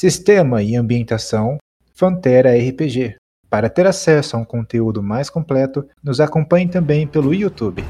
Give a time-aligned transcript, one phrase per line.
[0.00, 1.58] Sistema e ambientação
[1.92, 3.16] Fantera RPG.
[3.50, 7.84] Para ter acesso a um conteúdo mais completo, nos acompanhe também pelo YouTube.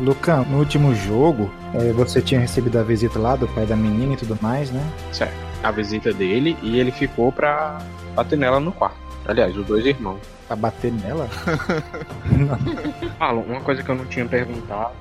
[0.00, 4.14] Lucão, no último jogo, eh, você tinha recebido a visita lá do pai da menina
[4.14, 4.82] e tudo mais, né?
[5.12, 5.32] Certo.
[5.62, 7.78] A visita dele e ele ficou pra
[8.16, 8.98] bater nela no quarto.
[9.24, 10.31] Aliás, os dois irmãos.
[10.46, 11.28] Pra bater nela?
[13.18, 14.92] Fala, uma coisa que eu não tinha perguntado.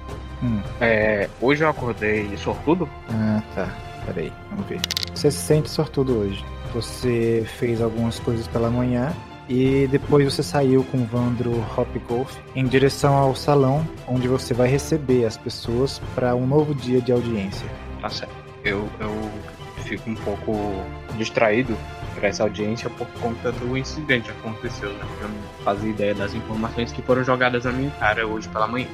[0.43, 0.59] Hum.
[0.79, 2.87] É, hoje eu acordei sortudo?
[3.09, 3.69] Ah, tá.
[4.05, 4.79] Peraí, vamos ver.
[5.13, 6.43] Você se sente sortudo hoje.
[6.73, 9.13] Você fez algumas coisas pela manhã
[9.49, 14.67] e depois você saiu com o Vandro Hopgolf em direção ao salão onde você vai
[14.67, 17.67] receber as pessoas para um novo dia de audiência.
[18.01, 18.33] Tá certo.
[18.63, 19.31] Eu, eu
[19.83, 20.53] fico um pouco
[21.17, 21.77] distraído
[22.15, 25.05] para essa audiência por conta do incidente que aconteceu, né?
[25.21, 28.87] Eu não fazia ideia das informações que foram jogadas na minha cara hoje pela manhã.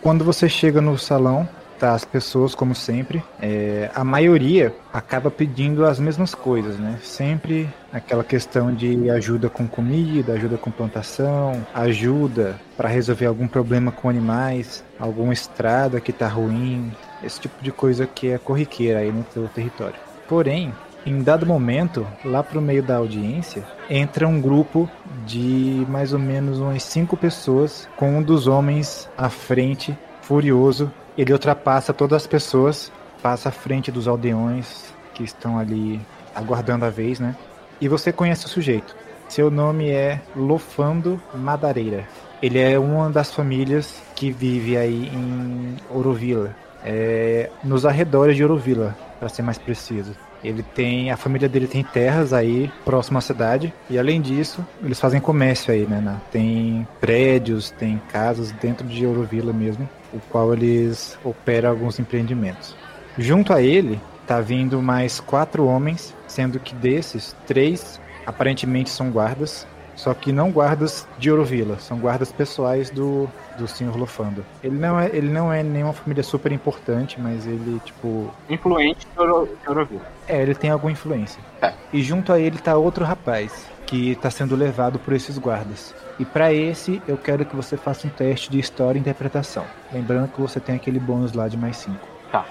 [0.00, 1.48] Quando você chega no salão,
[1.82, 3.22] tá as pessoas como sempre.
[3.40, 6.98] É, a maioria acaba pedindo as mesmas coisas, né?
[7.02, 13.90] Sempre aquela questão de ajuda com comida, ajuda com plantação, ajuda para resolver algum problema
[13.90, 16.92] com animais, alguma estrada que tá ruim,
[17.22, 19.96] esse tipo de coisa que é corriqueira aí no teu território.
[20.28, 20.72] Porém,
[21.04, 24.88] em dado momento, lá pro meio da audiência, entra um grupo
[25.26, 30.92] de mais ou menos umas cinco pessoas, com um dos homens à frente, furioso.
[31.18, 36.00] Ele ultrapassa todas as pessoas, passa à frente dos aldeões que estão ali
[36.34, 37.36] aguardando a vez, né?
[37.80, 38.94] E você conhece o sujeito.
[39.28, 42.06] Seu nome é Lofando Madareira.
[42.40, 48.96] Ele é uma das famílias que vive aí em Orovila, é, nos arredores de Orovila,
[49.18, 50.12] para ser mais preciso.
[50.42, 54.98] Ele tem, a família dele tem terras aí próximo à cidade e além disso eles
[54.98, 56.00] fazem comércio aí, né?
[56.00, 56.20] né?
[56.32, 62.74] Tem prédios, tem casas dentro de Eurovila mesmo, o qual eles operam alguns empreendimentos.
[63.16, 69.66] Junto a ele tá vindo mais quatro homens, sendo que desses três aparentemente são guardas,
[70.02, 73.96] só que não guardas de Eurovila, são guardas pessoais do, do Sr.
[73.96, 74.44] Lofando.
[74.62, 79.16] Ele não é ele não é nenhuma família super importante, mas ele tipo Influente de
[79.22, 80.00] Euro- Euroville.
[80.26, 81.40] é, ele tem alguma influência.
[81.60, 81.72] É.
[81.92, 85.94] E junto a ele tá outro rapaz que tá sendo levado por esses guardas.
[86.18, 89.64] E para esse eu quero que você faça um teste de história e interpretação.
[89.92, 91.96] Lembrando que você tem aquele bônus lá de mais 5.
[92.32, 92.44] Tá.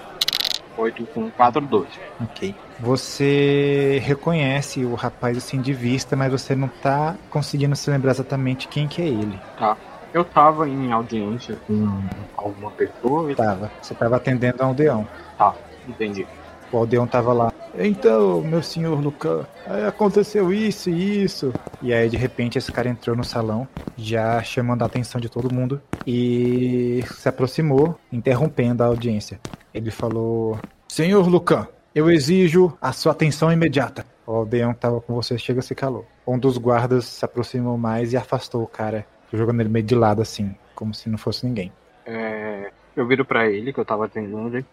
[0.78, 1.86] 8 com 4, 12.
[2.18, 2.54] Ok.
[2.82, 8.66] Você reconhece o rapaz assim de vista, mas você não tá conseguindo se lembrar exatamente
[8.66, 9.38] quem que é ele.
[9.56, 9.76] Tá.
[10.12, 12.02] Eu tava em audiência com
[12.36, 13.70] alguma pessoa e Tava.
[13.80, 15.06] Você tava atendendo a um aldeão.
[15.38, 15.54] tá,
[15.88, 16.26] entendi.
[16.72, 17.52] O aldeão tava lá.
[17.78, 19.46] Então, meu senhor Lucan,
[19.86, 21.52] aconteceu isso e isso.
[21.80, 23.66] E aí, de repente, esse cara entrou no salão,
[23.96, 29.40] já chamando a atenção de todo mundo, e se aproximou, interrompendo a audiência.
[29.72, 34.06] Ele falou: Senhor Lucan, eu exijo a sua atenção imediata.
[34.26, 36.06] O aldeão que tava com você chega e se calou.
[36.26, 40.22] Um dos guardas se aproximou mais e afastou o cara, jogando ele meio de lado
[40.22, 41.72] assim, como se não fosse ninguém.
[42.06, 44.64] É, eu viro pra ele que eu tava atendendo e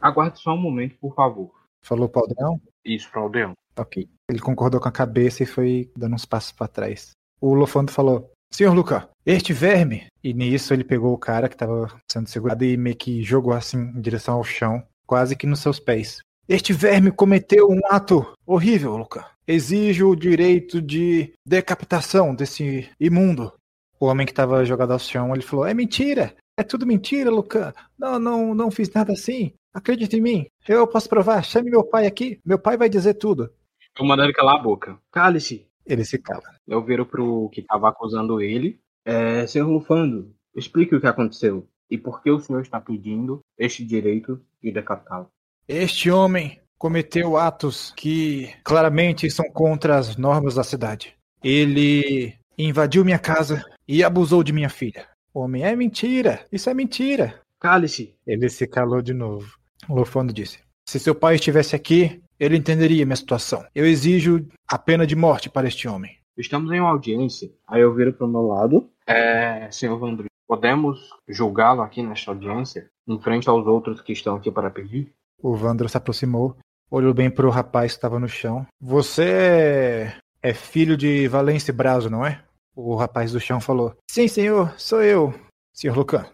[0.00, 1.50] aguarde só um momento, por favor.
[1.82, 2.60] Falou pro aldeão?
[2.84, 3.52] Isso pra aldeão.
[3.78, 4.08] Ok.
[4.28, 7.12] Ele concordou com a cabeça e foi dando uns passos para trás.
[7.40, 10.06] O Lofando falou: Senhor Luca, este verme.
[10.22, 13.78] E nisso ele pegou o cara que estava sendo segurado e meio que jogou assim
[13.78, 16.20] em direção ao chão, quase que nos seus pés.
[16.50, 19.24] Este verme cometeu um ato horrível, Luca.
[19.46, 23.52] Exijo o direito de decapitação desse imundo.
[24.00, 26.34] O homem que estava jogado ao chão, ele falou: É mentira!
[26.58, 27.72] É tudo mentira, Luca.
[27.96, 29.52] Não, não, não fiz nada assim.
[29.72, 30.46] Acredite em mim.
[30.66, 31.44] Eu posso provar.
[31.44, 32.40] Chame meu pai aqui.
[32.44, 33.48] Meu pai vai dizer tudo.
[33.94, 34.98] Tô mandando ele calar a boca.
[35.12, 35.68] Cale-se.
[35.86, 36.56] Ele se cala.
[36.66, 38.80] Eu viro pro que tava acusando ele.
[39.04, 41.68] É, senhor Lufando, explique o que aconteceu.
[41.88, 45.30] E por que o senhor está pedindo este direito de decapitá-lo?
[45.72, 51.14] Este homem cometeu atos que claramente são contra as normas da cidade.
[51.44, 55.06] Ele invadiu minha casa e abusou de minha filha.
[55.32, 56.44] Homem, é mentira.
[56.50, 57.40] Isso é mentira.
[57.60, 58.16] Cale-se.
[58.26, 59.46] Ele se calou de novo.
[59.88, 63.64] O Lofando disse: Se seu pai estivesse aqui, ele entenderia minha situação.
[63.72, 66.18] Eu exijo a pena de morte para este homem.
[66.36, 67.48] Estamos em uma audiência.
[67.68, 68.90] Aí eu viro pro meu lado.
[69.06, 72.90] É, senhor Vandri, podemos julgá-lo aqui nesta audiência?
[73.06, 75.14] Em frente aos outros que estão aqui para pedir?
[75.42, 76.56] O Vandro se aproximou,
[76.90, 78.66] olhou bem pro rapaz que estava no chão.
[78.80, 82.42] Você é- é filho de Valência Brazo, não é?
[82.74, 85.34] O rapaz do chão falou: Sim, senhor, sou eu,
[85.72, 86.26] senhor Lucan.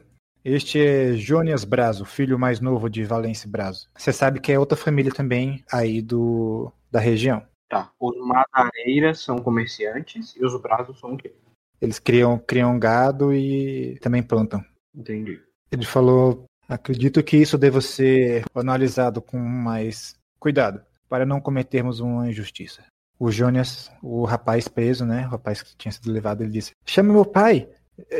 [0.44, 3.88] Este é Jônias Brazo, filho mais novo de Valência Brazo.
[3.96, 7.44] Você sabe que é outra família também aí do, da região.
[7.68, 7.90] Tá.
[7.98, 11.34] Os madareiras são comerciantes e os braços são o quê?
[11.80, 14.64] Eles criam, criam gado e também plantam.
[14.94, 15.40] Entendi.
[15.72, 22.28] Ele falou: acredito que isso deva ser analisado com mais cuidado, para não cometermos uma
[22.28, 22.84] injustiça.
[23.18, 25.26] O Jonas, o rapaz preso, né?
[25.26, 27.68] O rapaz que tinha sido levado, ele disse: Chame meu pai!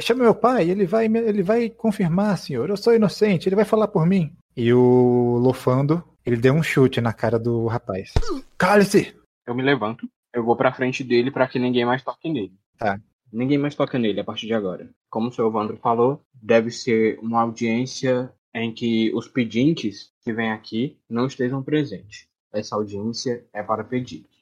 [0.01, 2.71] Chame meu pai, ele vai, ele vai confirmar, senhor.
[2.71, 4.35] Eu sou inocente, ele vai falar por mim.
[4.57, 8.15] E o Lofando, ele deu um chute na cara do rapaz.
[8.57, 9.15] Cale-se!
[9.47, 12.55] Eu me levanto, eu vou pra frente dele para que ninguém mais toque nele.
[12.79, 12.99] Tá.
[13.31, 14.89] Ninguém mais toca nele a partir de agora.
[15.11, 20.51] Como o senhor Evandro falou, deve ser uma audiência em que os pedintes que vêm
[20.51, 22.29] aqui não estejam presentes.
[22.53, 24.37] Essa audiência é para pedidos.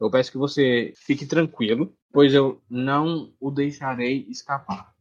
[0.00, 4.92] Eu peço que você fique tranquilo, pois eu não o deixarei escapar.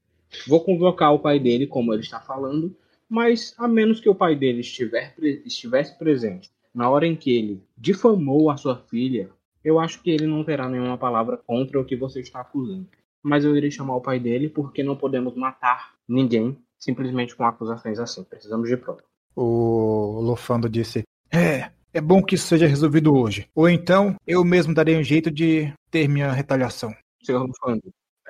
[0.47, 2.75] Vou convocar o pai dele, como ele está falando,
[3.09, 5.15] mas a menos que o pai dele estiver,
[5.45, 9.29] estivesse presente na hora em que ele difamou a sua filha,
[9.63, 12.88] eu acho que ele não terá nenhuma palavra contra o que você está acusando.
[13.21, 17.99] Mas eu irei chamar o pai dele porque não podemos matar ninguém simplesmente com acusações
[17.99, 18.23] assim.
[18.23, 19.01] Precisamos de prova.
[19.35, 23.47] O Lofando disse: É, é bom que isso seja resolvido hoje.
[23.55, 26.93] Ou então eu mesmo darei um jeito de ter minha retaliação.
[27.23, 27.83] Senhor Lofando,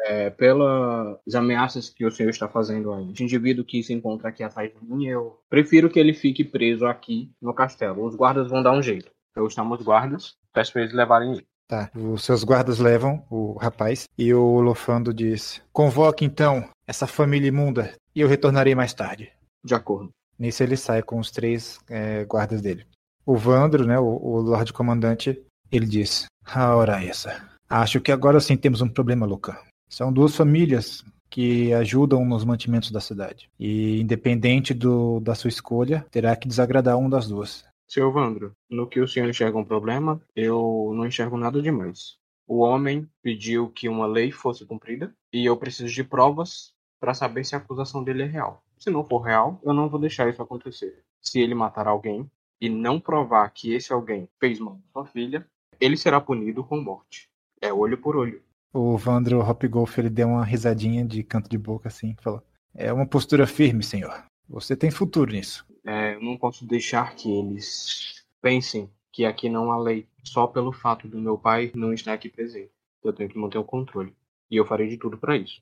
[0.05, 4.71] é, pelas ameaças que o senhor está fazendo o indivíduo que se encontra aqui atrás
[4.71, 8.05] de mim, eu prefiro que ele fique preso aqui no castelo.
[8.05, 9.11] Os guardas vão dar um jeito.
[9.35, 11.45] Eu chamo guardas, peço para eles levarem ele.
[11.71, 11.89] Tá.
[11.95, 17.93] Os seus guardas levam o rapaz e o Lofando diz: Convoque então essa família imunda
[18.13, 19.31] e eu retornarei mais tarde.
[19.63, 20.09] De acordo.
[20.37, 22.85] Nisso ele sai com os três é, guardas dele.
[23.25, 25.41] O Vandro, né, o, o Lorde Comandante,
[25.71, 27.49] ele diz: A hora é essa.
[27.69, 29.57] Acho que agora sim temos um problema, Luca.
[29.89, 33.49] São duas famílias que ajudam nos mantimentos da cidade.
[33.57, 37.63] E independente do, da sua escolha, terá que desagradar um das duas.
[37.87, 42.17] Seu Vandro, no que o senhor enxerga um problema, eu não enxergo nada demais.
[42.45, 47.43] O homem pediu que uma lei fosse cumprida e eu preciso de provas para saber
[47.43, 48.63] se a acusação dele é real.
[48.77, 51.03] Se não for real, eu não vou deixar isso acontecer.
[51.19, 52.29] Se ele matar alguém
[52.61, 55.45] e não provar que esse alguém fez mal à sua filha,
[55.79, 57.27] ele será punido com morte.
[57.59, 58.43] É olho por olho.
[58.71, 62.43] O Vandro Hopgolf ele deu uma risadinha de canto de boca assim, falou:
[62.75, 64.23] "É uma postura firme, senhor.
[64.47, 69.71] Você tem futuro nisso." É, eu não posso deixar que eles pensem que aqui não
[69.71, 72.71] há lei só pelo fato do meu pai não estar aqui presente.
[73.03, 74.13] Eu tenho que manter o controle.
[74.49, 75.61] E eu farei de tudo para isso.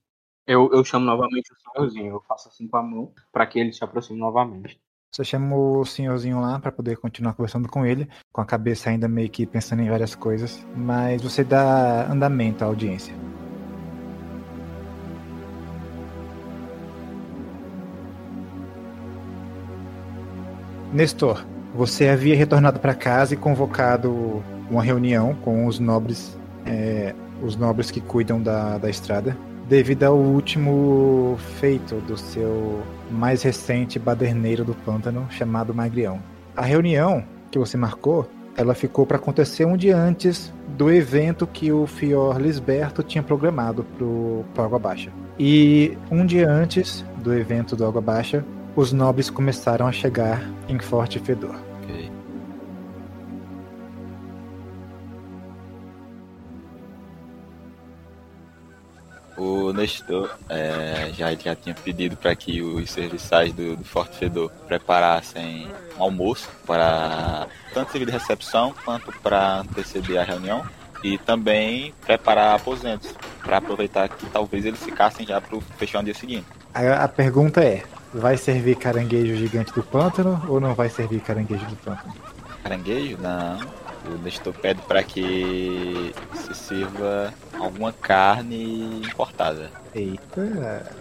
[0.50, 3.72] Eu, eu chamo novamente o senhorzinho, eu faço assim com a mão para que ele
[3.72, 4.82] se aproxime novamente.
[5.12, 9.08] Você chama o senhorzinho lá para poder continuar conversando com ele, com a cabeça ainda
[9.08, 13.14] meio que pensando em várias coisas, mas você dá andamento à audiência.
[20.92, 26.36] Nestor, você havia retornado para casa e convocado uma reunião com os nobres,
[26.66, 29.38] é, os nobres que cuidam da, da estrada,
[29.70, 32.82] devido ao último feito do seu
[33.12, 36.20] mais recente baderneiro do pântano, chamado Magrião.
[36.58, 38.28] A reunião que você marcou,
[38.58, 43.86] ela ficou para acontecer um dia antes do evento que o Fior Lisberto tinha programado
[44.56, 45.12] para Água Baixa.
[45.38, 48.44] E um dia antes do evento do Água Baixa,
[48.76, 51.56] os nobres começaram a chegar em Forte Fedor.
[59.70, 64.50] O Nestor é, já, já tinha pedido para que os serviçais do, do Forte Fedor
[64.68, 70.66] preparassem um almoço para tanto servir de recepção quanto para anteceder a reunião
[71.04, 76.16] e também preparar aposentos para aproveitar que talvez eles ficassem já para fechar no dia
[76.16, 76.48] seguinte.
[76.74, 81.66] A, a pergunta é: Vai servir caranguejo gigante do pântano ou não vai servir caranguejo
[81.68, 82.14] do pântano?
[82.64, 83.18] Caranguejo?
[83.22, 83.60] Não.
[84.06, 89.70] O Nestor pede para que se sirva alguma carne importada.
[89.94, 90.92] Eita!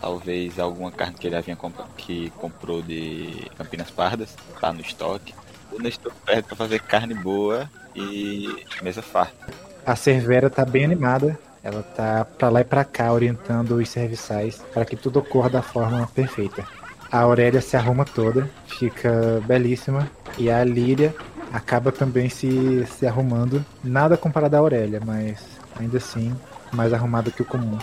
[0.00, 5.34] Talvez alguma carne que ele havia comp que comprou de Campinas Pardas, tá no estoque.
[5.72, 9.52] O Nestor pede para fazer carne boa e mesa farta.
[9.84, 14.62] A Cervera tá bem animada ela tá para lá e para cá orientando os serviçais
[14.72, 16.64] para que tudo ocorra da forma perfeita.
[17.10, 21.14] A Aurélia se arruma toda, fica belíssima, e a Líria
[21.52, 23.64] acaba também se, se arrumando.
[23.82, 25.42] Nada comparado à Aurélia, mas
[25.78, 26.34] ainda assim
[26.72, 27.78] mais arrumada que o comum.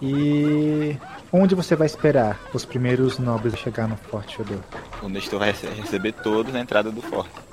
[0.00, 0.96] E
[1.32, 4.60] onde você vai esperar os primeiros nobres chegar no Forte Fedor?
[5.02, 7.48] O Nestor vai receber todos na entrada do forte.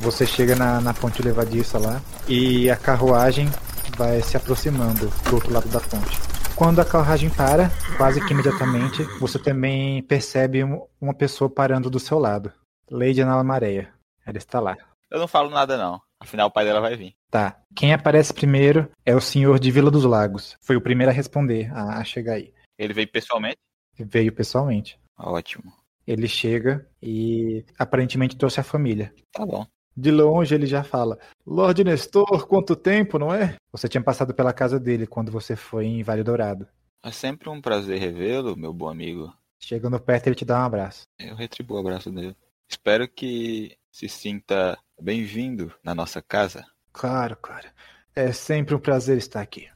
[0.00, 3.50] Você chega na, na ponte levadiça lá e a carruagem
[3.96, 6.33] vai se aproximando do outro lado da ponte.
[6.56, 10.62] Quando a carruagem para, quase que imediatamente, você também percebe
[11.00, 12.52] uma pessoa parando do seu lado.
[12.88, 13.92] Lady Anala Mareia.
[14.24, 14.76] Ela está lá.
[15.10, 16.00] Eu não falo nada, não.
[16.20, 17.12] Afinal, o pai dela vai vir.
[17.28, 17.60] Tá.
[17.74, 20.56] Quem aparece primeiro é o senhor de Vila dos Lagos.
[20.60, 22.54] Foi o primeiro a responder, a, a chegar aí.
[22.78, 23.58] Ele veio pessoalmente?
[23.98, 24.96] Veio pessoalmente.
[25.18, 25.72] Ótimo.
[26.06, 29.12] Ele chega e aparentemente trouxe a família.
[29.32, 29.66] Tá bom.
[29.96, 33.56] De longe ele já fala: Lorde Nestor, quanto tempo, não é?
[33.72, 36.66] Você tinha passado pela casa dele quando você foi em Vale Dourado.
[37.02, 39.32] É sempre um prazer revê-lo, meu bom amigo.
[39.60, 41.02] Chegando perto, ele te dá um abraço.
[41.18, 42.36] Eu retribuo o abraço dele.
[42.68, 46.64] Espero que se sinta bem-vindo na nossa casa.
[46.92, 47.68] Claro, claro.
[48.16, 49.68] É sempre um prazer estar aqui.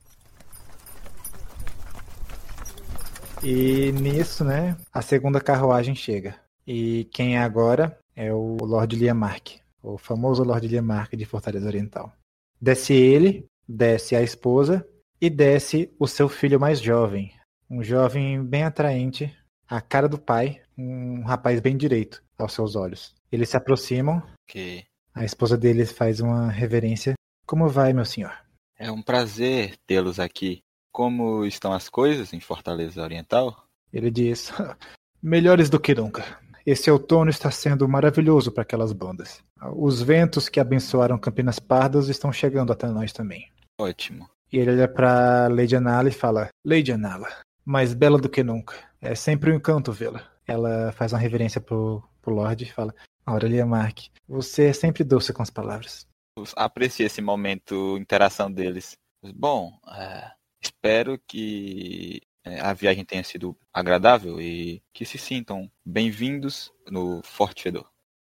[3.43, 6.35] E nisso, né, a segunda carruagem chega.
[6.67, 12.13] E quem é agora é o Lord Liamark, o famoso Lord Liamark de Fortaleza Oriental.
[12.61, 14.87] Desce ele, desce a esposa
[15.21, 17.33] e desce o seu filho mais jovem,
[17.71, 19.35] um jovem bem atraente,
[19.69, 23.15] a cara do pai, um rapaz bem direito aos seus olhos.
[23.31, 24.23] Eles se aproximam.
[24.47, 27.15] Que A esposa dele faz uma reverência.
[27.47, 28.33] Como vai, meu senhor?
[28.79, 30.61] é um prazer tê-los aqui.
[30.93, 33.65] Como estão as coisas em Fortaleza Oriental?
[33.93, 34.51] Ele diz:
[35.23, 36.25] Melhores do que nunca.
[36.71, 39.43] Esse outono está sendo maravilhoso para aquelas bandas.
[39.75, 43.51] Os ventos que abençoaram Campinas Pardas estão chegando até nós também.
[43.81, 44.29] Ótimo.
[44.53, 47.27] E ele olha para Lady Anala e fala: Lady Anala,
[47.65, 48.75] mais bela do que nunca.
[49.01, 50.31] É sempre um encanto vê-la.
[50.47, 52.95] Ela faz uma reverência pro, pro Lorde e fala:
[53.25, 56.07] Aurelia Mark, você é sempre doce com as palavras.
[56.55, 58.95] Aprecio esse momento, interação deles.
[59.35, 60.33] Bom, é,
[60.63, 67.87] espero que a viagem tenha sido agradável e que se sintam bem-vindos no Forte Fedor.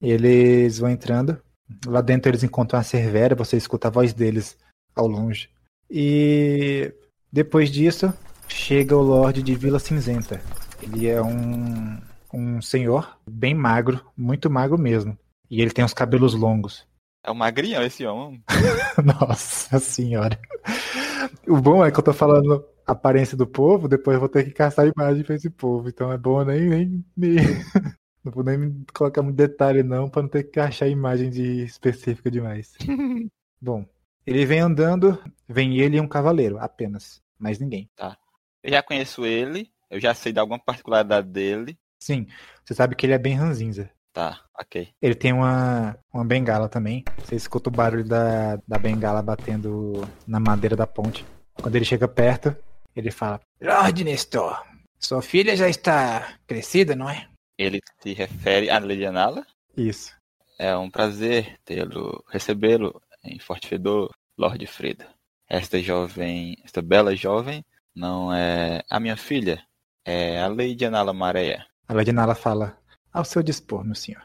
[0.02, 1.42] Eles vão entrando.
[1.86, 4.58] Lá dentro eles encontram a Cervera, você escuta a voz deles
[4.96, 5.50] ao longe.
[5.90, 6.94] E
[7.32, 8.14] depois disso,
[8.48, 10.42] chega o Lorde de Vila Cinzenta.
[10.82, 12.00] Ele é um,
[12.34, 15.18] um senhor bem magro, muito magro mesmo.
[15.50, 16.86] E ele tem os cabelos longos.
[17.26, 18.44] É um magrinhão esse homem.
[19.22, 20.38] Nossa senhora.
[21.48, 24.52] O bom é que eu tô falando aparência do povo, depois eu vou ter que
[24.52, 25.90] caçar a imagem pra esse povo.
[25.90, 27.36] Então é bom nem, nem me.
[28.24, 31.62] Não vou nem colocar muito detalhe, não, pra não ter que achar a imagem de
[31.66, 32.74] específica demais.
[33.62, 33.86] Bom,
[34.26, 37.22] ele vem andando, vem ele e um cavaleiro, apenas.
[37.38, 37.90] Mais ninguém.
[38.64, 41.78] Eu já conheço ele, eu já sei de alguma particularidade dele.
[42.00, 42.26] Sim,
[42.64, 43.90] você sabe que ele é bem ranzinza.
[44.14, 44.90] Tá, ok.
[45.02, 47.04] Ele tem uma, uma bengala também.
[47.18, 51.26] Você escuta o barulho da, da bengala batendo na madeira da ponte.
[51.56, 52.56] Quando ele chega perto,
[52.96, 54.64] ele fala: Lorde Nestor,
[55.00, 57.28] sua filha já está crescida, não é?
[57.58, 59.46] Ele se refere a Lilianala.
[59.76, 60.14] Isso.
[60.58, 65.08] É um prazer tê-lo, recebê-lo em Forte Fedor, Lord Freda.
[65.50, 67.64] Esta jovem, esta bela jovem,
[67.96, 69.64] não é a minha filha,
[70.06, 71.66] é a Lady Anala Mareia.
[71.88, 72.78] A Lady Nala fala:
[73.12, 74.22] Ao seu dispor, meu senhor.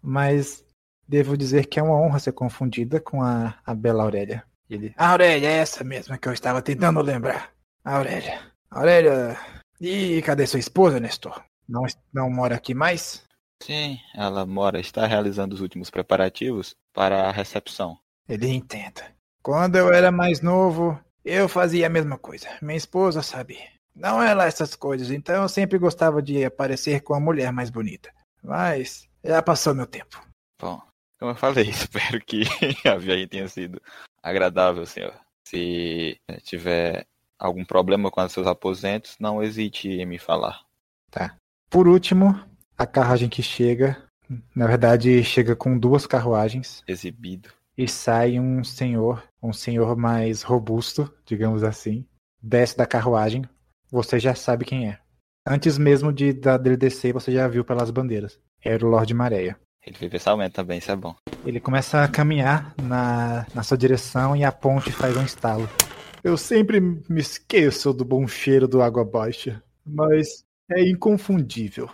[0.00, 0.64] Mas
[1.06, 4.44] devo dizer que é uma honra ser confundida com a, a bela Aurélia.
[4.68, 7.52] Ele: A Aurélia é essa mesma que eu estava tentando lembrar.
[7.84, 8.40] Aurélia.
[8.70, 9.36] Aurélia.
[9.80, 11.42] E cadê sua esposa, Nestor?
[11.68, 13.24] Não, não mora aqui mais?
[13.62, 17.98] Sim, ela mora, está realizando os últimos preparativos para a recepção.
[18.28, 19.02] Ele entenda.
[19.42, 22.48] Quando eu era mais novo, eu fazia a mesma coisa.
[22.60, 23.58] Minha esposa sabe.
[23.94, 27.70] Não é lá essas coisas, então eu sempre gostava de aparecer com a mulher mais
[27.70, 28.12] bonita.
[28.42, 30.20] Mas já passou meu tempo.
[30.60, 30.80] Bom,
[31.18, 32.42] como eu falei, espero que
[32.88, 33.80] a viagem tenha sido
[34.22, 35.14] agradável, senhor.
[35.46, 37.06] Se eh, tiver
[37.42, 40.62] algum problema com os seus aposentos, não hesite em me falar.
[41.68, 42.38] Por último,
[42.76, 43.96] a carruagem que chega,
[44.54, 47.48] na verdade, chega com duas carruagens Exibido.
[47.76, 52.04] e sai um senhor, um senhor mais robusto, digamos assim,
[52.42, 53.44] desce da carruagem.
[53.90, 54.98] Você já sabe quem é.
[55.46, 58.38] Antes mesmo de dele descer, você já viu pelas bandeiras.
[58.62, 59.58] Era o Lorde Maréia.
[59.84, 61.16] Ele veio pessoalmente também, isso é bom.
[61.44, 65.68] Ele começa a caminhar na, na sua direção e a ponte faz um estalo.
[66.24, 71.90] Eu sempre me esqueço do bom cheiro do água baixa, mas é inconfundível.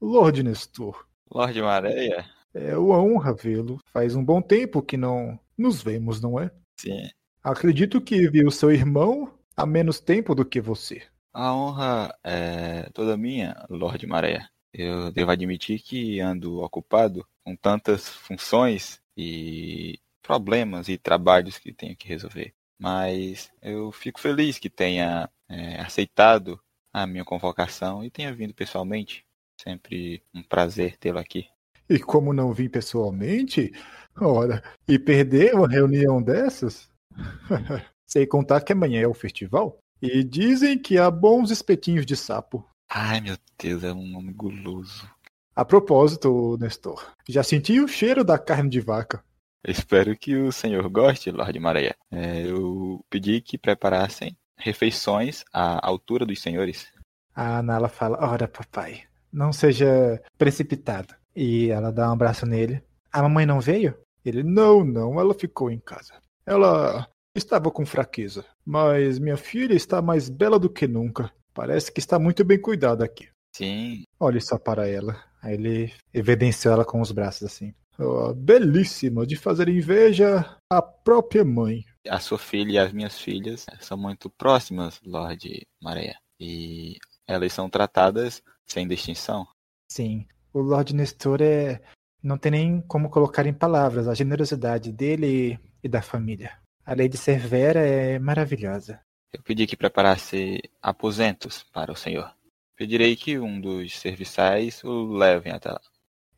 [0.00, 2.24] Lorde Nestor, Lorde Mareia?
[2.52, 3.78] é uma honra vê-lo.
[3.92, 6.50] Faz um bom tempo que não nos vemos, não é?
[6.80, 7.08] Sim.
[7.44, 11.02] Acredito que viu seu irmão há menos tempo do que você.
[11.32, 14.50] A honra é toda minha, Lorde Mareia.
[14.72, 21.96] Eu devo admitir que ando ocupado com tantas funções e problemas e trabalhos que tenho
[21.96, 22.52] que resolver.
[22.80, 26.58] Mas eu fico feliz que tenha é, aceitado
[26.90, 29.22] a minha convocação e tenha vindo pessoalmente.
[29.60, 31.46] Sempre um prazer tê-lo aqui.
[31.88, 33.72] E como não vim pessoalmente,
[34.18, 36.88] ora, e perder uma reunião dessas?
[38.06, 39.78] Sem contar que amanhã é o festival.
[40.00, 42.66] E dizem que há bons espetinhos de sapo.
[42.88, 45.06] Ai, meu Deus, é um nome guloso.
[45.54, 49.22] A propósito, Nestor, já senti o cheiro da carne de vaca.
[49.66, 51.94] Espero que o senhor goste, Lorde Mareia.
[52.10, 56.86] É, eu pedi que preparassem refeições à altura dos senhores.
[57.34, 59.02] A Nala fala: Ora, papai,
[59.32, 61.14] não seja precipitado.
[61.34, 62.82] E ela dá um abraço nele.
[63.12, 63.94] A mamãe não veio?
[64.24, 66.14] Ele: Não, não, ela ficou em casa.
[66.46, 71.30] Ela estava com fraqueza, mas minha filha está mais bela do que nunca.
[71.52, 73.28] Parece que está muito bem cuidada aqui.
[73.54, 74.04] Sim.
[74.18, 75.22] Olhe só para ela.
[75.42, 77.74] Aí ele evidenciou ela com os braços assim.
[78.02, 81.84] Oh, belíssima, de fazer inveja à própria mãe.
[82.08, 86.16] A sua filha e as minhas filhas são muito próximas, Lorde Mareia.
[86.40, 89.46] E elas são tratadas sem distinção.
[89.86, 91.82] Sim, o Lorde Nestor é.
[92.22, 96.58] Não tem nem como colocar em palavras a generosidade dele e da família.
[96.84, 99.00] A lei de Cervera é maravilhosa.
[99.32, 102.34] Eu pedi que preparasse aposentos para o senhor.
[102.76, 105.80] Pedirei que um dos serviçais o levem até lá.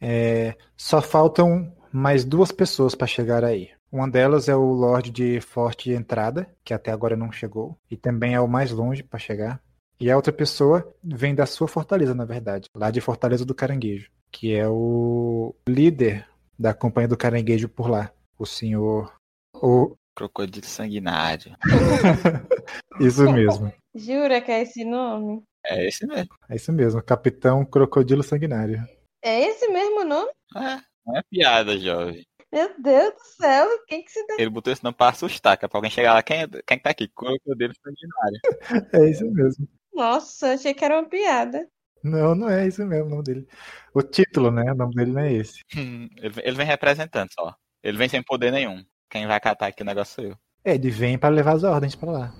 [0.02, 3.70] É, só faltam mais duas pessoas para chegar aí.
[3.90, 8.34] Uma delas é o Lorde de Forte Entrada, que até agora não chegou, e também
[8.34, 9.62] é o mais longe para chegar.
[10.00, 14.10] E a outra pessoa vem da sua fortaleza, na verdade, lá de Fortaleza do Caranguejo,
[14.32, 16.26] que é o líder
[16.58, 19.14] da Companhia do Caranguejo por lá, o senhor.
[19.54, 19.94] O...
[20.16, 21.54] Crocodilo Sanguinário.
[23.00, 23.72] isso mesmo.
[23.94, 25.42] Jura que é esse nome?
[25.64, 26.34] É esse mesmo.
[26.48, 28.82] É isso mesmo, Capitão Crocodilo Sanguinário.
[29.22, 30.30] É esse mesmo nome?
[30.56, 32.26] É, não é piada, jovem.
[32.52, 34.34] Meu Deus do céu, quem que se dá?
[34.38, 36.22] Ele botou esse nome pra assustar, que é pra alguém chegar lá.
[36.22, 37.08] Quem, é, quem tá aqui?
[37.08, 38.40] Crocodilo Sanguinário.
[38.92, 39.68] É isso mesmo.
[39.94, 41.66] Nossa, achei que era uma piada.
[42.02, 43.48] Não, não é isso mesmo o nome dele.
[43.94, 44.72] O título, né?
[44.72, 45.60] O nome dele não é esse.
[46.20, 47.54] ele, ele vem representando só.
[47.82, 48.84] Ele vem sem poder nenhum.
[49.08, 50.36] Quem vai catar aqui o negócio sou eu.
[50.64, 52.34] É, ele vem para levar as ordens para lá.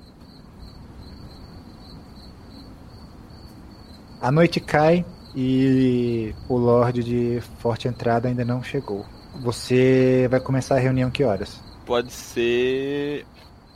[4.20, 9.06] A noite cai e o Lorde de Forte Entrada ainda não chegou.
[9.40, 11.62] Você vai começar a reunião que horas?
[11.86, 13.26] Pode ser.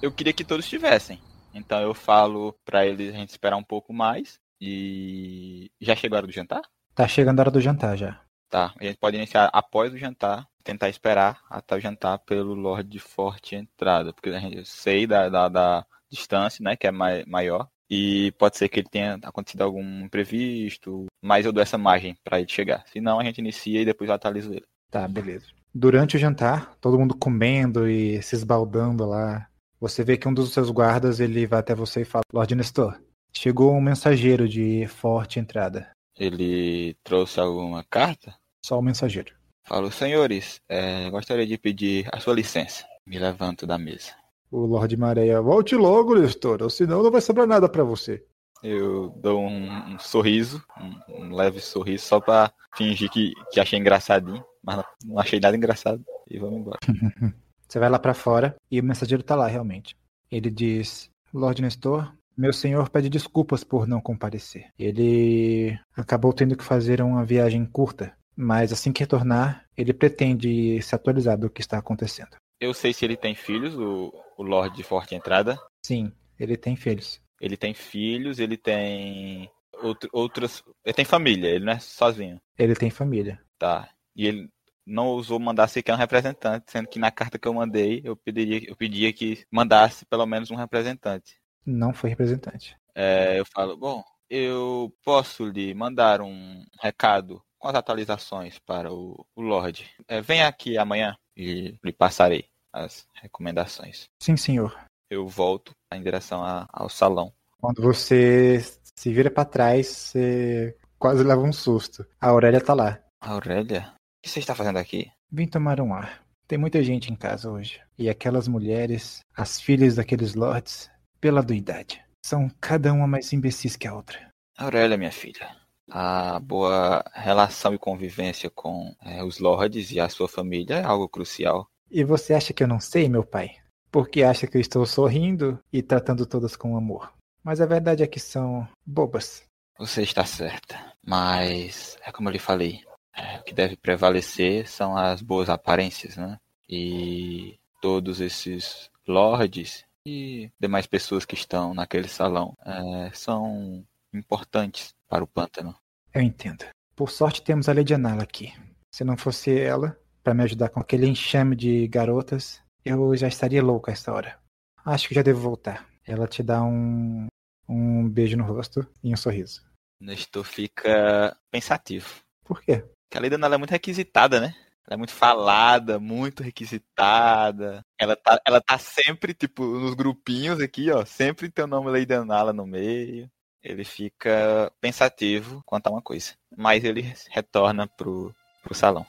[0.03, 1.19] Eu queria que todos estivessem.
[1.55, 4.39] Então eu falo para eles a gente esperar um pouco mais.
[4.61, 5.71] E.
[5.81, 6.63] Já chegou a hora do jantar?
[6.95, 8.21] Tá chegando a hora do jantar já.
[8.51, 8.75] Tá.
[8.79, 10.47] A gente pode iniciar após o jantar.
[10.63, 14.13] Tentar esperar até o jantar pelo Lorde de Forte Entrada.
[14.13, 16.77] Porque a gente sei da, da, da distância, né?
[16.77, 17.69] Que é mai, maior.
[17.89, 22.41] E pode ser que ele tenha acontecido algum imprevisto, mas eu dou essa margem para
[22.41, 22.85] ele chegar.
[22.87, 24.65] Se não, a gente inicia e depois eu atualizo ele.
[24.91, 25.47] Tá, beleza.
[25.75, 29.49] Durante o jantar, todo mundo comendo e se esbaldando lá.
[29.79, 32.99] Você vê que um dos seus guardas ele vai até você e fala: Lord Nestor,
[33.33, 35.91] chegou um mensageiro de forte entrada.
[36.19, 38.35] Ele trouxe alguma carta?
[38.65, 39.35] Só o mensageiro.
[39.65, 42.87] Falo, senhores, é, gostaria de pedir a sua licença.
[43.07, 44.15] Me levanto da mesa.
[44.57, 48.25] O Lorde Mareia, volte logo, Nestor, ou senão não vai sobrar nada para você.
[48.63, 53.79] Eu dou um, um sorriso, um, um, leve sorriso, só pra fingir que, que achei
[53.79, 56.79] engraçadinho, mas não, achei nada engraçado e vamos embora.
[57.69, 59.95] Você vai lá para fora e o mensageiro tá lá realmente.
[60.31, 64.71] Ele diz: Lord Nestor, meu senhor pede desculpas por não comparecer.
[64.79, 70.95] Ele acabou tendo que fazer uma viagem curta, mas assim que retornar, ele pretende se
[70.95, 72.39] atualizar do que está acontecendo.
[72.61, 75.59] Eu sei se ele tem filhos, o, o Lorde de Forte Entrada.
[75.83, 77.21] Sim, ele tem filhos.
[77.41, 79.51] Ele tem filhos, ele tem
[79.83, 80.63] outro, outros.
[80.85, 82.41] Ele tem família, ele não é sozinho.
[82.59, 83.41] Ele tem família.
[83.59, 83.91] Tá.
[84.15, 84.51] E ele
[84.87, 88.69] não ousou mandar sequer um representante, sendo que na carta que eu mandei, eu pediria,
[88.69, 91.39] eu pedia que mandasse pelo menos um representante.
[91.65, 92.77] Não foi representante.
[92.95, 99.27] É, eu falo, bom, eu posso lhe mandar um recado com as atualizações para o,
[99.35, 99.91] o Lorde.
[100.09, 104.05] É, venha aqui amanhã e lhe passarei as recomendações.
[104.21, 104.77] Sim, senhor.
[105.11, 107.33] Eu volto em direção a, ao salão.
[107.59, 108.61] Quando você
[108.99, 112.07] se vira para trás, você quase leva um susto.
[112.21, 113.01] A Aurélia tá lá.
[113.21, 113.93] Aurélia?
[113.93, 115.11] O que você está fazendo aqui?
[115.31, 116.23] Vim tomar um ar.
[116.47, 117.81] Tem muita gente em casa hoje.
[117.99, 120.91] E aquelas mulheres, as filhas daqueles lords,
[121.21, 124.29] pela idade, são cada uma mais imbecis que a outra.
[124.59, 125.57] Aurélia, minha filha,
[125.91, 131.09] a boa relação e convivência com é, os lords e a sua família é algo
[131.09, 131.69] crucial.
[131.91, 133.57] E você acha que eu não sei, meu pai?
[133.91, 137.13] Porque acha que eu estou sorrindo e tratando todas com amor.
[137.43, 139.45] Mas a verdade é que são bobas.
[139.79, 140.93] Você está certa.
[141.05, 142.81] Mas é como eu lhe falei.
[143.17, 146.39] É, o que deve prevalecer são as boas aparências, né?
[146.69, 155.25] E todos esses lords e demais pessoas que estão naquele salão é, são importantes para
[155.25, 155.75] o pântano.
[156.13, 156.65] Eu entendo.
[156.95, 158.53] Por sorte temos a Lady Anala aqui.
[158.95, 163.63] Se não fosse ela, para me ajudar com aquele enxame de garotas, eu já estaria
[163.63, 164.39] louco a essa hora.
[164.85, 165.87] Acho que já devo voltar.
[166.05, 167.27] Ela te dá um
[167.69, 169.65] um beijo no rosto e um sorriso.
[170.01, 172.23] Nestor fica pensativo.
[172.45, 172.79] Por quê?
[172.79, 174.55] Porque a Lei Danala é muito requisitada, né?
[174.87, 177.81] Ela é muito falada, muito requisitada.
[177.99, 181.05] Ela tá, ela tá sempre, tipo, nos grupinhos aqui, ó.
[181.05, 183.29] Sempre tem o nome Lei Danala no meio.
[183.69, 186.35] Ele fica pensativo quanto a uma coisa.
[186.57, 189.05] Mas ele retorna pro, pro salão.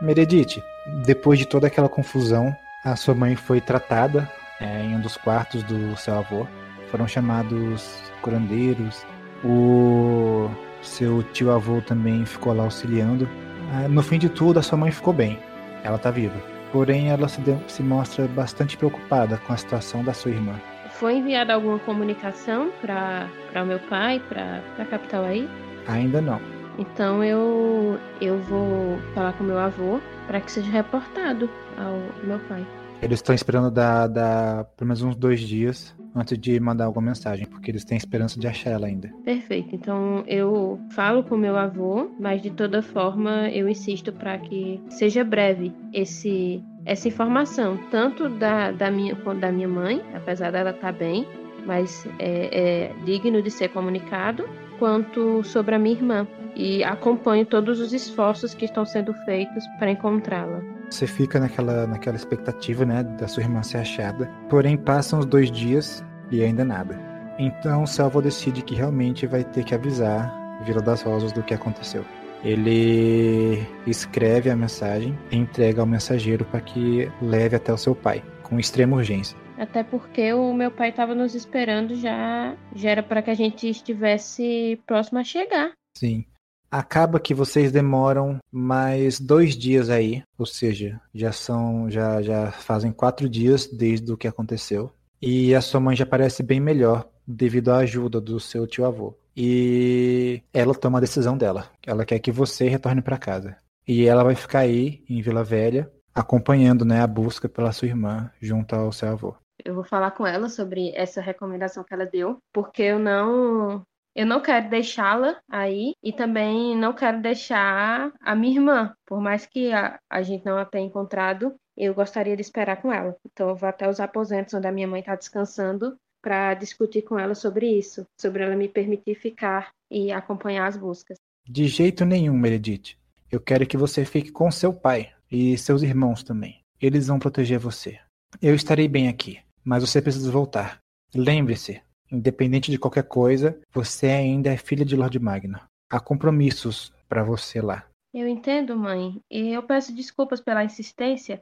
[0.00, 0.60] Meredith,
[1.06, 2.52] depois de toda aquela confusão,
[2.84, 6.44] a sua mãe foi tratada é, em um dos quartos do seu avô.
[6.90, 9.06] Foram chamados curandeiros.
[9.44, 10.50] O
[10.82, 13.28] seu tio avô também ficou lá auxiliando.
[13.72, 15.38] Ah, no fim de tudo, a sua mãe ficou bem.
[15.84, 16.34] Ela está viva.
[16.72, 20.54] Porém, ela se, de- se mostra bastante preocupada com a situação da sua irmã.
[20.90, 23.28] Foi enviada alguma comunicação para
[23.62, 25.48] o meu pai, para a capital aí?
[25.88, 26.40] Ainda não.
[26.78, 32.64] Então eu eu vou falar com meu avô para que seja reportado ao meu pai.
[33.02, 37.46] Eles estão esperando dar, dar pelo menos uns dois dias antes de mandar alguma mensagem,
[37.46, 39.10] porque eles têm esperança de achar ela ainda.
[39.24, 39.74] Perfeito.
[39.74, 45.24] Então eu falo com meu avô, mas de toda forma eu insisto para que seja
[45.24, 50.92] breve esse essa informação, tanto da, da minha quanto da minha mãe, apesar dela estar
[50.92, 51.26] bem,
[51.64, 54.48] mas é, é digno de ser comunicado,
[54.80, 56.26] quanto sobre a minha irmã.
[56.56, 60.60] E acompanho todos os esforços que estão sendo feitos para encontrá-la.
[60.92, 64.30] Você fica naquela, naquela expectativa, né, da sua irmã ser achada.
[64.50, 67.00] Porém, passam os dois dias e ainda nada.
[67.38, 70.30] Então, o Selvo decide que realmente vai ter que avisar
[70.66, 72.04] Vila das Rosas do que aconteceu.
[72.44, 78.22] Ele escreve a mensagem e entrega ao mensageiro para que leve até o seu pai,
[78.42, 79.36] com extrema urgência.
[79.56, 83.66] Até porque o meu pai estava nos esperando já, já era para que a gente
[83.66, 85.72] estivesse próximo a chegar.
[85.96, 86.26] Sim.
[86.72, 92.90] Acaba que vocês demoram mais dois dias aí, ou seja, já são, já, já fazem
[92.90, 94.90] quatro dias desde o que aconteceu.
[95.20, 99.14] E a sua mãe já parece bem melhor devido à ajuda do seu tio avô.
[99.36, 101.66] E ela toma a decisão dela.
[101.86, 103.54] Ela quer que você retorne para casa.
[103.86, 108.30] E ela vai ficar aí em Vila Velha, acompanhando, né, a busca pela sua irmã
[108.40, 109.34] junto ao seu avô.
[109.62, 113.82] Eu vou falar com ela sobre essa recomendação que ela deu, porque eu não
[114.14, 119.46] eu não quero deixá-la aí e também não quero deixar a minha irmã, por mais
[119.46, 123.16] que a, a gente não a tenha encontrado, eu gostaria de esperar com ela.
[123.24, 127.18] Então eu vou até os aposentos onde a minha mãe está descansando para discutir com
[127.18, 131.18] ela sobre isso, sobre ela me permitir ficar e acompanhar as buscas.
[131.48, 132.96] De jeito nenhum, Meredith.
[133.30, 136.60] Eu quero que você fique com seu pai e seus irmãos também.
[136.80, 137.98] Eles vão proteger você.
[138.40, 140.78] Eu estarei bem aqui, mas você precisa voltar.
[141.14, 145.58] Lembre-se, independente de qualquer coisa, você ainda é filha de Lord Magno.
[145.90, 147.86] Há compromissos para você lá.
[148.14, 151.40] Eu entendo, mãe, e eu peço desculpas pela insistência,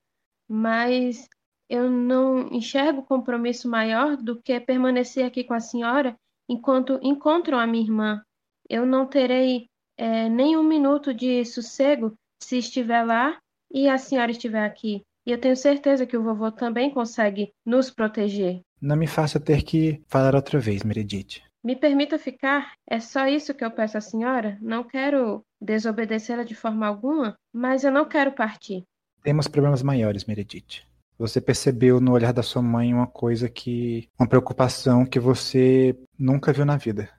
[0.49, 1.29] mas
[1.69, 6.17] eu não enxergo compromisso maior do que permanecer aqui com a senhora
[6.49, 8.23] enquanto encontram a minha irmã.
[8.69, 13.39] Eu não terei é, nem um minuto de sossego se estiver lá
[13.73, 15.03] e a senhora estiver aqui.
[15.27, 18.63] E eu tenho certeza que o vovô também consegue nos proteger.
[18.81, 21.43] Não me faça ter que falar outra vez, Meredith.
[21.63, 22.73] Me permita ficar?
[22.89, 24.57] É só isso que eu peço à senhora?
[24.63, 28.85] Não quero desobedecê-la de forma alguma, mas eu não quero partir.
[29.23, 30.83] Temos problemas maiores, Meredith.
[31.19, 34.09] Você percebeu no olhar da sua mãe uma coisa que.
[34.19, 37.11] uma preocupação que você nunca viu na vida.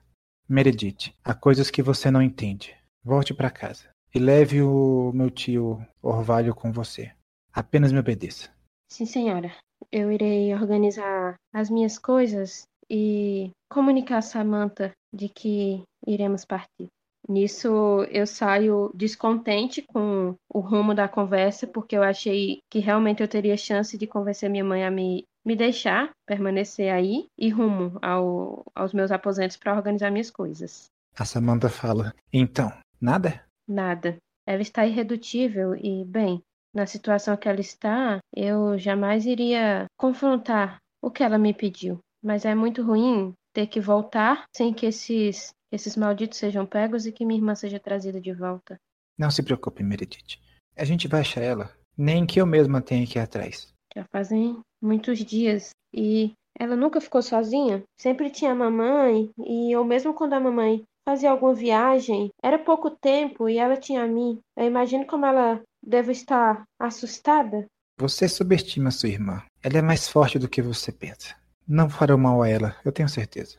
[0.48, 2.74] Meredith, há coisas que você não entende.
[3.04, 7.12] Volte para casa e leve o meu tio Orvalho com você.
[7.52, 8.50] Apenas me obedeça.
[8.88, 9.54] Sim, senhora.
[9.92, 16.88] Eu irei organizar as minhas coisas e comunicar a Samantha de que iremos partir.
[17.28, 23.28] Nisso eu saio descontente com o rumo da conversa, porque eu achei que realmente eu
[23.28, 28.64] teria chance de convencer minha mãe a me, me deixar permanecer aí e rumo ao,
[28.74, 30.86] aos meus aposentos para organizar minhas coisas.
[31.16, 33.44] A Samantha fala: Então, nada?
[33.68, 34.16] Nada.
[34.44, 36.42] Ela está irredutível e, bem,
[36.74, 41.98] na situação que ela está, eu jamais iria confrontar o que ela me pediu.
[42.22, 47.12] Mas é muito ruim ter que voltar sem que esses esses malditos sejam pegos e
[47.12, 48.78] que minha irmã seja trazida de volta.
[49.18, 50.38] Não se preocupe, Meredith.
[50.76, 51.70] A gente vai achar ela.
[51.96, 53.72] Nem que eu mesma tenha que ir atrás.
[53.94, 57.82] Já fazem muitos dias e ela nunca ficou sozinha.
[57.98, 62.90] Sempre tinha a mamãe e ou mesmo quando a mamãe fazia alguma viagem, era pouco
[62.90, 64.38] tempo e ela tinha a mim.
[64.56, 67.66] Eu imagino como ela deve estar assustada.
[67.98, 69.42] Você subestima sua irmã.
[69.62, 71.34] Ela é mais forte do que você pensa.
[71.66, 73.58] Não farão mal a ela, eu tenho certeza.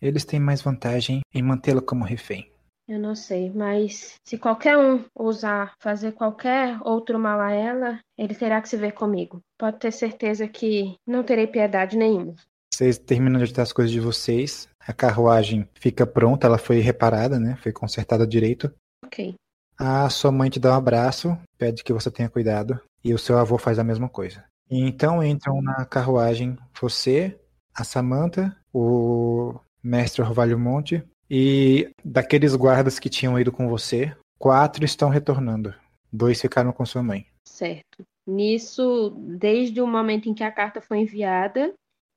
[0.00, 2.50] Eles têm mais vantagem em mantê-la como refém.
[2.88, 8.34] Eu não sei, mas se qualquer um ousar fazer qualquer outro mal a ela, ele
[8.34, 9.40] terá que se ver comigo.
[9.56, 12.34] Pode ter certeza que não terei piedade nenhuma.
[12.74, 14.68] Vocês terminam de ajeitar as coisas de vocês.
[14.80, 17.56] A carruagem fica pronta, ela foi reparada, né?
[17.62, 18.72] Foi consertada direito.
[19.04, 19.34] Ok.
[19.78, 23.38] A sua mãe te dá um abraço, pede que você tenha cuidado, e o seu
[23.38, 24.44] avô faz a mesma coisa.
[24.70, 27.38] E então entram na carruagem você,
[27.74, 34.84] a Samantha, o mestre Orvalho Monte e daqueles guardas que tinham ido com você, quatro
[34.84, 35.74] estão retornando.
[36.12, 37.26] Dois ficaram com sua mãe.
[37.46, 38.04] Certo.
[38.26, 41.72] Nisso, desde o momento em que a carta foi enviada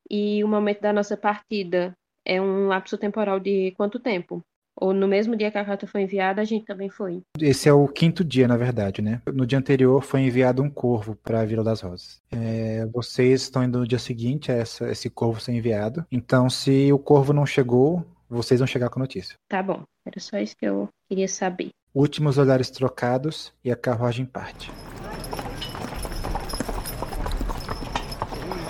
[0.09, 1.93] e o momento da nossa partida,
[2.25, 4.41] é um lapso temporal de quanto tempo?
[4.75, 7.21] Ou no mesmo dia que a carta foi enviada, a gente também foi?
[7.39, 9.21] Esse é o quinto dia, na verdade, né?
[9.33, 12.21] No dia anterior foi enviado um corvo para a Vila das Rosas.
[12.31, 16.05] É, vocês estão indo no dia seguinte a essa, esse corvo ser enviado.
[16.11, 19.37] Então, se o corvo não chegou, vocês vão chegar com a notícia.
[19.47, 19.83] Tá bom.
[20.05, 21.69] Era só isso que eu queria saber.
[21.93, 24.69] Últimos olhares trocados e a carruagem parte.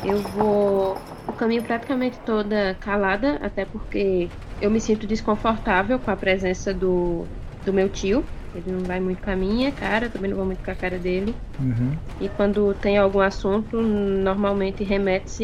[0.04, 0.96] Eu vou
[1.28, 4.30] o caminho praticamente toda calada, até porque
[4.62, 7.26] eu me sinto desconfortável com a presença do,
[7.66, 8.24] do meu tio.
[8.54, 10.98] Ele não vai muito com a minha cara, também não vou muito com a cara
[10.98, 11.36] dele.
[11.60, 11.98] Uhum.
[12.22, 15.44] E quando tem algum assunto, normalmente remete-se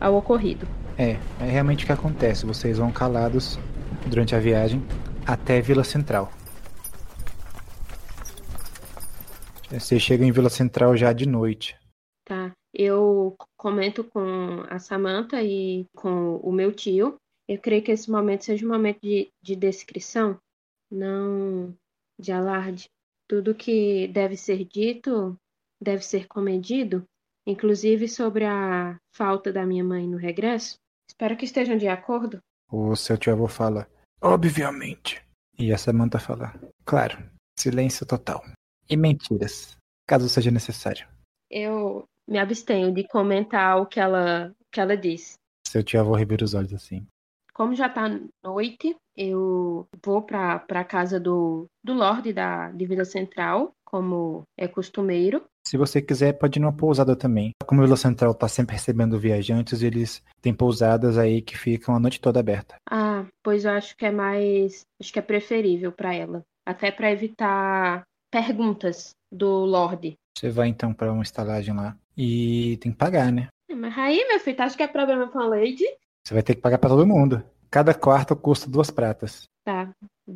[0.00, 0.66] ao ocorrido.
[0.96, 2.46] É, é realmente o que acontece.
[2.46, 3.58] Vocês vão calados
[4.06, 4.80] durante a viagem
[5.26, 6.30] até Vila Central.
[9.70, 11.74] Você chega em Vila Central já de noite.
[12.24, 12.52] Tá.
[12.72, 17.16] Eu comento com a Samantha e com o meu tio.
[17.46, 20.38] Eu creio que esse momento seja um momento de, de descrição,
[20.90, 21.76] não
[22.18, 22.88] de alarde.
[23.28, 25.36] Tudo que deve ser dito
[25.80, 27.04] deve ser comedido,
[27.46, 30.76] inclusive sobre a falta da minha mãe no regresso.
[31.08, 32.38] Espero que estejam de acordo.
[32.70, 33.86] O seu tio avô fala,
[34.20, 35.22] obviamente.
[35.58, 36.54] E a Samantha fala,
[36.84, 37.18] claro,
[37.58, 38.42] silêncio total.
[38.88, 41.06] E mentiras, caso seja necessário.
[41.50, 45.34] Eu me abstenho de comentar o que ela, que ela disse.
[45.66, 47.06] Seu tio avô revira os olhos assim.
[47.54, 48.08] Como já tá
[48.42, 54.66] noite, eu vou pra, pra casa do, do Lorde da de Vila Central, como é
[54.66, 55.44] costumeiro.
[55.66, 57.52] Se você quiser, pode ir numa pousada também.
[57.66, 62.00] Como a Vila Central tá sempre recebendo viajantes, eles têm pousadas aí que ficam a
[62.00, 62.76] noite toda aberta.
[62.90, 64.80] Ah, pois eu acho que é mais.
[65.00, 66.42] Acho que é preferível para ela.
[66.66, 70.14] Até para evitar perguntas do Lorde.
[70.36, 73.48] Você vai então para uma estalagem lá e tem que pagar, né?
[73.70, 75.84] Mas aí, meu filho, acha que é problema com a Lady?
[76.24, 77.42] Você vai ter que pagar para todo mundo.
[77.70, 79.44] Cada quarto custa duas pratas.
[79.64, 79.90] Tá.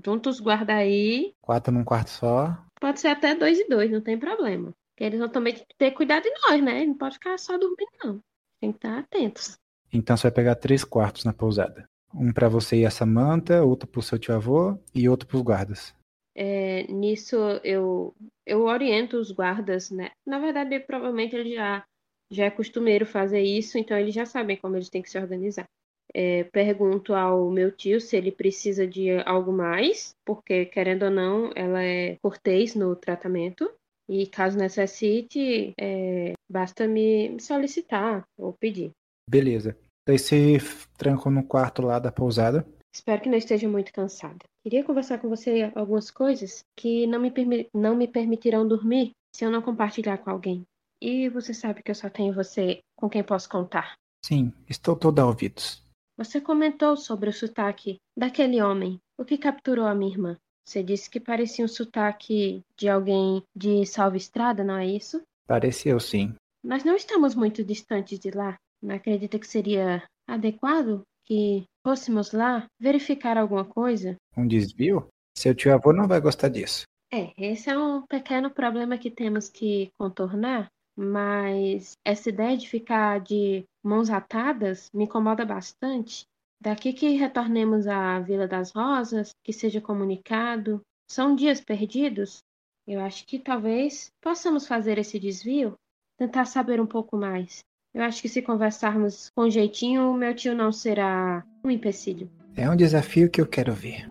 [0.04, 1.34] Junta os guarda aí.
[1.40, 2.56] Quatro num quarto só.
[2.80, 4.72] Pode ser até dois e dois, não tem problema.
[4.94, 6.84] Porque eles vão também ter cuidado de nós, né?
[6.84, 8.20] Não pode ficar só dormindo, não.
[8.60, 9.58] Tem que estar atentos.
[9.92, 11.86] Então você vai pegar três quartos na pousada.
[12.14, 15.94] Um para você e a Samantha, outro pro seu tio avô e outro pros guardas.
[16.36, 20.10] É, nisso eu eu oriento os guardas, né?
[20.24, 21.84] Na verdade, provavelmente ele já
[22.30, 25.64] já é costumeiro fazer isso, então eles já sabem como eles têm que se organizar.
[26.12, 31.50] É, pergunto ao meu tio se ele precisa de algo mais, porque querendo ou não,
[31.54, 33.70] ela é cortês no tratamento.
[34.08, 38.92] E caso necessite, é, basta me solicitar ou pedir.
[39.28, 39.76] Beleza.
[40.06, 40.58] Daí você
[40.96, 42.64] tranca no quarto lá da pousada.
[42.96, 44.38] Espero que não esteja muito cansada.
[44.62, 47.30] Queria conversar com você algumas coisas que não me,
[47.74, 50.64] não me permitirão dormir se eu não compartilhar com alguém.
[50.98, 53.92] E você sabe que eu só tenho você com quem posso contar.
[54.24, 55.82] Sim, estou toda a ouvidos.
[56.16, 60.38] Você comentou sobre o sotaque daquele homem, o que capturou a minha irmã.
[60.66, 65.20] Você disse que parecia um sotaque de alguém de Salve Estrada, não é isso?
[65.46, 66.34] Pareceu sim.
[66.64, 68.56] Nós não estamos muito distantes de lá.
[68.82, 74.16] Não acredita que seria adequado que fôssemos lá verificar alguma coisa?
[74.36, 75.06] Um desvio?
[75.38, 76.82] Seu tio avô não vai gostar disso.
[77.14, 80.66] É, esse é um pequeno problema que temos que contornar,
[80.98, 86.24] mas essa ideia de ficar de mãos atadas me incomoda bastante.
[86.60, 92.38] Daqui que retornemos à Vila das Rosas, que seja comunicado, são dias perdidos.
[92.84, 95.74] Eu acho que talvez possamos fazer esse desvio,
[96.18, 97.60] tentar saber um pouco mais.
[97.94, 102.30] Eu acho que se conversarmos com jeitinho, meu tio não será um empecilho.
[102.54, 104.08] É um desafio que eu quero ver.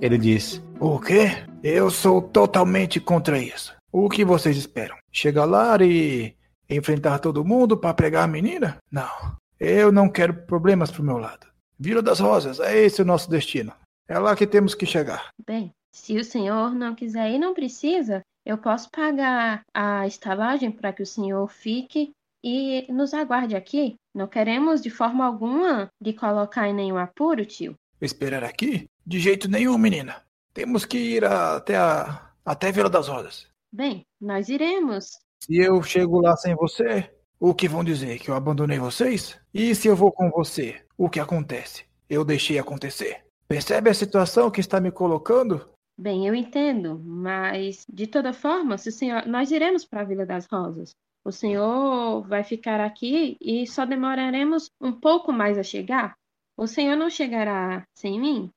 [0.00, 1.28] Ele diz: O quê?
[1.62, 3.74] Eu sou totalmente contra isso.
[3.90, 4.96] O que vocês esperam?
[5.10, 6.34] Chegar lá e
[6.68, 8.76] enfrentar todo mundo para pegar a menina?
[8.90, 9.36] Não.
[9.58, 11.46] Eu não quero problemas pro meu lado.
[11.78, 13.72] Vila das Rosas, é esse o nosso destino.
[14.06, 15.30] É lá que temos que chegar.
[15.46, 18.20] Bem, se o senhor não quiser ir, não precisa.
[18.46, 22.12] Eu posso pagar a estalagem para que o senhor fique
[22.44, 23.96] e nos aguarde aqui.
[24.14, 27.74] Não queremos de forma alguma lhe colocar em nenhum apuro, tio.
[28.00, 28.88] Esperar aqui?
[29.04, 30.22] De jeito nenhum, menina.
[30.54, 33.48] Temos que ir até a até Vila das Rosas.
[33.72, 35.18] Bem, nós iremos.
[35.42, 38.20] Se eu chego lá sem você, o que vão dizer?
[38.20, 39.36] Que eu abandonei vocês?
[39.52, 40.80] E se eu vou com você?
[40.96, 41.84] O que acontece?
[42.08, 43.24] Eu deixei acontecer.
[43.48, 45.68] Percebe a situação que está me colocando?
[45.98, 50.26] Bem, eu entendo, mas de toda forma, se o senhor, nós iremos para a Vila
[50.26, 50.94] das Rosas.
[51.24, 56.14] O senhor vai ficar aqui e só demoraremos um pouco mais a chegar.
[56.56, 58.50] O senhor não chegará sem mim?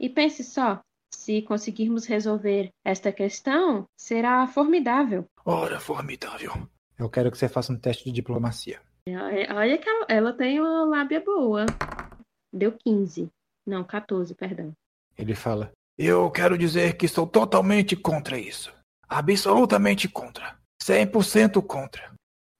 [0.00, 0.80] E pense só,
[1.14, 5.26] se conseguirmos resolver esta questão, será formidável.
[5.44, 6.52] Ora, formidável.
[6.98, 8.80] Eu quero que você faça um teste de diplomacia.
[9.54, 11.66] Olha que ela, ela tem uma lábia boa.
[12.52, 13.28] Deu 15.
[13.66, 14.72] Não, 14, perdão.
[15.16, 18.72] Ele fala: Eu quero dizer que sou totalmente contra isso.
[19.08, 20.56] Absolutamente contra.
[20.82, 22.12] 100% contra.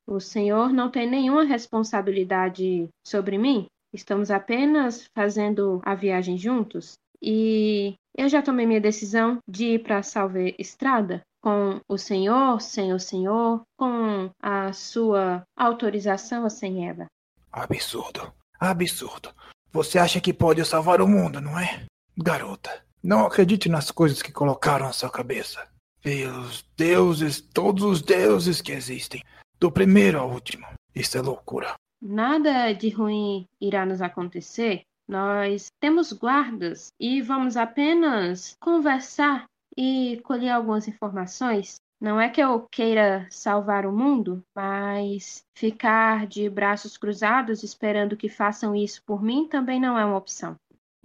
[0.06, 3.66] O senhor não tem nenhuma responsabilidade sobre mim?
[3.92, 6.94] Estamos apenas fazendo a viagem juntos?
[7.20, 12.92] E eu já tomei minha decisão de ir para Salve Estrada com o senhor, sem
[12.92, 17.06] o senhor, com a sua autorização ou sem ela.
[17.52, 18.32] Absurdo.
[18.58, 19.30] Absurdo.
[19.72, 21.84] Você acha que pode salvar o mundo, não é?
[22.16, 25.64] Garota, não acredite nas coisas que colocaram na sua cabeça.
[26.02, 29.22] Pelos deuses, todos os deuses que existem,
[29.60, 30.66] do primeiro ao último.
[30.92, 31.74] Isso é loucura.
[32.02, 34.82] Nada de ruim irá nos acontecer.
[35.08, 39.44] Nós temos guardas e vamos apenas conversar
[39.76, 41.76] e colher algumas informações.
[42.00, 48.28] Não é que eu queira salvar o mundo, mas ficar de braços cruzados esperando que
[48.28, 50.56] façam isso por mim também não é uma opção.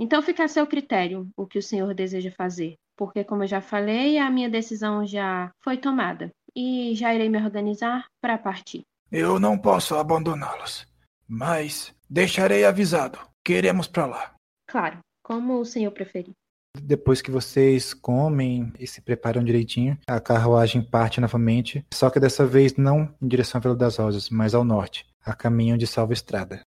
[0.01, 3.61] Então fica a seu critério o que o senhor deseja fazer, porque, como eu já
[3.61, 8.81] falei, a minha decisão já foi tomada e já irei me organizar para partir.
[9.11, 10.87] Eu não posso abandoná-los,
[11.27, 13.19] mas deixarei avisado.
[13.45, 14.33] Queremos para lá.
[14.67, 16.31] Claro, como o senhor preferir.
[16.75, 22.43] Depois que vocês comem e se preparam direitinho, a carruagem parte novamente, só que dessa
[22.43, 26.13] vez não em direção à Vila das Rosas, mas ao norte, a caminho de Salva
[26.13, 26.63] Estrada.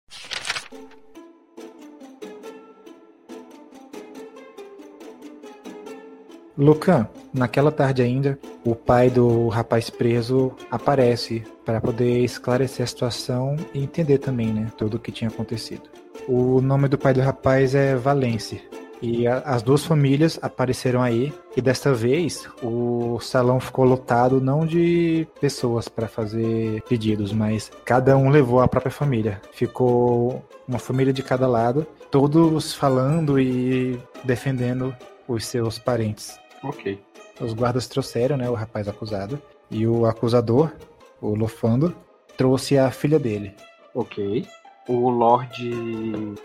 [6.59, 13.57] Lucan, naquela tarde ainda, o pai do rapaz preso aparece para poder esclarecer a situação
[13.73, 15.83] e entender também, né, tudo o que tinha acontecido.
[16.27, 18.61] O nome do pai do rapaz é Valence.
[19.01, 21.33] E a, as duas famílias apareceram aí.
[21.57, 28.17] E desta vez o salão ficou lotado não de pessoas para fazer pedidos, mas cada
[28.17, 29.41] um levou a própria família.
[29.53, 34.93] Ficou uma família de cada lado, todos falando e defendendo
[35.29, 36.37] os seus parentes.
[36.63, 37.01] Ok.
[37.41, 39.41] Os guardas trouxeram, né, o rapaz acusado.
[39.71, 40.73] E o acusador,
[41.21, 41.95] o Lofando,
[42.37, 43.55] trouxe a filha dele.
[43.95, 44.47] Ok.
[44.89, 45.71] O Lorde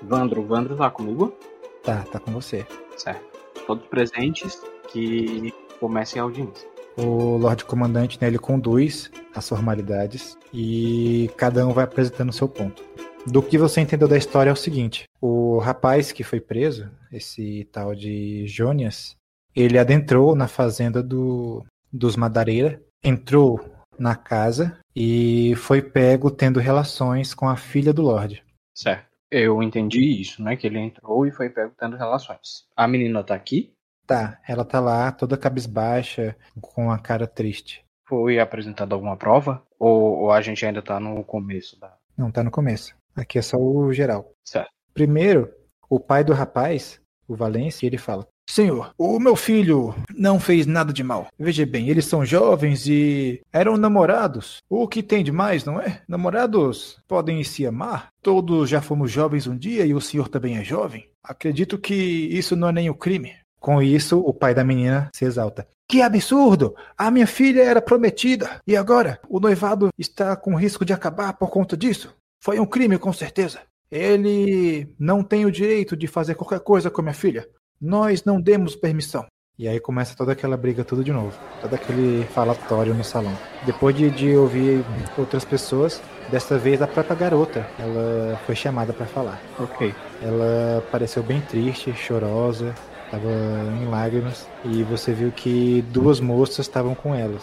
[0.02, 0.44] Vandro.
[0.44, 1.34] Vandro tá comigo?
[1.84, 2.66] Tá, tá com você.
[2.98, 3.24] Certo.
[3.66, 6.68] Todos presentes que comecem a audiência.
[6.98, 12.48] O Lorde Comandante, né, ele conduz as formalidades e cada um vai apresentando o seu
[12.48, 12.84] ponto.
[13.26, 17.68] Do que você entendeu da história é o seguinte: o rapaz que foi preso, esse
[17.72, 19.16] tal de Jônias,
[19.56, 23.60] ele adentrou na fazenda do, dos Madareira, entrou
[23.98, 28.44] na casa e foi pego tendo relações com a filha do Lorde.
[28.74, 29.06] Certo.
[29.30, 30.56] Eu entendi isso, né?
[30.56, 32.66] Que ele entrou e foi pego tendo relações.
[32.76, 33.74] A menina tá aqui?
[34.06, 37.84] Tá, ela tá lá, toda cabisbaixa, com a cara triste.
[38.08, 39.64] Foi apresentada alguma prova?
[39.80, 41.96] Ou, ou a gente ainda tá no começo da.
[42.18, 42.96] Não, tá no começo.
[43.16, 44.32] Aqui é só o geral.
[44.44, 44.70] Certo.
[44.94, 45.52] Primeiro,
[45.90, 50.94] o pai do rapaz, o Valência, ele fala: Senhor, o meu filho não fez nada
[50.94, 51.28] de mal.
[51.40, 54.58] Veja bem, eles são jovens e eram namorados.
[54.70, 56.02] O que tem de mais, não é?
[56.08, 58.10] Namorados podem se amar.
[58.22, 61.10] Todos já fomos jovens um dia e o senhor também é jovem.
[61.24, 63.34] Acredito que isso não é o crime.
[63.60, 65.66] Com isso, o pai da menina se exalta.
[65.88, 66.76] Que absurdo!
[66.98, 71.50] A minha filha era prometida e agora o noivado está com risco de acabar por
[71.50, 72.14] conta disso.
[72.42, 73.62] Foi um crime, com certeza.
[73.90, 77.48] Ele não tem o direito de fazer qualquer coisa com minha filha.
[77.84, 79.26] Nós não demos permissão.
[79.60, 81.38] E aí começa toda aquela briga tudo de novo.
[81.62, 83.38] Todo aquele falatório no salão.
[83.66, 84.86] Depois de, de ouvir
[85.18, 89.38] outras pessoas, desta vez a própria garota, ela foi chamada para falar.
[89.60, 89.94] Ok.
[90.22, 92.74] Ela pareceu bem triste, chorosa,
[93.04, 94.48] estava em lágrimas.
[94.64, 97.38] E você viu que duas moças estavam com ela,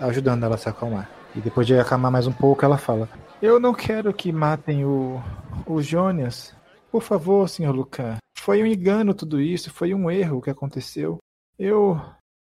[0.00, 1.10] ajudando ela a se acalmar.
[1.36, 3.10] E depois de acalmar mais um pouco, ela fala:
[3.42, 5.22] Eu não quero que matem o,
[5.66, 6.54] o Jonas.
[6.92, 8.18] Por favor, senhor Lucan.
[8.36, 11.16] Foi um engano tudo isso, foi um erro o que aconteceu.
[11.58, 11.98] Eu.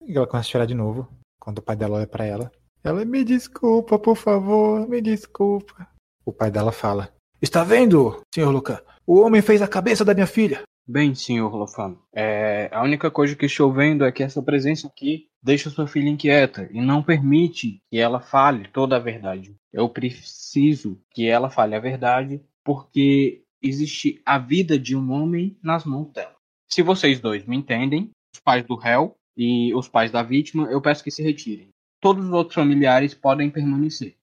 [0.07, 1.09] Ela começa a chorar de novo,
[1.41, 2.53] quando o pai dela olha para ela.
[2.85, 5.89] Ela, me desculpa, por favor, me desculpa.
[6.23, 7.11] O pai dela fala:
[7.41, 8.79] Está vendo, senhor Lucan?
[9.07, 10.65] O homem fez a cabeça da minha filha.
[10.87, 15.29] Bem, senhor Lofano, é, a única coisa que estou vendo é que essa presença aqui
[15.43, 19.57] deixa sua filha inquieta e não permite que ela fale toda a verdade.
[19.73, 25.85] Eu preciso que ela fale a verdade porque existe a vida de um homem nas
[25.85, 26.37] mãos dela.
[26.69, 30.81] Se vocês dois me entendem, os pais do réu e os pais da vítima, eu
[30.81, 31.69] peço que se retirem.
[32.01, 34.15] Todos os outros familiares podem permanecer.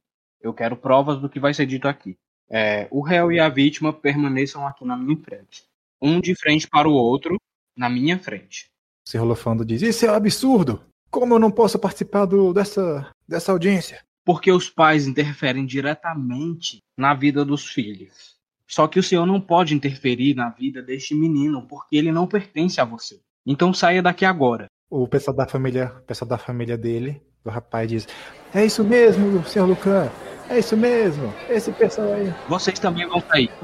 [0.42, 2.16] Eu quero provas do que vai ser dito aqui.
[2.50, 5.64] É, o réu e a vítima permaneçam aqui na minha frente
[6.04, 7.38] um de frente para o outro,
[7.78, 8.66] na minha frente.
[9.08, 10.84] O senhor Lofando diz: Isso é um absurdo!
[11.10, 14.04] Como eu não posso participar do, dessa, dessa audiência?
[14.26, 18.33] Porque os pais interferem diretamente na vida dos filhos.
[18.68, 22.80] Só que o senhor não pode interferir na vida deste menino, porque ele não pertence
[22.80, 23.20] a você.
[23.46, 24.66] Então saia daqui agora.
[24.90, 28.08] O pessoal da família, o pessoal da família dele, do rapaz, diz:
[28.54, 30.10] É isso mesmo, senhor Lucan.
[30.50, 31.34] É isso mesmo.
[31.50, 32.34] Esse pessoal aí.
[32.48, 33.50] Vocês também vão sair.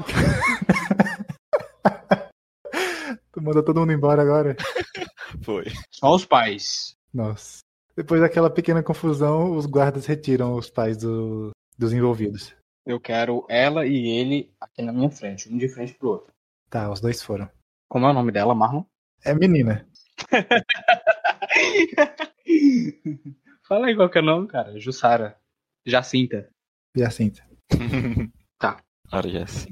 [3.32, 4.56] Tu mandou todo mundo embora agora.
[5.44, 5.64] Foi.
[5.90, 6.94] Só os pais.
[7.14, 7.58] Nossa.
[7.96, 12.52] Depois daquela pequena confusão, os guardas retiram os pais do- dos envolvidos.
[12.90, 16.34] Eu quero ela e ele aqui na minha frente, um de frente pro outro.
[16.68, 17.48] Tá, os dois foram.
[17.88, 18.82] Como é o nome dela, Marlon?
[19.24, 19.88] É menina.
[23.62, 24.76] Fala aí qual que é o nome, cara.
[24.80, 25.38] Jussara.
[25.86, 26.50] Jacinta.
[26.96, 27.48] Jacinta.
[29.12, 29.70] Ora, já sim.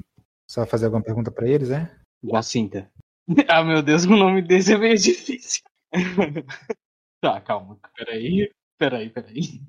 [0.49, 1.93] Só fazer alguma pergunta pra eles, é?
[2.23, 2.89] Jacinta.
[3.49, 5.61] Ah, meu Deus, o nome desse é meio difícil.
[7.21, 7.77] tá, calma.
[7.95, 9.61] Peraí, peraí, peraí.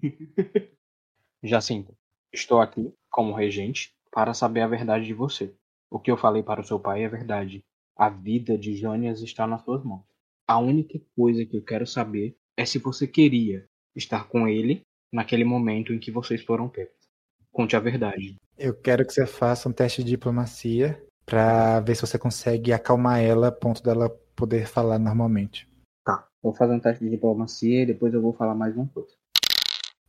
[1.42, 1.92] Jacinta,
[2.32, 5.52] estou aqui como regente para saber a verdade de você.
[5.90, 7.64] O que eu falei para o seu pai é verdade.
[7.96, 10.04] A vida de Jônias está nas suas mãos.
[10.46, 14.82] A única coisa que eu quero saber é se você queria estar com ele
[15.12, 16.94] naquele momento em que vocês foram pegos.
[17.52, 18.36] Conte a verdade.
[18.56, 23.20] Eu quero que você faça um teste de diplomacia pra ver se você consegue acalmar
[23.20, 25.68] ela a ponto dela poder falar normalmente.
[26.04, 26.28] Tá.
[26.42, 29.14] Vou fazer um teste de diplomacia e depois eu vou falar mais uma coisa.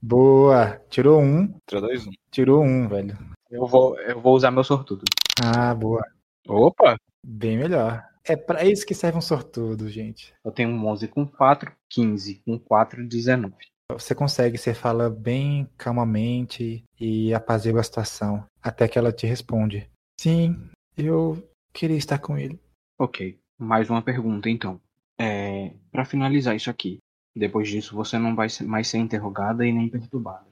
[0.01, 0.81] Boa!
[0.89, 1.53] Tirou um.
[1.67, 2.11] 3, 2, 1.
[2.31, 3.17] Tirou um, velho.
[3.49, 5.03] Eu vou, eu vou usar meu sortudo.
[5.43, 6.03] Ah, boa.
[6.47, 6.97] Opa!
[7.23, 8.03] Bem melhor.
[8.23, 10.33] É pra isso que serve um sortudo, gente.
[10.43, 13.53] Eu tenho um 11 com 4, 15 com 4, 19.
[13.91, 18.45] Você consegue, você fala bem calmamente e apazigua a situação.
[18.61, 19.89] Até que ela te responde.
[20.19, 22.59] Sim, eu queria estar com ele.
[22.97, 23.39] Ok.
[23.57, 24.79] Mais uma pergunta então.
[25.19, 26.99] É, para finalizar isso aqui.
[27.35, 30.47] Depois disso você não vai mais ser interrogada e nem perturbada.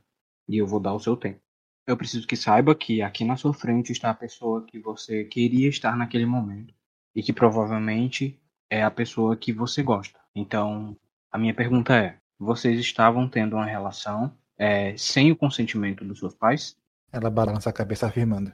[0.47, 1.39] E eu vou dar o seu tempo.
[1.85, 5.67] Eu preciso que saiba que aqui na sua frente está a pessoa que você queria
[5.67, 6.73] estar naquele momento.
[7.15, 10.19] E que provavelmente é a pessoa que você gosta.
[10.35, 10.95] Então,
[11.31, 16.35] a minha pergunta é: vocês estavam tendo uma relação é, sem o consentimento dos seus
[16.35, 16.77] pais?
[17.11, 18.53] Ela balança a cabeça afirmando.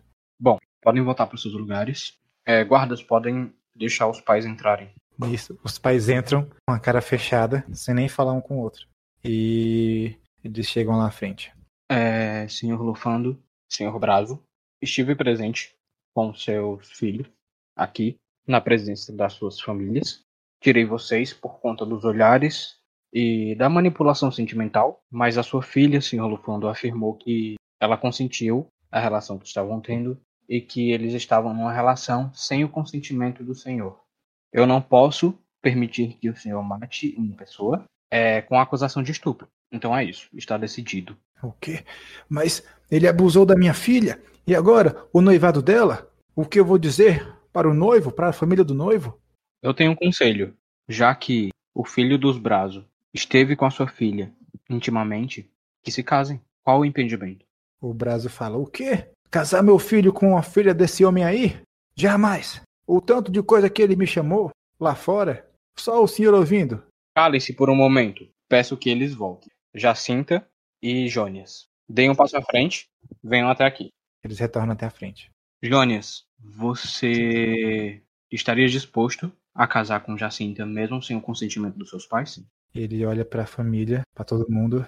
[0.81, 2.17] Podem voltar para os seus lugares.
[2.45, 4.93] É, guardas podem deixar os pais entrarem.
[5.31, 8.87] Isso, os pais entram com a cara fechada, sem nem falar um com o outro.
[9.23, 11.53] E eles chegam lá à frente.
[11.89, 14.41] É, senhor Lufando, senhor Brazo,
[14.81, 15.73] estive presente
[16.13, 17.27] com seus filhos
[17.75, 18.15] aqui,
[18.47, 20.21] na presença das suas famílias.
[20.61, 22.77] Tirei vocês por conta dos olhares
[23.13, 28.99] e da manipulação sentimental, mas a sua filha, senhor Lufando, afirmou que ela consentiu a
[28.99, 34.04] relação que estavam tendo e que eles estavam numa relação sem o consentimento do senhor.
[34.51, 39.47] Eu não posso permitir que o senhor mate uma pessoa é, com acusação de estupro.
[39.71, 41.17] Então é isso, está decidido.
[41.41, 41.83] O quê?
[42.29, 44.21] Mas ele abusou da minha filha?
[44.47, 46.09] E agora, o noivado dela?
[46.35, 49.19] O que eu vou dizer para o noivo, para a família do noivo?
[49.61, 50.55] Eu tenho um conselho.
[50.87, 54.31] Já que o filho dos Brazo esteve com a sua filha
[54.69, 55.49] intimamente,
[55.83, 56.41] que se casem.
[56.63, 57.45] Qual o impedimento?
[57.81, 59.09] O Brazo fala: O quê?
[59.29, 61.61] Casar meu filho com a filha desse homem aí?
[61.95, 62.61] Jamais!
[62.87, 66.83] O tanto de coisa que ele me chamou lá fora, só o senhor ouvindo.
[67.15, 68.27] Cale-se por um momento.
[68.47, 69.51] Peço que eles voltem.
[69.73, 70.47] Jacinta
[70.81, 71.67] e Jônias.
[71.89, 72.85] Deem um passo à frente.
[73.23, 73.89] Venham até aqui.
[74.23, 75.29] Eles retornam até a frente.
[75.63, 82.43] Jônias, você estaria disposto a casar com Jacinta mesmo sem o consentimento dos seus pais?
[82.73, 84.87] Ele olha para a família, para todo mundo.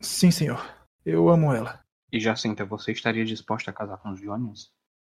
[0.00, 0.64] Sim, senhor.
[1.04, 1.84] Eu amo ela.
[2.10, 4.70] E Jacinta, você estaria disposta a casar com os Jônias?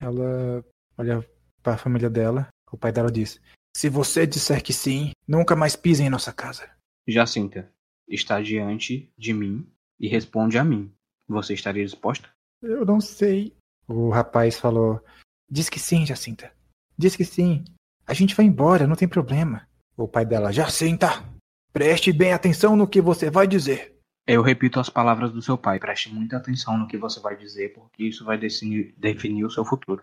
[0.01, 0.65] Ela
[0.97, 1.29] olha
[1.67, 2.47] para a família dela.
[2.71, 3.41] O pai dela diz:
[3.77, 6.71] Se você disser que sim, nunca mais pise em nossa casa.
[7.09, 7.69] Jacinta,
[8.07, 10.93] está diante de mim e responde a mim.
[11.29, 12.29] Você estaria disposta?
[12.63, 13.53] Eu não sei.
[13.89, 15.03] O rapaz falou:
[15.51, 16.53] Diz que sim, Jacinta.
[16.97, 17.65] Diz que sim.
[18.07, 19.67] A gente vai embora, não tem problema.
[19.97, 21.25] O pai dela: Jacinta,
[21.73, 23.99] preste bem atenção no que você vai dizer.
[24.25, 25.81] Eu repito as palavras do seu pai.
[25.81, 29.65] Preste muita atenção no que você vai dizer, porque isso vai definir, definir o seu
[29.65, 30.01] futuro.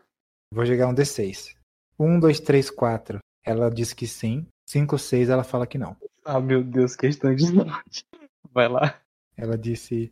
[0.53, 1.55] Vou jogar um D6.
[1.97, 3.17] Um, dois, três, quatro.
[3.43, 4.45] Ela diz que sim.
[4.69, 5.97] Cinco, seis, ela fala que não.
[6.23, 8.05] Ah, meu Deus, questão de sorte.
[8.53, 9.01] Vai lá.
[9.35, 10.11] Ela disse: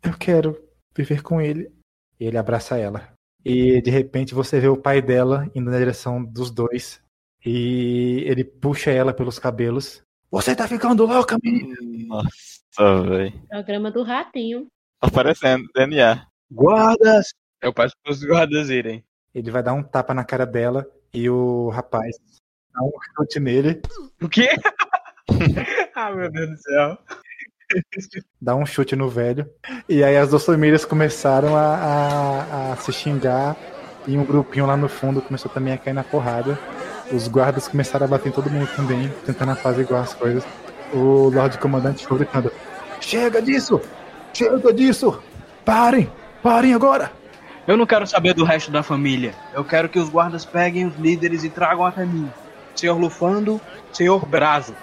[0.00, 0.56] Eu quero
[0.96, 1.72] viver com ele.
[2.20, 3.12] E ele abraça ela.
[3.44, 7.02] E de repente você vê o pai dela indo na direção dos dois.
[7.44, 10.02] E ele puxa ela pelos cabelos.
[10.30, 11.74] Você tá ficando louca, menina!
[12.06, 13.42] Nossa, velho.
[13.48, 14.68] Programa do ratinho.
[15.00, 16.28] Aparecendo, DNA.
[16.48, 17.34] Guardas!
[17.60, 19.04] Eu peço pros guardas irem.
[19.34, 22.16] Ele vai dar um tapa na cara dela e o rapaz
[22.74, 23.80] dá um chute nele,
[24.20, 24.48] O quê?
[25.94, 26.98] ah, meu Deus do céu.
[28.40, 29.48] dá um chute no velho.
[29.88, 33.56] E aí as duas famílias começaram a, a- a se xingar
[34.06, 36.58] e um grupinho lá no fundo começou também a cair na porrada.
[37.10, 40.44] Os guardas começaram a bater em todo mundo também, tentando apaziguar as coisas.
[40.92, 42.50] O Lorde Comandante ficou gritando:
[43.00, 43.80] Chega disso!
[44.34, 45.22] Chega disso!
[45.64, 46.10] Parem!
[46.42, 47.12] Parem agora!
[47.66, 49.34] Eu não quero saber do resto da família.
[49.54, 52.28] Eu quero que os guardas peguem os líderes e tragam até mim.
[52.74, 53.60] Senhor Lufando,
[53.92, 54.74] Senhor Brazo.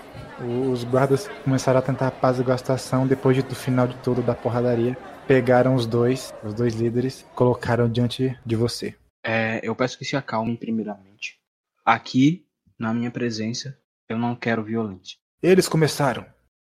[0.71, 4.33] Os guardas começaram a tentar apaziguar a situação depois de- do final de tudo da
[4.33, 4.97] porradaria.
[5.27, 8.95] Pegaram os dois, os dois líderes, colocaram diante de você.
[9.25, 11.37] É, eu peço que se acalmem primeiramente.
[11.85, 12.45] Aqui,
[12.79, 13.77] na minha presença,
[14.07, 15.17] eu não quero violência.
[15.43, 16.25] Eles começaram,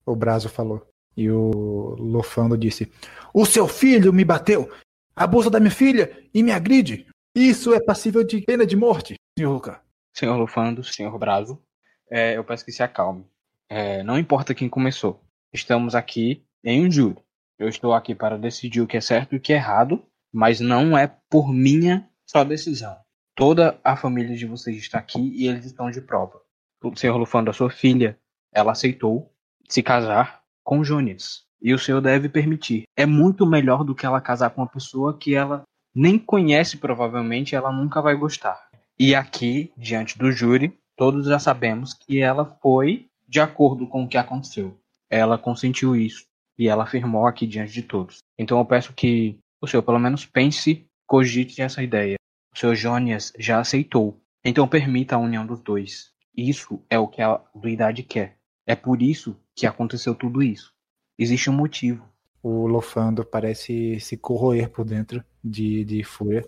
[0.05, 0.85] o Brazo falou.
[1.17, 2.91] E o Lofando disse:
[3.33, 4.69] O seu filho me bateu,
[5.15, 7.07] abusa da minha filha e me agride.
[7.33, 9.81] Isso é passível de pena de morte, senhor Luca.
[10.13, 11.61] Senhor Lufando, Senhor Brazo,
[12.09, 13.25] é, eu peço que se acalme.
[13.67, 15.21] É, não importa quem começou.
[15.51, 17.17] Estamos aqui em um júri.
[17.59, 20.59] Eu estou aqui para decidir o que é certo e o que é errado, mas
[20.59, 22.97] não é por minha só decisão.
[23.35, 26.41] Toda a família de vocês está aqui e eles estão de prova.
[26.81, 28.17] O Senhor Lufando, a sua filha,
[28.53, 29.33] ela aceitou
[29.67, 31.44] se casar com Jones.
[31.61, 32.83] E o senhor deve permitir.
[32.95, 37.55] É muito melhor do que ela casar com uma pessoa que ela nem conhece, provavelmente,
[37.55, 38.67] ela nunca vai gostar.
[38.99, 44.07] E aqui, diante do júri, todos já sabemos que ela foi de acordo com o
[44.07, 44.77] que aconteceu.
[45.09, 46.25] Ela consentiu isso
[46.57, 48.19] e ela afirmou aqui diante de todos.
[48.37, 52.15] Então eu peço que o senhor pelo menos pense, cogite essa ideia.
[52.53, 54.19] O senhor Jônias já aceitou.
[54.43, 56.11] Então permita a união dos dois.
[56.35, 58.37] Isso é o que a duidade quer.
[58.67, 60.73] É por isso que aconteceu tudo isso.
[61.17, 62.07] Existe um motivo.
[62.41, 66.47] O Lofando parece se corroer por dentro de, de fúria.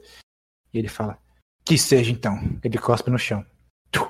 [0.73, 1.17] E ele fala:
[1.65, 2.37] Que seja então.
[2.63, 3.45] Ele cospe no chão.
[3.91, 4.09] Tu,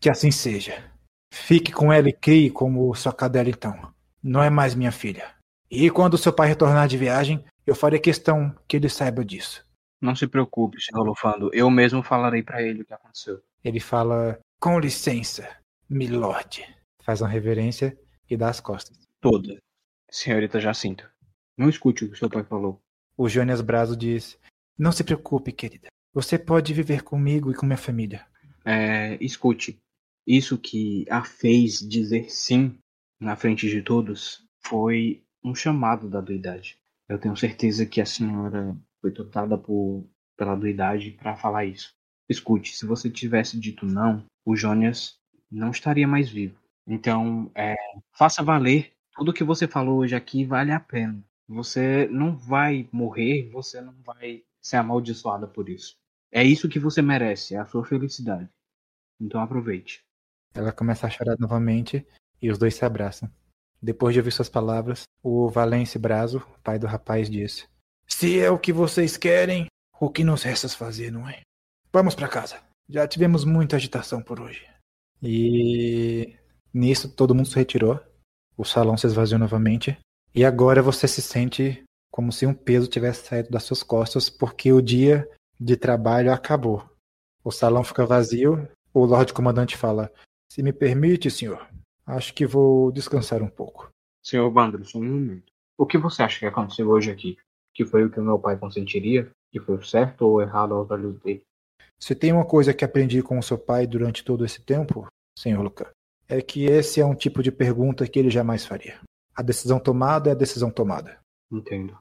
[0.00, 0.92] Que assim seja.
[1.32, 3.92] Fique com ela e crie como sua cadela então.
[4.22, 5.34] Não é mais minha filha.
[5.70, 9.64] E quando seu pai retornar de viagem, eu farei questão que ele saiba disso.
[10.00, 11.50] Não se preocupe, senhor Lufando.
[11.52, 13.40] Eu mesmo falarei para ele o que aconteceu.
[13.62, 15.48] Ele fala: Com licença,
[15.88, 16.64] milord.
[17.02, 17.98] Faz uma reverência
[18.28, 18.96] e dá as costas.
[19.20, 19.58] Toda.
[20.10, 21.10] Senhorita Jacinta.
[21.56, 22.80] Não escute o que seu pai falou.
[23.16, 24.38] O Jonas Brazo diz:
[24.78, 25.88] Não se preocupe, querida.
[26.14, 28.26] Você pode viver comigo e com minha família.
[28.64, 29.78] É, escute.
[30.26, 32.78] Isso que a fez dizer sim
[33.20, 36.78] na frente de todos foi um chamado da duidade.
[37.08, 40.06] Eu tenho certeza que a senhora foi dotada por,
[40.36, 41.94] pela duidade para falar isso.
[42.28, 45.18] Escute, se você tivesse dito não, o Jonas
[45.50, 46.58] não estaria mais vivo.
[46.86, 47.74] Então, é,
[48.12, 48.92] faça valer.
[49.18, 51.20] Tudo que você falou hoje aqui vale a pena.
[51.48, 55.96] Você não vai morrer, você não vai ser amaldiçoada por isso.
[56.30, 58.48] É isso que você merece, é a sua felicidade.
[59.20, 60.04] Então aproveite.
[60.54, 62.06] Ela começa a chorar novamente
[62.40, 63.28] e os dois se abraçam.
[63.82, 67.66] Depois de ouvir suas palavras, o Valence Brazo, pai do rapaz, disse:
[68.06, 69.66] Se é o que vocês querem,
[70.00, 71.40] o que nos resta fazer, não é?
[71.92, 72.62] Vamos para casa.
[72.88, 74.64] Já tivemos muita agitação por hoje.
[75.20, 76.36] E
[76.72, 78.00] nisso todo mundo se retirou.
[78.58, 79.96] O salão se esvaziou novamente.
[80.34, 84.72] E agora você se sente como se um peso tivesse saído das suas costas, porque
[84.72, 85.30] o dia
[85.60, 86.84] de trabalho acabou.
[87.44, 88.68] O salão fica vazio.
[88.92, 90.12] O Lorde Comandante fala:
[90.50, 91.68] Se me permite, senhor,
[92.04, 93.90] acho que vou descansar um pouco.
[94.24, 95.52] Senhor Bandro, só um momento.
[95.78, 97.38] O que você acha que aconteceu hoje aqui?
[97.72, 99.30] Que foi o que o meu pai consentiria?
[99.52, 101.42] Que foi o certo ou errado aos olhos dele?
[102.00, 105.06] Se tem uma coisa que aprendi com o seu pai durante todo esse tempo,
[105.38, 105.90] senhor Luca,
[106.28, 109.00] é que esse é um tipo de pergunta que ele jamais faria.
[109.34, 111.18] A decisão tomada é a decisão tomada.
[111.50, 111.96] Entendo.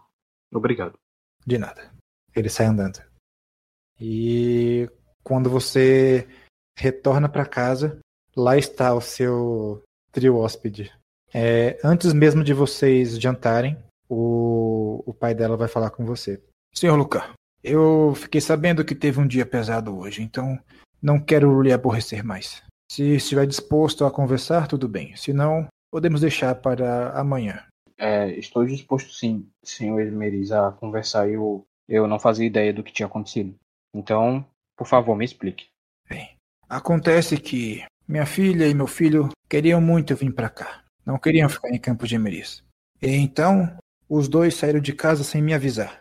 [0.51, 0.97] Obrigado.
[1.45, 1.91] De nada.
[2.35, 2.99] Ele sai andando.
[3.99, 4.89] E
[5.23, 6.27] quando você
[6.77, 7.99] retorna para casa,
[8.35, 10.93] lá está o seu trio hóspede.
[11.33, 13.77] É, antes mesmo de vocês jantarem,
[14.09, 16.41] o, o pai dela vai falar com você.
[16.73, 20.59] Senhor Luca, eu fiquei sabendo que teve um dia pesado hoje, então
[21.01, 22.63] não quero lhe aborrecer mais.
[22.89, 25.15] Se estiver disposto a conversar, tudo bem.
[25.15, 27.63] Se não, podemos deixar para amanhã.
[27.97, 31.29] É, estou disposto sim, senhor Esmeriz, a conversar.
[31.29, 33.55] Eu, eu não fazia ideia do que tinha acontecido.
[33.93, 34.45] Então,
[34.77, 35.67] por favor, me explique.
[36.09, 36.35] Bem,
[36.69, 40.83] acontece que minha filha e meu filho queriam muito vir para cá.
[41.05, 42.63] Não queriam ficar em Campos de Emeris.
[43.01, 43.77] E então,
[44.07, 45.99] os dois saíram de casa sem me avisar.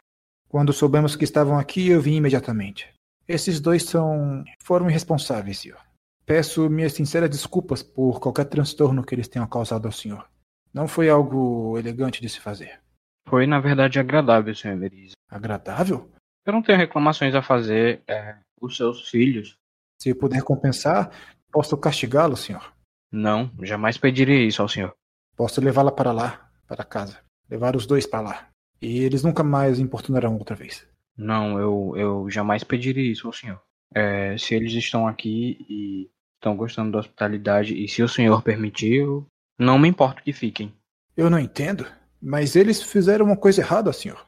[0.49, 2.89] Quando soubemos que estavam aqui, eu vim imediatamente.
[3.26, 5.86] Esses dois são foram irresponsáveis, senhor.
[6.27, 10.29] Peço minhas sinceras desculpas por qualquer transtorno que eles tenham causado ao senhor.
[10.74, 12.81] Não foi algo elegante de se fazer.
[13.29, 15.12] Foi, na verdade, agradável, senhor Esmeriz.
[15.31, 16.11] Agradável?
[16.45, 18.03] Eu não tenho reclamações a fazer.
[18.09, 19.57] É, os seus filhos.
[20.01, 21.11] Se puder compensar,
[21.51, 22.74] posso castigá-lo, senhor.
[23.11, 24.95] Não, jamais pedirei isso ao senhor.
[25.37, 27.20] Posso levá-la para lá, para casa.
[27.49, 28.49] Levar os dois para lá.
[28.81, 30.87] E eles nunca mais importunarão outra vez.
[31.16, 33.62] Não, eu, eu jamais pediria isso ao senhor.
[33.95, 36.11] É, se eles estão aqui e
[36.47, 39.26] estão gostando da hospitalidade, e se o senhor permitir, eu
[39.59, 40.72] não me importo que fiquem.
[41.16, 41.84] Eu não entendo,
[42.22, 44.24] mas eles fizeram uma coisa errada, senhor.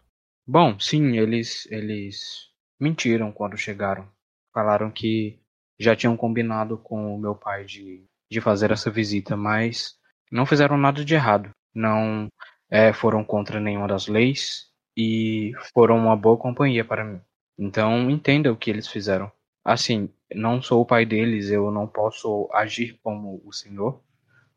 [0.47, 2.49] Bom, sim, eles, eles
[2.81, 4.09] mentiram quando chegaram.
[4.53, 5.39] Falaram que
[5.79, 9.97] já tinham combinado com o meu pai de, de fazer essa visita, mas
[10.33, 11.51] não fizeram nada de errado.
[11.73, 12.27] Não
[12.69, 17.21] é, foram contra nenhuma das leis e foram uma boa companhia para mim.
[17.57, 19.31] Então entenda o que eles fizeram.
[19.65, 24.01] Assim, não sou o pai deles, eu não posso agir como o senhor,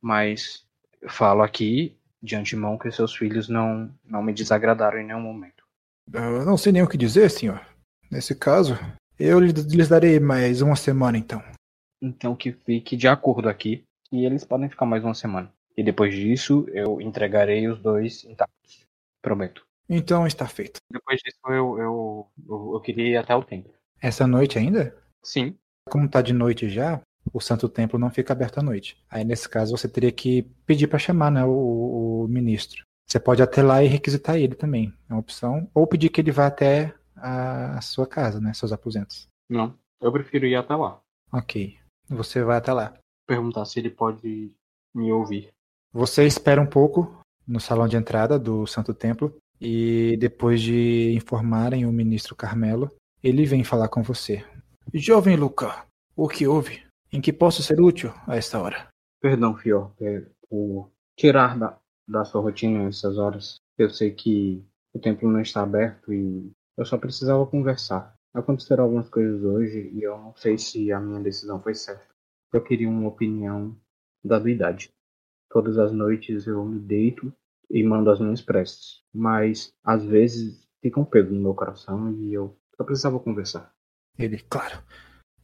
[0.01, 0.65] mas
[1.07, 5.63] falo aqui de antemão que seus filhos não, não me desagradaram em nenhum momento.
[6.13, 7.65] Eu não sei nem o que dizer, senhor.
[8.11, 8.77] Nesse caso,
[9.17, 11.41] eu lhes darei mais uma semana então.
[12.01, 15.51] Então que fique de acordo aqui e eles podem ficar mais uma semana.
[15.77, 18.85] E depois disso eu entregarei os dois intactos.
[19.21, 19.65] Prometo.
[19.87, 20.79] Então está feito.
[20.91, 23.71] Depois disso eu, eu, eu, eu queria ir até o templo.
[24.01, 24.97] Essa noite ainda?
[25.23, 25.55] Sim.
[25.91, 27.01] Como tá de noite já,
[27.33, 28.97] o Santo Templo não fica aberto à noite.
[29.09, 32.85] Aí nesse caso você teria que pedir para chamar né, o, o, ministro.
[33.05, 34.93] Você pode até lá e requisitar ele também.
[35.09, 35.69] É uma opção.
[35.73, 38.53] Ou pedir que ele vá até a sua casa, né?
[38.53, 39.27] Seus aposentos.
[39.49, 39.77] Não.
[39.99, 41.01] Eu prefiro ir até lá.
[41.29, 41.77] Ok.
[42.07, 42.93] Você vai até lá.
[43.27, 44.53] Perguntar se ele pode
[44.95, 45.49] me ouvir.
[45.91, 51.85] Você espera um pouco no salão de entrada do Santo Templo e depois de informarem
[51.85, 52.89] o ministro Carmelo,
[53.21, 54.45] ele vem falar com você.
[54.93, 56.83] Jovem Luca, o que houve?
[57.13, 58.87] Em que posso ser útil a esta hora?
[59.21, 61.77] Perdão, Fior, é, por tirar da,
[62.07, 63.55] da sua rotina essas horas.
[63.77, 68.13] Eu sei que o templo não está aberto e eu só precisava conversar.
[68.33, 72.07] Aconteceram algumas coisas hoje e eu não sei se a minha decisão foi certa.
[72.51, 73.75] Eu queria uma opinião
[74.23, 74.89] da idade.
[75.49, 77.31] Todas as noites eu me deito
[77.69, 82.33] e mando as minhas preces, mas às vezes fica um peso no meu coração e
[82.33, 83.73] eu só precisava conversar.
[84.23, 84.81] Ele, claro.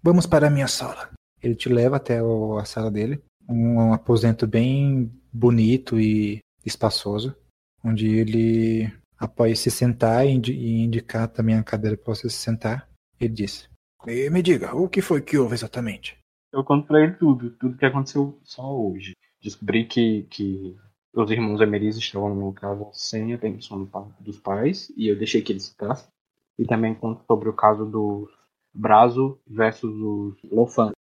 [0.02, 1.10] Vamos para a minha sala.
[1.42, 7.36] Ele te leva até a sala dele, um, um aposento bem bonito e espaçoso,
[7.84, 13.34] onde ele, após se sentar e indicar também a cadeira para você se sentar, ele
[13.34, 13.70] disse:
[14.06, 16.18] e Me diga, o que foi que houve exatamente?
[16.52, 20.76] Eu conto pra ele tudo, tudo que aconteceu só hoje descobri que, que
[21.14, 25.52] os irmãos Emeris estavam no casa sem a permissão dos pais e eu deixei que
[25.54, 26.08] eles ficassem.
[26.60, 28.30] E também conto sobre o caso do
[28.78, 30.92] Brazo versus os Lofan.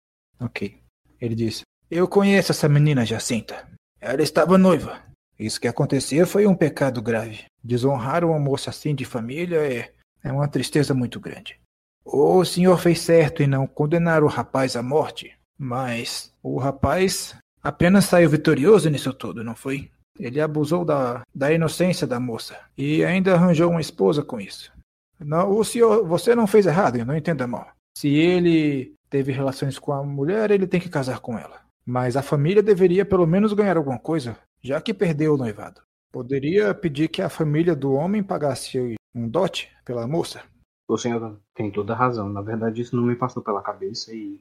[0.41, 0.81] Ok.
[1.21, 3.69] Ele disse: Eu conheço essa menina Jacinta.
[4.01, 5.03] Ela estava noiva.
[5.39, 7.45] Isso que aconteceu foi um pecado grave.
[7.63, 9.93] Desonrar uma moça assim de família é,
[10.25, 11.61] é uma tristeza muito grande.
[12.05, 18.07] O senhor fez certo em não condenar o rapaz à morte, mas o rapaz apenas
[18.07, 19.91] saiu vitorioso nisso tudo, não foi?
[20.19, 24.73] Ele abusou da, da inocência da moça e ainda arranjou uma esposa com isso.
[25.19, 27.69] Não, o senhor, você não fez errado, não entenda mal.
[27.97, 31.61] Se ele teve relações com a mulher, ele tem que casar com ela.
[31.85, 35.81] Mas a família deveria pelo menos ganhar alguma coisa, já que perdeu o noivado.
[36.13, 40.43] Poderia pedir que a família do homem pagasse um dote pela moça?
[40.89, 42.29] O senhor tem toda a razão.
[42.29, 44.41] Na verdade, isso não me passou pela cabeça e,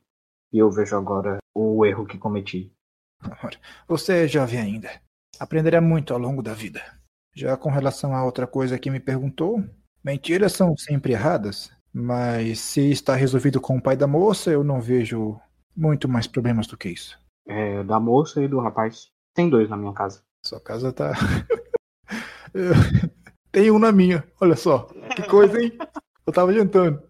[0.51, 2.71] e eu vejo agora o erro que cometi.
[3.87, 4.89] Você é jovem ainda.
[5.39, 6.81] Aprenderá muito ao longo da vida.
[7.33, 9.63] Já com relação a outra coisa que me perguntou,
[10.05, 14.79] mentiras são sempre erradas, mas se está resolvido com o pai da moça, eu não
[14.79, 15.39] vejo
[15.75, 17.19] muito mais problemas do que isso.
[17.47, 19.09] É, da moça e do rapaz.
[19.33, 20.21] Tem dois na minha casa.
[20.45, 21.13] Sua casa tá.
[23.51, 24.87] Tem um na minha, olha só.
[25.15, 25.75] Que coisa, hein?
[26.25, 27.01] Eu tava jantando.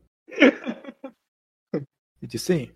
[2.21, 2.71] E disse sim.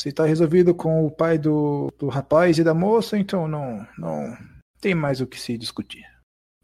[0.00, 4.36] Se está resolvido com o pai do, do rapaz e da moça, então não, não
[4.80, 6.04] tem mais o que se discutir.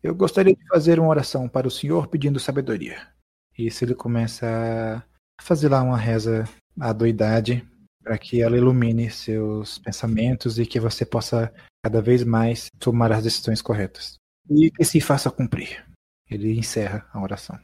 [0.04, 3.08] Eu gostaria de fazer uma oração para o senhor pedindo sabedoria.
[3.56, 6.44] Isso ele começa a fazer lá uma reza
[6.78, 7.66] à doidade
[8.02, 11.50] para que ela ilumine seus pensamentos e que você possa
[11.82, 14.16] cada vez mais tomar as decisões corretas.
[14.50, 15.82] e que se faça cumprir.
[16.30, 17.58] Ele encerra a oração.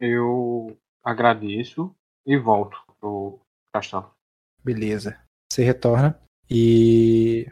[0.00, 1.94] Eu agradeço
[2.26, 3.38] e volto pro
[3.72, 4.10] castelo.
[4.64, 5.16] Beleza.
[5.52, 6.20] Você retorna
[6.50, 7.46] e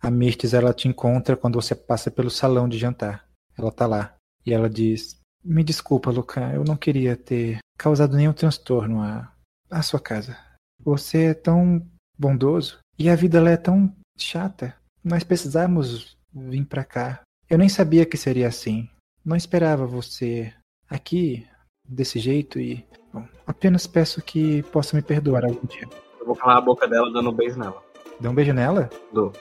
[0.00, 3.28] a Mirtes ela te encontra quando você passa pelo salão de jantar.
[3.60, 8.32] Ela tá lá e ela diz: Me desculpa, Luca, eu não queria ter causado nenhum
[8.32, 9.32] transtorno à,
[9.70, 10.36] à sua casa.
[10.82, 11.86] Você é tão
[12.18, 14.74] bondoso e a vida ela é tão chata.
[15.02, 17.22] Nós precisamos vir pra cá.
[17.48, 18.88] Eu nem sabia que seria assim.
[19.24, 20.52] Não esperava você
[20.88, 21.46] aqui
[21.86, 25.88] desse jeito e bom, apenas peço que possa me perdoar algum dia.
[26.18, 27.82] Eu vou calar a boca dela dando um beijo nela.
[28.20, 28.88] Dá um beijo nela?
[29.12, 29.32] Dou.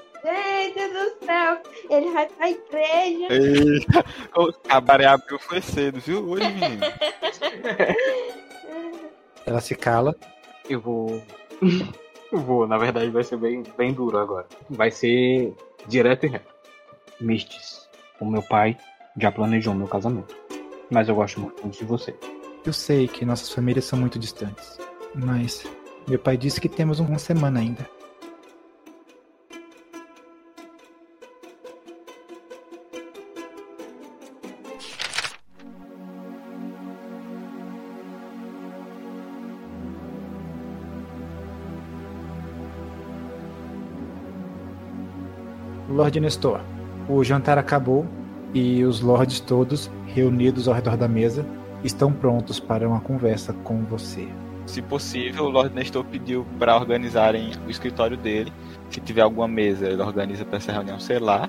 [1.29, 1.61] Céu,
[1.91, 3.27] ele vai pra igreja.
[3.29, 4.05] Eita,
[4.35, 6.27] o cabaré abriu foi cedo, viu?
[6.27, 6.81] Hoje, menino.
[9.45, 10.15] Ela se cala.
[10.67, 11.21] Eu vou.
[12.31, 14.47] Eu vou, na verdade vai ser bem, bem duro agora.
[14.71, 15.53] Vai ser
[15.85, 16.51] direto e reto.
[17.21, 17.87] Mistes,
[18.19, 18.75] o meu pai
[19.15, 20.35] já planejou meu casamento.
[20.89, 22.15] Mas eu gosto muito de você.
[22.65, 24.79] Eu sei que nossas famílias são muito distantes,
[25.13, 25.63] mas
[26.07, 27.87] meu pai disse que temos uma semana ainda.
[46.09, 46.61] Lord Nestor,
[47.07, 48.03] o jantar acabou
[48.51, 51.45] e os lords todos, reunidos ao redor da mesa,
[51.83, 54.27] estão prontos para uma conversa com você.
[54.65, 58.51] Se possível, o Lord Nestor pediu para organizarem o escritório dele.
[58.89, 61.47] Se tiver alguma mesa, ele organiza para essa reunião ser lá.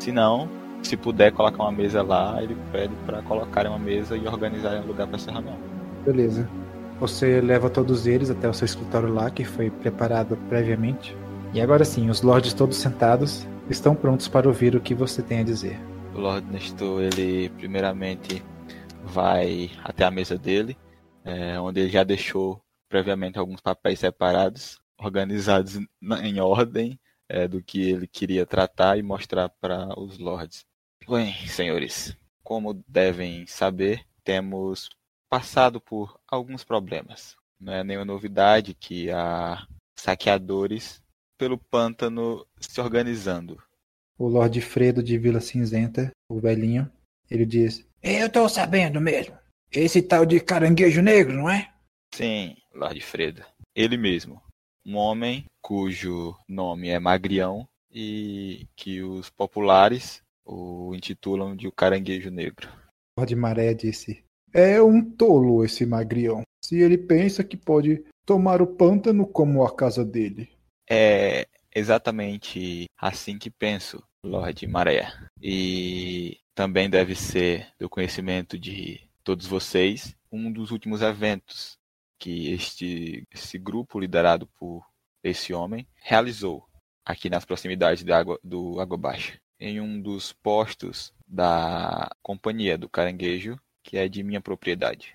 [0.00, 0.48] Se não,
[0.82, 4.86] se puder colocar uma mesa lá, ele pede para colocarem uma mesa e organizarem um
[4.88, 5.56] lugar para essa reunião.
[6.04, 6.48] Beleza.
[6.98, 11.16] Você leva todos eles até o seu escritório lá, que foi preparado previamente.
[11.54, 15.40] E agora sim, os lords todos sentados estão prontos para ouvir o que você tem
[15.40, 15.78] a dizer.
[16.14, 18.42] O Lord Nestor, ele primeiramente
[19.04, 20.76] vai até a mesa dele,
[21.24, 25.78] é, onde ele já deixou previamente alguns papéis separados, organizados
[26.22, 26.98] em ordem
[27.28, 30.66] é, do que ele queria tratar e mostrar para os lords.
[31.08, 34.90] Bem, senhores, como devem saber, temos
[35.28, 37.36] passado por alguns problemas.
[37.58, 39.64] Não é nenhuma novidade que há
[39.96, 40.99] saqueadores
[41.40, 43.56] pelo pântano se organizando.
[44.18, 46.92] O Lord Fredo de Vila Cinzenta, o velhinho,
[47.30, 49.34] ele diz: Eu tô sabendo mesmo.
[49.72, 51.72] Esse tal de caranguejo negro, não é?
[52.14, 53.42] Sim, Lord Fredo.
[53.74, 54.42] Ele mesmo.
[54.84, 62.30] Um homem cujo nome é Magrião e que os populares o intitulam de o Caranguejo
[62.30, 62.68] Negro.
[63.16, 64.22] Lord Maré disse:
[64.52, 66.42] É um tolo esse magrião.
[66.62, 70.50] Se ele pensa que pode tomar o pântano como a casa dele.
[70.92, 75.12] É exatamente assim que penso, Lord Maré.
[75.40, 81.78] E também deve ser do conhecimento de todos vocês um dos últimos eventos
[82.18, 84.84] que este grupo liderado por
[85.22, 86.66] esse homem realizou
[87.04, 92.88] aqui nas proximidades da água, do Água Baixa, em um dos postos da companhia do
[92.88, 95.14] Caranguejo, que é de minha propriedade.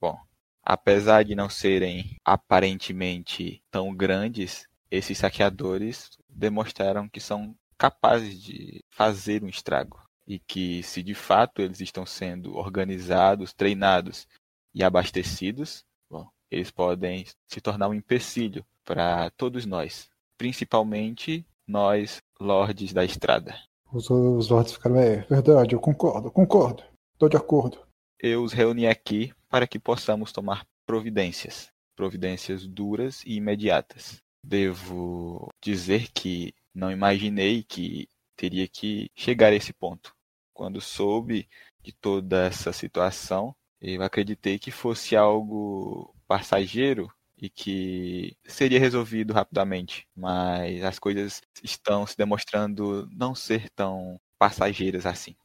[0.00, 0.18] Bom,
[0.62, 9.42] apesar de não serem aparentemente tão grandes, esses saqueadores demonstraram que são capazes de fazer
[9.44, 14.26] um estrago e que se de fato eles estão sendo organizados, treinados
[14.74, 22.92] e abastecidos, bom, eles podem se tornar um empecilho para todos nós, principalmente nós, lordes
[22.92, 23.54] da estrada.
[23.92, 26.82] Os, os lords ficaram, é verdade, eu concordo, concordo.
[27.18, 27.78] Tô de acordo.
[28.18, 34.22] Eu os reuni aqui para que possamos tomar providências, providências duras e imediatas.
[34.42, 40.14] Devo dizer que não imaginei que teria que chegar a esse ponto.
[40.54, 41.48] Quando soube
[41.82, 50.06] de toda essa situação, eu acreditei que fosse algo passageiro e que seria resolvido rapidamente,
[50.14, 55.36] mas as coisas estão se demonstrando não ser tão passageiras assim.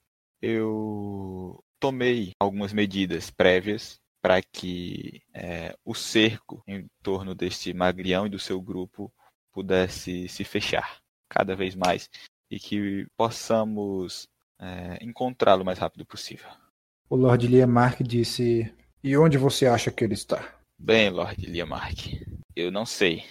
[0.41, 8.30] Eu tomei algumas medidas prévias para que é, o cerco em torno deste magrião e
[8.30, 9.13] do seu grupo
[9.51, 10.99] pudesse se fechar
[11.30, 12.09] cada vez mais
[12.49, 14.30] e que possamos
[14.61, 16.49] é, encontrá-lo o mais rápido possível.
[17.09, 20.57] O Lord Liamark disse: E onde você acha que ele está?
[20.80, 22.24] Bem, Lord Liamark,
[22.55, 23.26] eu não sei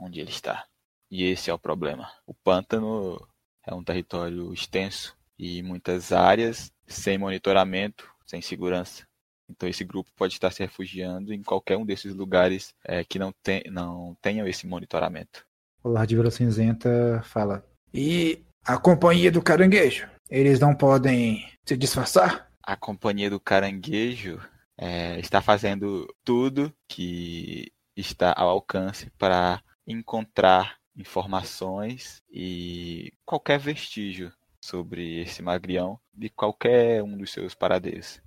[0.00, 0.66] onde ele está.
[1.10, 2.12] E esse é o problema.
[2.24, 3.18] O pântano
[3.66, 9.07] é um território extenso e muitas áreas sem monitoramento, sem segurança.
[9.48, 13.32] Então esse grupo pode estar se refugiando em qualquer um desses lugares é, que não,
[13.42, 15.46] tem, não tenham esse monitoramento.
[15.82, 20.08] O Lord Vila Cinzenta fala: E a companhia do caranguejo?
[20.30, 22.48] Eles não podem se disfarçar?
[22.62, 24.40] A companhia do caranguejo
[24.76, 34.32] é, está fazendo tudo que está ao alcance para encontrar informações e qualquer vestígio
[34.62, 38.20] sobre esse magrião de qualquer um dos seus paradeiros.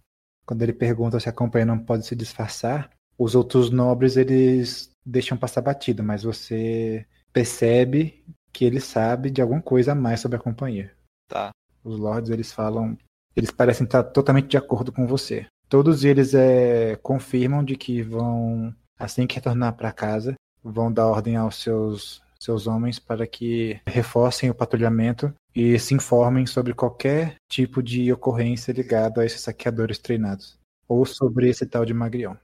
[0.46, 5.38] Quando ele pergunta se a companhia não pode se disfarçar, os outros nobres eles deixam
[5.38, 10.42] passar batido, mas você percebe que ele sabe de alguma coisa a mais sobre a
[10.42, 10.92] companhia.
[11.28, 11.52] Tá.
[11.84, 12.98] Os lords eles falam,
[13.36, 15.46] eles parecem estar totalmente de acordo com você.
[15.70, 21.36] Todos eles é, confirmam de que vão assim que retornar para casa, vão dar ordem
[21.36, 27.84] aos seus seus homens para que reforcem o patrulhamento e se informem sobre qualquer tipo
[27.84, 32.38] de ocorrência ligada a esses saqueadores treinados ou sobre esse tal de Magrião.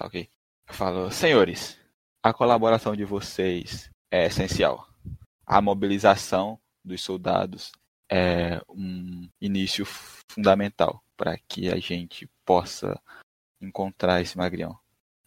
[0.00, 0.28] Ok.
[0.68, 1.78] Eu falo, senhores,
[2.22, 4.88] a colaboração de vocês é essencial.
[5.46, 7.70] A mobilização dos soldados
[8.10, 9.84] é um início
[10.30, 13.00] fundamental para que a gente possa
[13.60, 14.78] encontrar esse magrião.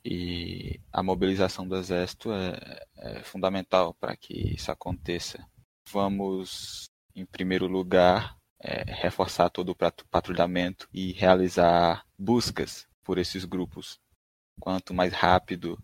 [0.04, 5.46] E a mobilização do exército é, é fundamental para que isso aconteça.
[5.92, 6.86] Vamos,
[7.18, 9.76] em primeiro lugar, é, reforçar todo o
[10.10, 14.00] patrulhamento e realizar buscas por esses grupos.
[14.60, 15.78] Quanto mais rápido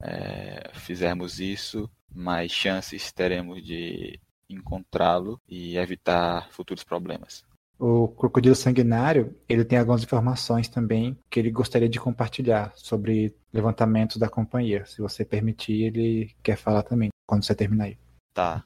[0.00, 7.44] é, fizermos isso, mais chances teremos de encontrá-lo e evitar futuros problemas.
[7.78, 14.16] O crocodilo sanguinário, ele tem algumas informações também que ele gostaria de compartilhar sobre levantamentos
[14.16, 14.86] da companhia.
[14.86, 17.98] Se você permitir, ele quer falar também quando você terminar aí.
[18.32, 18.64] Tá.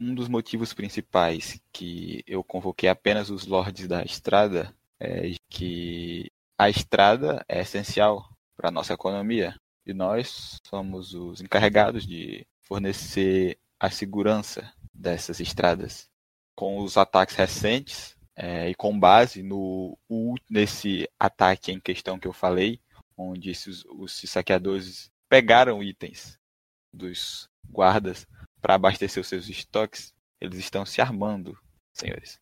[0.00, 6.70] Um dos motivos principais que eu convoquei apenas os lords da estrada é que a
[6.70, 8.26] estrada é essencial
[8.56, 16.08] para a nossa economia e nós somos os encarregados de fornecer a segurança dessas estradas.
[16.56, 19.98] Com os ataques recentes, é, e com base no
[20.48, 22.80] nesse ataque em questão que eu falei,
[23.14, 26.38] onde esses, os saqueadores pegaram itens
[26.90, 28.26] dos guardas
[28.60, 31.56] para abastecer os seus estoques, eles estão se armando,
[31.92, 32.38] senhores.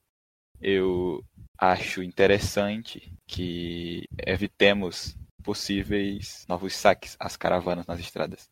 [0.60, 1.24] Eu
[1.56, 8.50] acho interessante que evitemos possíveis novos saques às caravanas nas estradas.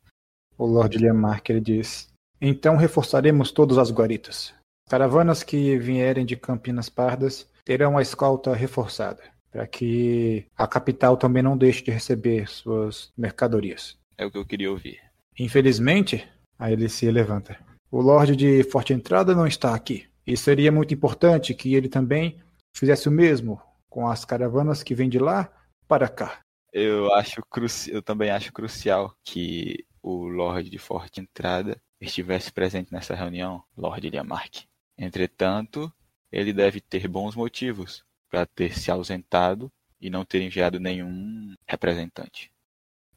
[0.57, 2.07] O Lord Liamark ele diz:
[2.41, 4.53] Então reforçaremos todas as guaritas.
[4.89, 11.43] Caravanas que vierem de Campinas Pardas terão a escolta reforçada, para que a capital também
[11.43, 13.97] não deixe de receber suas mercadorias.
[14.17, 14.99] É o que eu queria ouvir.
[15.37, 16.27] Infelizmente,
[16.57, 17.57] aí ele se levanta.
[17.89, 20.07] O Lorde de Forte Entrada não está aqui.
[20.25, 22.37] E seria muito importante que ele também
[22.75, 25.51] fizesse o mesmo com as caravanas que vêm de lá
[25.87, 26.41] para cá.
[26.73, 27.91] Eu acho cruci...
[27.91, 34.09] eu também acho crucial que o Lorde de Forte Entrada estivesse presente nessa reunião, Lorde
[34.09, 34.65] Liamark.
[34.97, 35.91] Entretanto,
[36.31, 42.51] ele deve ter bons motivos para ter se ausentado e não ter enviado nenhum representante.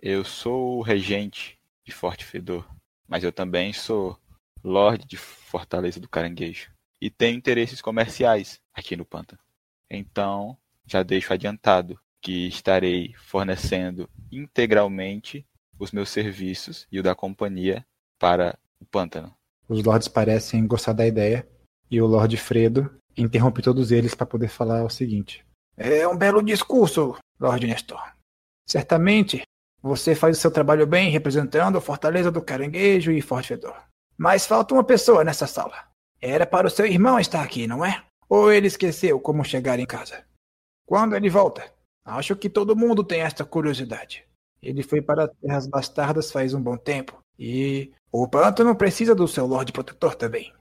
[0.00, 2.66] Eu sou o regente de Forte Fedor,
[3.10, 4.16] mas eu também sou
[4.62, 9.40] Lorde de Fortaleza do Caranguejo e tenho interesses comerciais aqui no pântano.
[9.90, 10.56] Então,
[10.86, 15.44] já deixo adiantado que estarei fornecendo integralmente
[15.78, 17.84] os meus serviços e o da companhia
[18.18, 19.34] para o pântano.
[19.68, 21.48] Os lords parecem gostar da ideia
[21.90, 25.44] e o Lord Fredo interrompe todos eles para poder falar o seguinte:
[25.76, 28.02] É um belo discurso, Lord Nestor.
[28.68, 29.42] Certamente
[29.82, 33.76] você faz o seu trabalho bem representando a Fortaleza do Caranguejo e Forte Fedor.
[34.16, 35.88] Mas falta uma pessoa nessa sala.
[36.20, 38.04] Era para o seu irmão estar aqui, não é?
[38.28, 40.24] Ou ele esqueceu como chegar em casa?
[40.86, 41.72] Quando ele volta?
[42.04, 44.24] Acho que todo mundo tem esta curiosidade.
[44.62, 47.18] Ele foi para Terras Bastardas faz um bom tempo.
[47.38, 50.52] E o pântano precisa do seu Lorde Protetor também.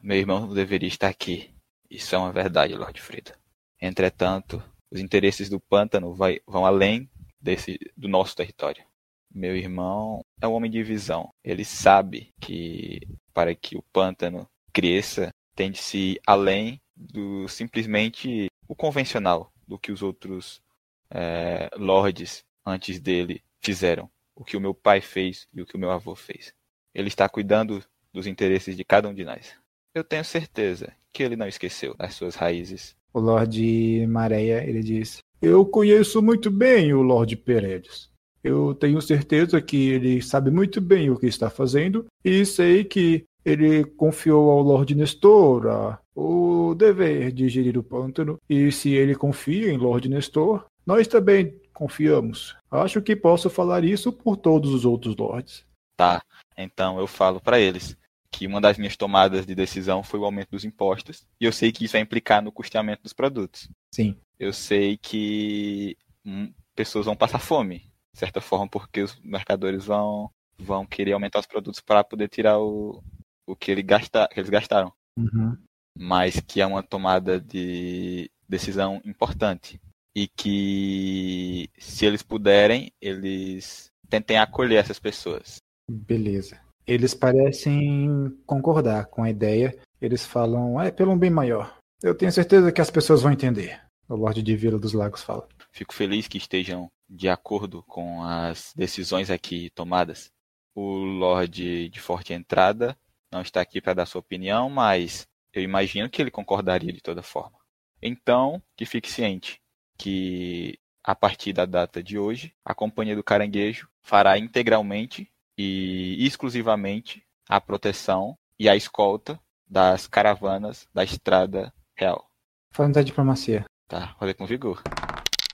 [0.00, 1.50] Meu irmão deveria estar aqui.
[1.90, 3.34] Isso é uma verdade, Lord Frida.
[3.80, 7.10] Entretanto, os interesses do pântano vai, vão além
[7.40, 8.84] desse do nosso território.
[9.30, 11.32] Meu irmão é um homem de visão.
[11.44, 13.00] Ele sabe que
[13.32, 19.92] para que o pântano cresça, tem de se além do simplesmente o convencional do que
[19.92, 20.62] os outros
[21.10, 25.78] é, lords antes dele fizeram, o que o meu pai fez e o que o
[25.78, 26.52] meu avô fez.
[26.94, 29.54] Ele está cuidando dos interesses de cada um de nós.
[29.94, 32.96] Eu tenho certeza que ele não esqueceu as suas raízes.
[33.12, 38.10] O Lorde Maréia, ele diz: Eu conheço muito bem o Lorde Peredes.
[38.42, 43.24] Eu tenho certeza que ele sabe muito bem o que está fazendo e sei que
[43.44, 48.36] ele confiou ao Lorde Nestor o dever de gerir o pântano.
[48.48, 52.56] E se ele confia em Lorde Nestor, nós também confiamos.
[52.70, 55.64] Acho que posso falar isso por todos os outros lords.
[55.96, 56.22] Tá,
[56.56, 57.96] então eu falo para eles
[58.30, 61.72] que uma das minhas tomadas de decisão foi o aumento dos impostos, e eu sei
[61.72, 63.68] que isso vai implicar no custeamento dos produtos.
[63.92, 64.16] Sim.
[64.38, 70.30] Eu sei que hum, pessoas vão passar fome, de certa forma, porque os mercadores vão,
[70.56, 73.02] vão querer aumentar os produtos para poder tirar o,
[73.46, 74.92] o que, ele gasta, que eles gastaram.
[75.16, 75.56] Uhum.
[75.96, 79.80] Mas que é uma tomada de decisão importante.
[80.14, 85.56] E que, se eles puderem, eles tentem acolher essas pessoas.
[85.88, 86.60] Beleza.
[86.86, 89.76] Eles parecem concordar com a ideia.
[90.00, 91.76] Eles falam, é pelo um bem maior.
[92.02, 93.80] Eu tenho certeza que as pessoas vão entender.
[94.08, 95.46] O Lorde de Vila dos Lagos fala.
[95.70, 100.32] Fico feliz que estejam de acordo com as decisões aqui tomadas.
[100.74, 102.96] O Lorde de Forte Entrada
[103.30, 107.22] não está aqui para dar sua opinião, mas eu imagino que ele concordaria de toda
[107.22, 107.58] forma.
[108.00, 109.60] Então, que fique ciente
[109.98, 117.26] que a partir da data de hoje, a Companhia do Caranguejo fará integralmente e exclusivamente
[117.48, 122.30] a proteção e a escolta das caravanas da Estrada Real.
[122.72, 123.64] Falando da diplomacia.
[123.88, 124.82] Tá, rolei com vigor.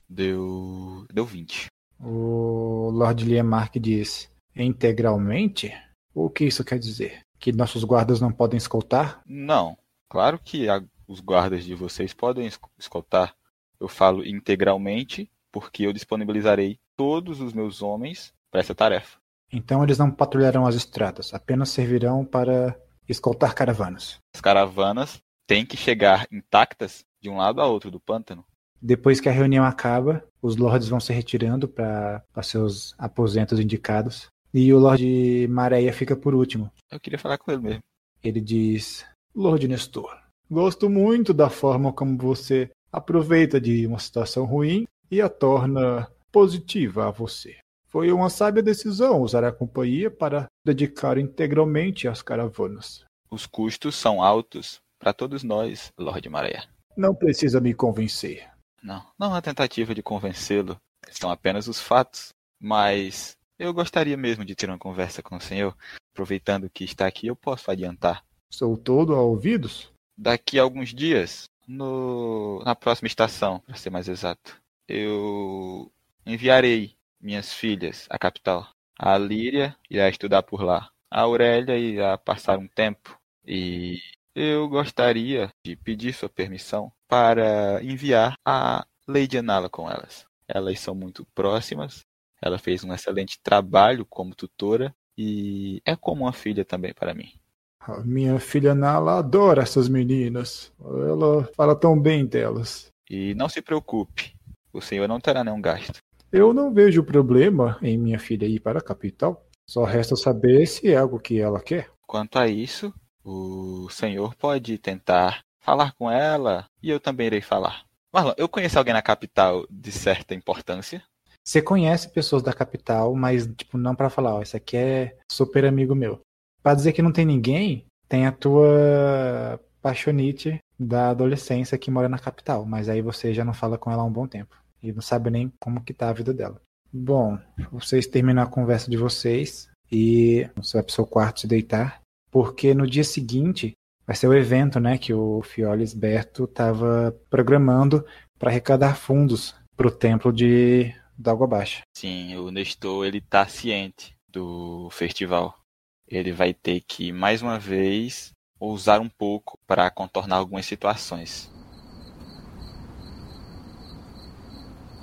[0.09, 1.05] Deu.
[1.11, 1.67] Deu 20.
[1.99, 5.73] O Lord Liemark diz: integralmente?
[6.13, 7.21] O que isso quer dizer?
[7.39, 9.21] Que nossos guardas não podem escoltar?
[9.25, 9.77] Não.
[10.09, 13.33] Claro que a- os guardas de vocês podem es- escoltar.
[13.79, 19.17] Eu falo integralmente porque eu disponibilizarei todos os meus homens para essa tarefa.
[19.51, 22.77] Então eles não patrulharão as estradas, apenas servirão para
[23.07, 24.19] escoltar caravanas.
[24.33, 28.43] As caravanas têm que chegar intactas de um lado a outro do pântano.
[28.81, 34.27] Depois que a reunião acaba, os lords vão se retirando para seus aposentos indicados.
[34.53, 36.71] E o Lorde Maréia fica por último.
[36.91, 37.83] Eu queria falar com ele mesmo.
[38.23, 40.15] Ele diz: Lorde Nestor,
[40.49, 47.07] gosto muito da forma como você aproveita de uma situação ruim e a torna positiva
[47.07, 47.57] a você.
[47.87, 53.03] Foi uma sábia decisão usar a companhia para dedicar integralmente às caravanas.
[53.29, 56.67] Os custos são altos para todos nós, Lorde Maréia.
[56.97, 58.49] Não precisa me convencer.
[58.81, 60.81] Não, não uma tentativa de convencê-lo.
[61.11, 62.33] São apenas os fatos.
[62.59, 65.77] Mas eu gostaria mesmo de ter uma conversa com o senhor.
[66.11, 68.25] Aproveitando que está aqui, eu posso adiantar.
[68.49, 69.93] Sou todo a ouvidos?
[70.17, 75.91] Daqui a alguns dias, no, na próxima estação, para ser mais exato, eu
[76.25, 78.67] enviarei minhas filhas à capital.
[78.97, 80.89] A Líria irá estudar por lá.
[81.11, 83.19] A Aurélia irá passar um tempo.
[83.47, 83.99] E
[84.35, 90.25] eu gostaria de pedir sua permissão para enviar a Lady Anala com elas.
[90.47, 92.03] Elas são muito próximas.
[92.41, 97.31] Ela fez um excelente trabalho como tutora e é como uma filha também para mim.
[97.79, 100.73] A minha filha Nala adora essas meninas.
[100.79, 102.91] Ela fala tão bem delas.
[103.09, 104.35] E não se preocupe,
[104.73, 105.99] o senhor não terá nenhum gasto.
[106.31, 109.45] Eu não vejo problema em minha filha ir para a capital.
[109.69, 111.89] Só resta saber se é algo que ela quer.
[112.07, 112.93] Quanto a isso,
[113.25, 117.83] o senhor pode tentar falar com ela e eu também irei falar.
[118.13, 121.03] Marlon, eu conheço alguém na capital de certa importância?
[121.43, 125.65] Você conhece pessoas da capital, mas tipo não para falar, ó, esse aqui é super
[125.65, 126.21] amigo meu.
[126.61, 132.19] Pra dizer que não tem ninguém, tem a tua paixonite da adolescência que mora na
[132.19, 135.01] capital, mas aí você já não fala com ela há um bom tempo e não
[135.01, 136.61] sabe nem como que tá a vida dela.
[136.91, 137.37] Bom,
[137.71, 142.01] vocês terminam a conversa de vocês e você vai pro seu quarto se deitar,
[142.35, 148.05] porque no dia seguinte vai ser o evento, né, que o Fiolis Berto tava programando
[148.37, 151.83] para arrecadar fundos pro templo de da Água Baixa.
[151.95, 155.57] Sim, o Nestor ele tá ciente do festival.
[156.05, 161.49] Ele vai ter que mais uma vez ousar um pouco para contornar algumas situações.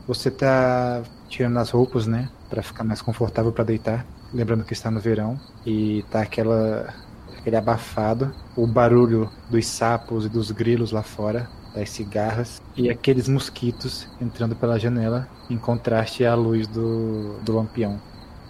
[0.06, 4.04] Você tá tirando as roupas, né, Pra ficar mais confortável pra deitar,
[4.34, 7.01] lembrando que está no verão e tá aquela
[7.42, 13.28] aquele abafado, o barulho dos sapos e dos grilos lá fora, das cigarras e aqueles
[13.28, 18.00] mosquitos entrando pela janela, em contraste à luz do, do lampião.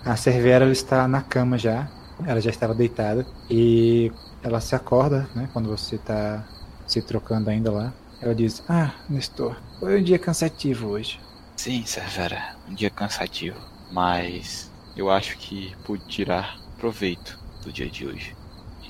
[0.05, 1.89] A Cervera está na cama já,
[2.27, 4.13] ela já estava deitada e
[4.43, 6.45] ela se acorda, né, quando você tá
[6.87, 7.93] se trocando ainda lá.
[8.21, 11.19] Ela diz: "Ah, Nestor, foi um dia cansativo hoje."
[11.57, 13.59] Sim, Severa, um dia cansativo,
[13.91, 18.35] mas eu acho que pude tirar proveito do dia de hoje.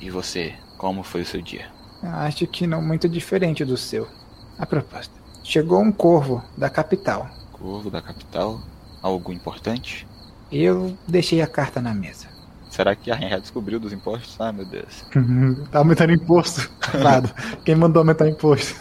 [0.02, 1.66] E você, como foi o seu dia?
[2.02, 4.08] Acho que não muito diferente do seu.
[4.58, 7.30] A propósito, chegou um corvo da capital.
[7.52, 8.60] Corvo da capital?
[9.00, 10.04] Algo importante?
[10.50, 12.26] Eu deixei a carta na mesa.
[12.68, 14.34] Será que a rainha já descobriu dos impostos?
[14.40, 15.04] Ah, meu Deus.
[15.70, 16.68] tá aumentando imposto.
[16.80, 17.30] Claro.
[17.64, 18.74] Quem mandou aumentar imposto?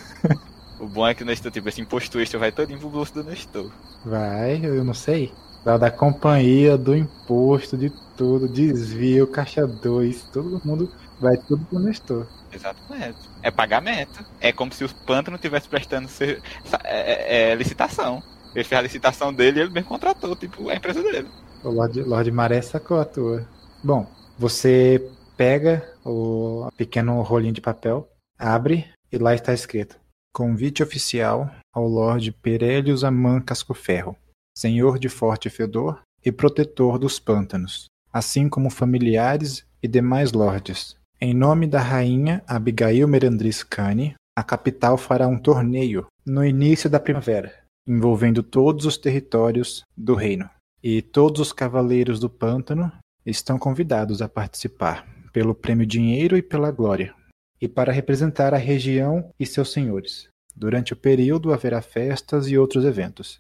[0.80, 3.24] O bom é que o Nestor, tipo, esse imposto extra vai todo pro bolso do
[3.24, 3.72] Nestor.
[4.04, 5.32] Vai, eu não sei.
[5.64, 7.92] Vai da companhia, do imposto, de
[8.22, 12.28] tudo, desvio, caixa 2, todo mundo vai tudo pro Nestor.
[12.54, 13.18] Exatamente.
[13.42, 14.24] É pagamento.
[14.40, 16.40] É como se o pântano estivesse prestando ser,
[16.84, 18.22] é, é, é, licitação.
[18.54, 21.28] Ele fez a licitação dele e ele mesmo contratou, tipo, a empresa dele.
[21.64, 23.44] O Lorde, Lorde Maré sacou a tua.
[23.84, 24.06] Bom,
[24.38, 25.04] você
[25.36, 28.08] pega o pequeno rolinho de papel,
[28.38, 30.00] abre e lá está escrito:
[30.32, 34.16] Convite oficial ao Lorde Perelius Aman Cascoferro,
[34.56, 40.96] senhor de forte fedor e protetor dos pântanos, assim como familiares e demais lordes.
[41.20, 47.00] Em nome da rainha Abigail Merandris Cane, a capital fará um torneio no início da
[47.00, 47.54] primavera,
[47.88, 50.50] envolvendo todos os territórios do reino.
[50.84, 52.92] E todos os cavaleiros do pântano
[53.26, 57.14] estão convidados a participar, pelo prêmio dinheiro e pela glória,
[57.62, 60.28] e para representar a região e seus senhores.
[60.56, 63.40] Durante o período haverá festas e outros eventos.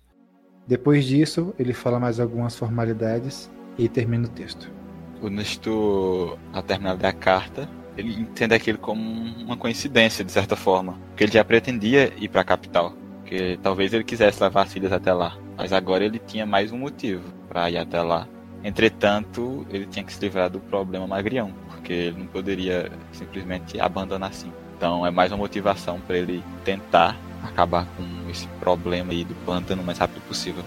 [0.67, 4.71] Depois disso, ele fala mais algumas formalidades e termina o texto.
[5.21, 10.93] O Nestor, ao terminar da carta, ele entende aquilo como uma coincidência, de certa forma.
[11.09, 12.93] Porque ele já pretendia ir para a capital.
[13.19, 15.37] Porque talvez ele quisesse levar as filhas até lá.
[15.57, 18.27] Mas agora ele tinha mais um motivo para ir até lá.
[18.63, 21.53] Entretanto, ele tinha que se livrar do problema magrião.
[21.69, 24.51] Porque ele não poderia simplesmente abandonar assim.
[24.77, 29.81] Então é mais uma motivação para ele tentar acabar com esse problema aí do pântano
[29.81, 30.63] o mais rápido possível.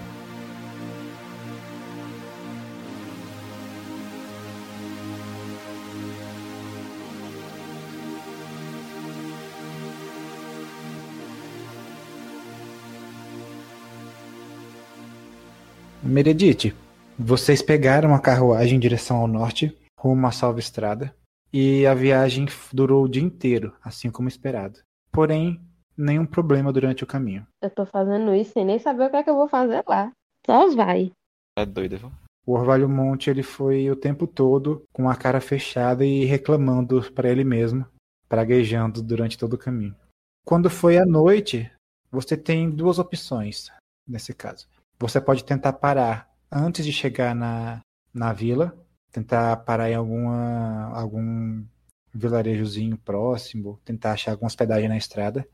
[16.05, 16.75] Meredith,
[17.19, 21.17] vocês pegaram a carruagem em direção ao norte, rumo à Salva Estrada,
[21.51, 24.81] e a viagem durou o dia inteiro, assim como esperado.
[25.11, 25.59] Porém,
[25.97, 27.47] nenhum problema durante o caminho.
[27.63, 30.13] Eu tô fazendo isso sem nem saber o que é que eu vou fazer lá.
[30.45, 31.11] Só vai.
[31.57, 32.13] É doida, viu?
[32.47, 37.31] O Orvalho Monte ele foi o tempo todo com a cara fechada e reclamando para
[37.31, 37.87] ele mesmo,
[38.29, 39.97] praguejando durante todo o caminho.
[40.45, 41.73] Quando foi à noite,
[42.11, 43.71] você tem duas opções
[44.07, 44.69] nesse caso.
[44.99, 47.81] Você pode tentar parar antes de chegar na,
[48.13, 48.77] na vila,
[49.11, 51.65] tentar parar em alguma, algum
[52.13, 55.47] vilarejozinho próximo, tentar achar alguma hospedagem na estrada.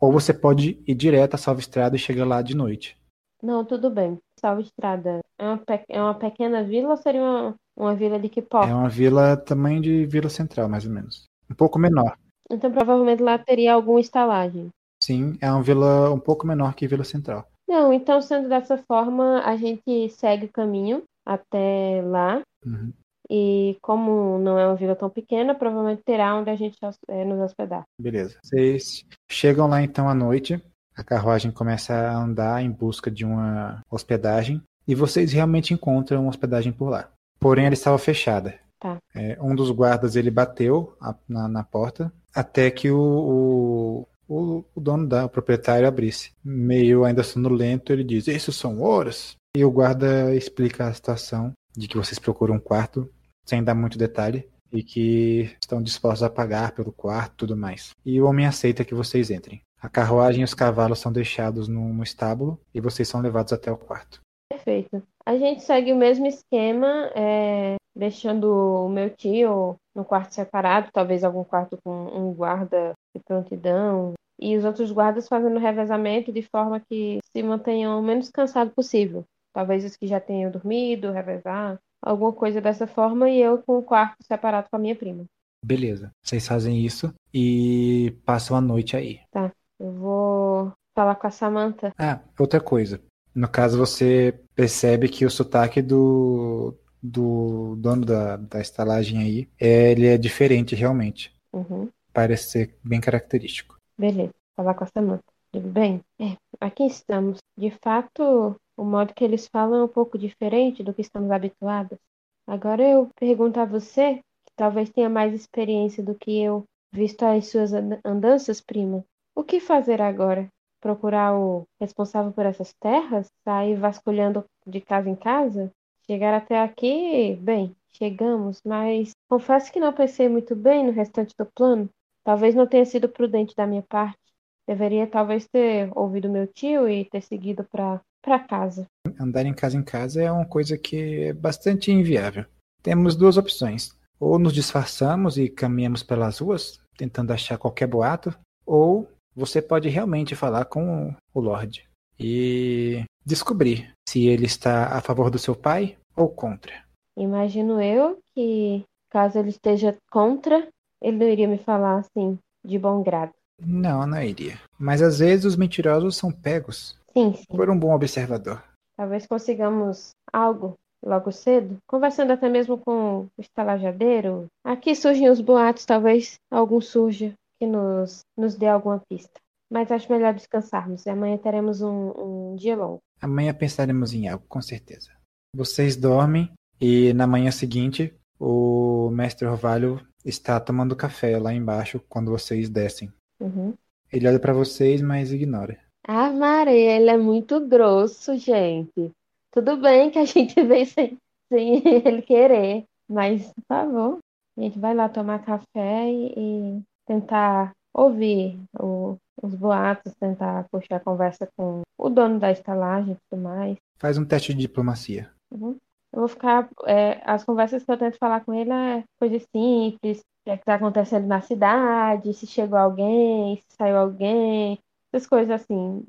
[0.00, 2.96] Ou você pode ir direto à Salva Estrada e chegar lá de noite.
[3.42, 4.18] Não, tudo bem.
[4.40, 5.84] Salva Estrada é uma, pe...
[5.88, 8.70] é uma pequena vila ou seria uma, uma vila de que porte?
[8.70, 11.24] É uma vila tamanho de Vila Central, mais ou menos.
[11.50, 12.16] Um pouco menor.
[12.50, 14.68] Então provavelmente lá teria alguma estalagem.
[15.02, 17.46] Sim, é uma vila um pouco menor que Vila Central.
[17.68, 22.42] Não, então sendo dessa forma, a gente segue o caminho até lá.
[22.64, 22.92] Uhum.
[23.30, 26.76] E como não é uma vila tão pequena, provavelmente terá onde a gente
[27.08, 27.84] é, nos hospedar.
[27.98, 28.38] Beleza.
[28.42, 30.62] Vocês chegam lá então à noite.
[30.96, 34.62] A carruagem começa a andar em busca de uma hospedagem.
[34.86, 37.08] E vocês realmente encontram uma hospedagem por lá.
[37.40, 38.54] Porém, ela estava fechada.
[38.78, 38.98] Tá.
[39.14, 44.64] É, um dos guardas ele bateu a, na, na, porta até que o, o, o,
[44.74, 46.32] o dono da o proprietário abrisse.
[46.44, 49.36] Meio ainda sonolento, ele diz: Esses são horas.
[49.56, 53.08] E o guarda explica a situação de que vocês procuram um quarto
[53.46, 57.90] sem dar muito detalhe e que estão dispostos a pagar pelo quarto e tudo mais.
[58.04, 59.60] E o homem aceita que vocês entrem.
[59.80, 63.70] A carruagem e os cavalos são deixados no, no estábulo e vocês são levados até
[63.70, 64.20] o quarto.
[64.50, 65.02] Perfeito.
[65.26, 68.46] A gente segue o mesmo esquema, é, deixando
[68.86, 74.56] o meu tio no quarto separado, talvez algum quarto com um guarda de prontidão, e
[74.56, 79.24] os outros guardas fazendo revezamento de forma que se mantenham o menos cansado possível.
[79.52, 83.82] Talvez os que já tenham dormido, revezar, alguma coisa dessa forma, e eu com o
[83.82, 85.24] quarto separado com a minha prima.
[85.64, 86.10] Beleza.
[86.22, 89.20] Vocês fazem isso e passam a noite aí.
[89.30, 89.50] Tá.
[89.78, 91.92] Eu vou falar com a Samantha.
[91.98, 93.00] Ah, outra coisa.
[93.34, 99.92] No caso, você percebe que o sotaque do, do dono da, da estalagem aí, é,
[99.92, 101.34] ele é diferente realmente.
[101.52, 101.88] Uhum.
[102.14, 103.76] Parece ser bem característico.
[103.98, 104.32] Beleza.
[104.56, 105.24] Falar com a Samantha.
[105.52, 106.00] Tudo bem?
[106.18, 107.38] É, aqui estamos.
[107.56, 111.98] De fato, o modo que eles falam é um pouco diferente do que estamos habituados.
[112.46, 117.48] Agora eu pergunto a você, que talvez tenha mais experiência do que eu, visto as
[117.48, 117.72] suas
[118.04, 119.04] andanças, prima.
[119.34, 120.48] O que fazer agora?
[120.80, 123.26] Procurar o responsável por essas terras?
[123.44, 125.70] Sair vasculhando de casa em casa?
[126.06, 131.46] Chegar até aqui, bem, chegamos, mas confesso que não pensei muito bem no restante do
[131.46, 131.88] plano.
[132.24, 134.18] Talvez não tenha sido prudente da minha parte.
[134.66, 138.86] Deveria talvez ter ouvido meu tio e ter seguido para casa.
[139.20, 142.46] Andar em casa em casa é uma coisa que é bastante inviável.
[142.82, 148.34] Temos duas opções: ou nos disfarçamos e caminhamos pelas ruas, tentando achar qualquer boato,
[148.64, 149.06] ou
[149.36, 151.86] você pode realmente falar com o Lorde
[152.18, 156.72] e descobrir se ele está a favor do seu pai ou contra.
[157.16, 160.66] Imagino eu que, caso ele esteja contra,
[161.04, 163.32] ele não iria me falar assim, de bom grado.
[163.60, 164.58] Não, não iria.
[164.78, 167.44] Mas às vezes os mentirosos são pegos Sim, sim.
[167.48, 168.62] por um bom observador.
[168.96, 170.74] Talvez consigamos algo
[171.04, 174.46] logo cedo, conversando até mesmo com o estalajadeiro.
[174.64, 179.38] Aqui surgem os boatos, talvez algum surja que nos, nos dê alguma pista.
[179.70, 181.04] Mas acho melhor descansarmos.
[181.04, 183.00] E amanhã teremos um, um dia longo.
[183.20, 185.10] Amanhã pensaremos em algo, com certeza.
[185.54, 186.50] Vocês dormem
[186.80, 193.12] e na manhã seguinte o mestre Orvalho está tomando café lá embaixo quando vocês descem.
[193.40, 193.74] Uhum.
[194.12, 195.78] Ele olha para vocês, mas ignora.
[196.06, 199.10] Ah, Maria, ele é muito grosso, gente.
[199.50, 201.16] Tudo bem que a gente vem sem,
[201.52, 204.18] sem ele querer, mas por favor,
[204.56, 211.00] a gente vai lá tomar café e, e tentar ouvir o- os boatos, tentar puxar
[211.00, 213.76] conversa com o dono da estalagem e tudo mais.
[213.98, 215.30] Faz um teste de diplomacia.
[215.50, 215.76] Uhum.
[216.14, 216.68] Eu vou ficar.
[216.86, 220.56] é, as conversas que eu tento falar com ele é coisas simples, o que é
[220.56, 224.78] que tá acontecendo na cidade, se chegou alguém, se saiu alguém,
[225.12, 226.04] essas coisas assim.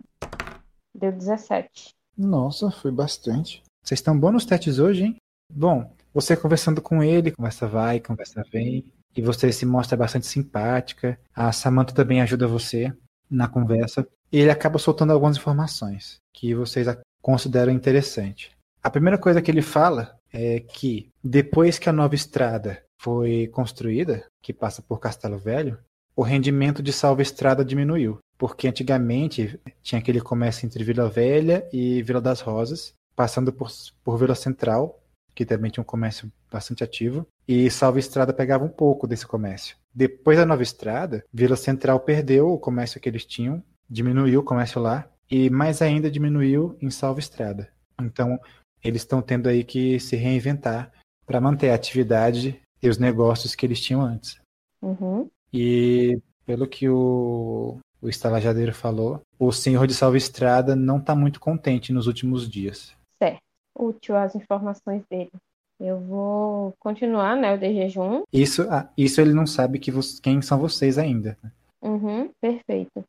[0.93, 1.89] Deu 17.
[2.15, 3.63] Nossa, foi bastante.
[3.83, 5.15] Vocês estão bons nos testes hoje, hein?
[5.51, 11.19] Bom, você conversando com ele, conversa vai, conversa vem, e você se mostra bastante simpática.
[11.33, 12.93] A Samantha também ajuda você
[13.29, 14.07] na conversa.
[14.31, 16.87] E ele acaba soltando algumas informações que vocês
[17.21, 18.54] consideram interessante.
[18.85, 24.27] A primeira coisa que ele fala é que depois que a nova estrada foi construída,
[24.43, 25.79] que passa por Castelo Velho,
[26.15, 28.19] o rendimento de Salva Estrada diminuiu.
[28.37, 33.71] Porque antigamente tinha aquele comércio entre Vila Velha e Vila das Rosas, passando por,
[34.03, 35.01] por Vila Central,
[35.33, 39.75] que também tinha um comércio bastante ativo, e Salva Estrada pegava um pouco desse comércio.
[39.95, 44.79] Depois da nova estrada, Vila Central perdeu o comércio que eles tinham, diminuiu o comércio
[44.79, 47.73] lá, e mais ainda diminuiu em Salva Estrada.
[47.99, 48.39] Então,
[48.85, 50.91] eles estão tendo aí que se reinventar
[51.25, 54.39] para manter a atividade e os negócios que eles tinham antes.
[54.81, 55.27] Uhum.
[55.51, 61.39] E pelo que o, o estalajadeiro falou, o senhor de Salva Estrada não está muito
[61.39, 62.95] contente nos últimos dias.
[63.17, 63.39] Certo.
[63.77, 65.31] Útil as informações dele.
[65.79, 68.23] Eu vou continuar, né, o de jejum.
[68.31, 71.37] Isso, ah, isso ele não sabe que vo- quem são vocês ainda.
[71.81, 73.03] Uhum, perfeito.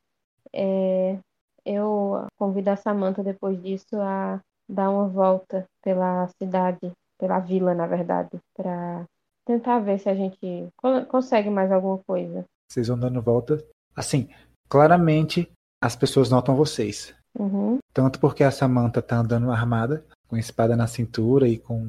[0.52, 1.18] É,
[1.64, 7.86] eu convido a Samantha depois disso a dar uma volta pela cidade, pela vila, na
[7.86, 9.04] verdade, para
[9.44, 12.44] tentar ver se a gente co- consegue mais alguma coisa.
[12.70, 13.62] Vocês vão dando volta.
[13.94, 14.28] Assim,
[14.68, 15.48] claramente
[15.82, 17.14] as pessoas notam vocês.
[17.38, 21.88] Uhum, Tanto porque a Samantha tá andando armada, com espada na cintura e com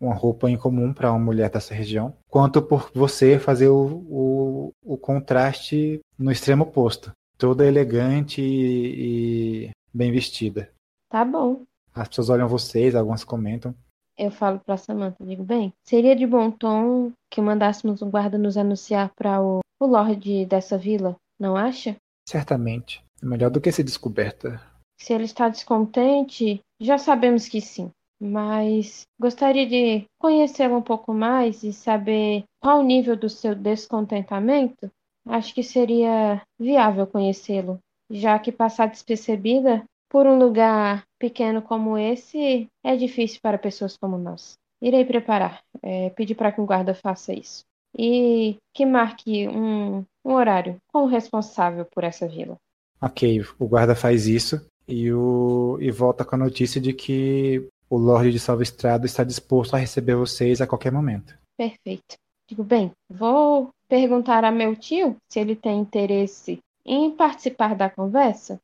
[0.00, 4.96] uma roupa incomum para uma mulher dessa região, quanto por você fazer o, o, o
[4.96, 7.10] contraste no extremo oposto.
[7.36, 10.70] Toda elegante e, e bem vestida.
[11.08, 11.62] tá bom.
[11.98, 13.74] As pessoas olham vocês, algumas comentam.
[14.16, 18.56] Eu falo pra Samantha, digo, bem, seria de bom tom que mandássemos um guarda nos
[18.56, 21.96] anunciar para o, o lorde dessa vila, não acha?
[22.28, 23.02] Certamente.
[23.20, 24.60] É melhor do que ser descoberta.
[25.00, 27.90] Se ele está descontente, já sabemos que sim.
[28.20, 34.88] Mas gostaria de conhecê-lo um pouco mais e saber qual o nível do seu descontentamento.
[35.26, 37.78] Acho que seria viável conhecê-lo,
[38.10, 44.16] já que passar despercebida por um lugar pequeno como esse é difícil para pessoas como
[44.16, 44.54] nós.
[44.80, 47.64] Irei preparar, é, pedir para que um guarda faça isso.
[47.96, 52.56] E que marque um, um horário com o responsável por essa vila.
[53.00, 57.96] Ok, o guarda faz isso e, o, e volta com a notícia de que o
[57.96, 61.36] Lorde de Salva Estrada está disposto a receber vocês a qualquer momento.
[61.56, 62.16] Perfeito.
[62.48, 68.58] Digo, bem, vou perguntar a meu tio se ele tem interesse em participar da conversa,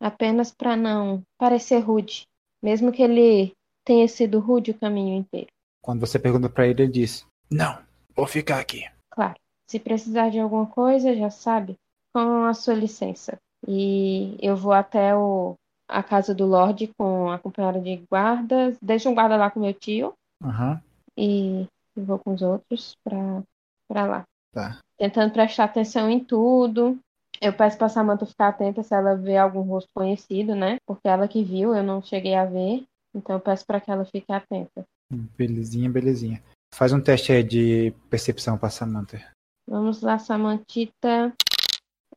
[0.00, 2.26] apenas para não parecer rude,
[2.62, 3.52] mesmo que ele
[3.84, 5.48] tenha sido rude o caminho inteiro.
[5.82, 7.78] Quando você pergunta para ele, ele diz: Não,
[8.14, 8.84] vou ficar aqui.
[9.10, 11.76] Claro, se precisar de alguma coisa, já sabe,
[12.14, 13.38] com a sua licença.
[13.66, 15.54] E eu vou até o,
[15.88, 20.14] a casa do Lorde com acompanhada de guardas, deixo um guarda lá com meu tio
[20.42, 20.80] Aham,
[21.16, 23.42] e vou com os outros para
[23.88, 24.22] para lá.
[24.52, 24.78] tá.
[24.96, 26.98] tentando prestar atenção em tudo.
[27.40, 30.76] Eu peço pra Samantha ficar atenta se ela vê algum rosto conhecido, né?
[30.86, 32.84] Porque ela que viu, eu não cheguei a ver.
[33.14, 34.84] Então eu peço pra que ela fique atenta.
[35.10, 36.42] Belezinha, belezinha.
[36.74, 39.26] Faz um teste aí de percepção pra Samantha.
[39.66, 41.32] Vamos lá, Samantita.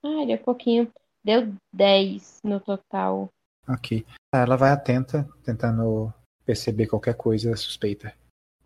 [0.04, 0.91] Ai, deu pouquinho.
[1.24, 3.30] Deu 10 no total.
[3.68, 4.06] Ok.
[4.30, 6.14] Tá, ela vai atenta, tentando
[6.45, 8.14] perceber qualquer coisa suspeita.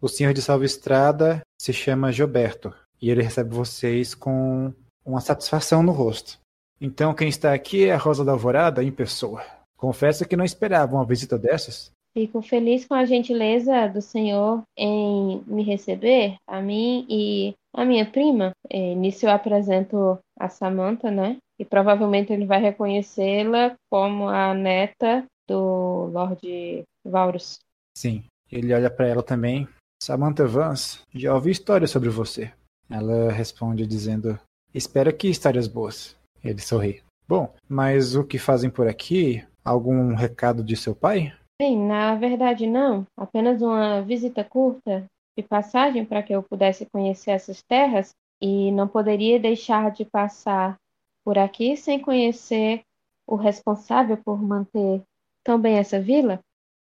[0.01, 4.73] O senhor de Salva Estrada se chama Gilberto e ele recebe vocês com
[5.05, 6.39] uma satisfação no rosto.
[6.79, 9.43] Então, quem está aqui é a Rosa da Alvorada em pessoa.
[9.75, 11.91] Confesso que não esperava uma visita dessas.
[12.13, 18.09] Fico feliz com a gentileza do senhor em me receber, a mim e a minha
[18.09, 18.51] prima.
[18.69, 21.37] E, nisso eu apresento a Samantha, né?
[21.59, 27.59] E provavelmente ele vai reconhecê-la como a neta do Lord Vaurus.
[27.95, 28.23] Sim.
[28.51, 29.67] Ele olha para ela também.
[30.01, 32.51] Samantha Vance, já ouvi histórias sobre você.
[32.89, 34.39] Ela responde dizendo:
[34.73, 36.16] Espero que histórias boas.
[36.43, 37.01] Ele sorri.
[37.27, 39.45] Bom, mas o que fazem por aqui?
[39.63, 41.33] Algum recado de seu pai?
[41.59, 43.05] Bem, na verdade não.
[43.17, 45.05] Apenas uma visita curta
[45.37, 48.11] de passagem para que eu pudesse conhecer essas terras
[48.41, 50.77] e não poderia deixar de passar
[51.23, 52.81] por aqui sem conhecer
[53.27, 55.01] o responsável por manter
[55.43, 56.39] tão bem essa vila.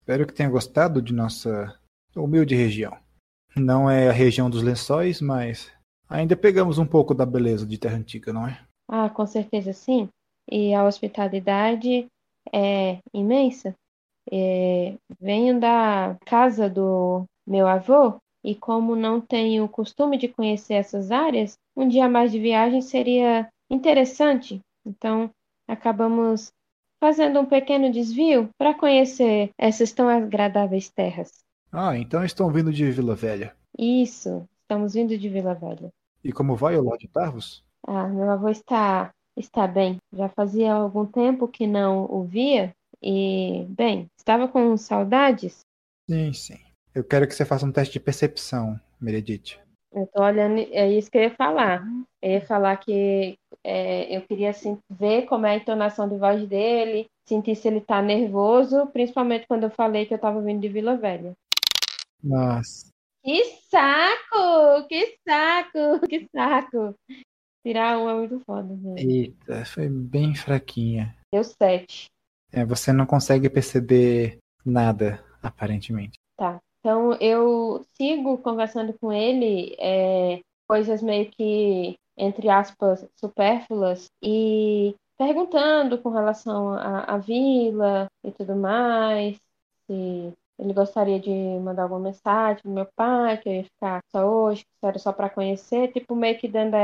[0.00, 1.74] Espero que tenha gostado de nossa
[2.14, 2.96] humilde região.
[3.56, 5.72] Não é a região dos lençóis, mas
[6.08, 8.60] ainda pegamos um pouco da beleza de Terra Antiga, não é?
[8.88, 10.08] Ah, com certeza sim.
[10.50, 12.06] E a hospitalidade
[12.52, 13.74] é imensa.
[14.30, 20.74] É, venho da casa do meu avô e como não tenho o costume de conhecer
[20.74, 24.60] essas áreas, um dia mais de viagem seria interessante.
[24.84, 25.30] Então,
[25.66, 26.52] acabamos
[27.00, 31.44] fazendo um pequeno desvio para conhecer essas tão agradáveis terras.
[31.72, 33.56] Ah, então estão vindo de Vila Velha.
[33.78, 35.90] Isso, estamos vindo de Vila Velha.
[36.22, 37.65] E como vai o Lorde Tarvos?
[37.86, 39.98] Ah, meu avô está está bem.
[40.12, 45.60] Já fazia algum tempo que não o via e, bem, estava com saudades.
[46.08, 46.58] Sim, sim.
[46.94, 49.58] Eu quero que você faça um teste de percepção, Meredith.
[49.92, 51.86] Eu tô olhando, é isso que eu ia falar.
[52.22, 56.46] Eu ia falar que é, eu queria assim, ver como é a entonação de voz
[56.46, 60.68] dele, sentir se ele tá nervoso, principalmente quando eu falei que eu tava vindo de
[60.68, 61.32] Vila Velha.
[62.22, 62.88] Nossa.
[63.24, 64.86] Que saco!
[64.88, 66.00] Que saco!
[66.08, 66.94] Que saco!
[67.66, 68.96] Tirar um é muito foda, velho.
[68.96, 71.12] Eita, foi bem fraquinha.
[71.34, 72.06] Deu sete.
[72.52, 76.16] É, você não consegue perceber nada, aparentemente.
[76.36, 76.60] Tá.
[76.78, 80.38] Então eu sigo conversando com ele, é,
[80.68, 89.36] coisas meio que, entre aspas, supérfluas, e perguntando com relação à, vila e tudo mais,
[89.88, 94.24] se ele gostaria de mandar alguma mensagem pro meu pai, que eu ia ficar só
[94.24, 96.76] hoje, que era só para conhecer, tipo, meio que dando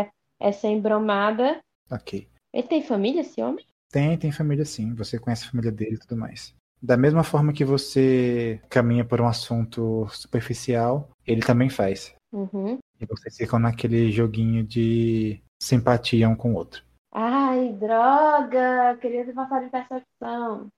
[0.43, 1.61] essa embromada.
[1.91, 2.29] Ok.
[2.53, 3.65] Ele tem família, esse homem?
[3.91, 4.95] Tem, tem família sim.
[4.95, 6.55] Você conhece a família dele e tudo mais.
[6.83, 12.15] Da mesma forma que você caminha por um assunto superficial, ele também faz.
[12.33, 12.79] Uhum.
[13.01, 16.83] E vocês ficam naquele joguinho de simpatia um com o outro.
[17.13, 18.97] Ai, droga!
[19.01, 20.69] Queria ter passado de percepção.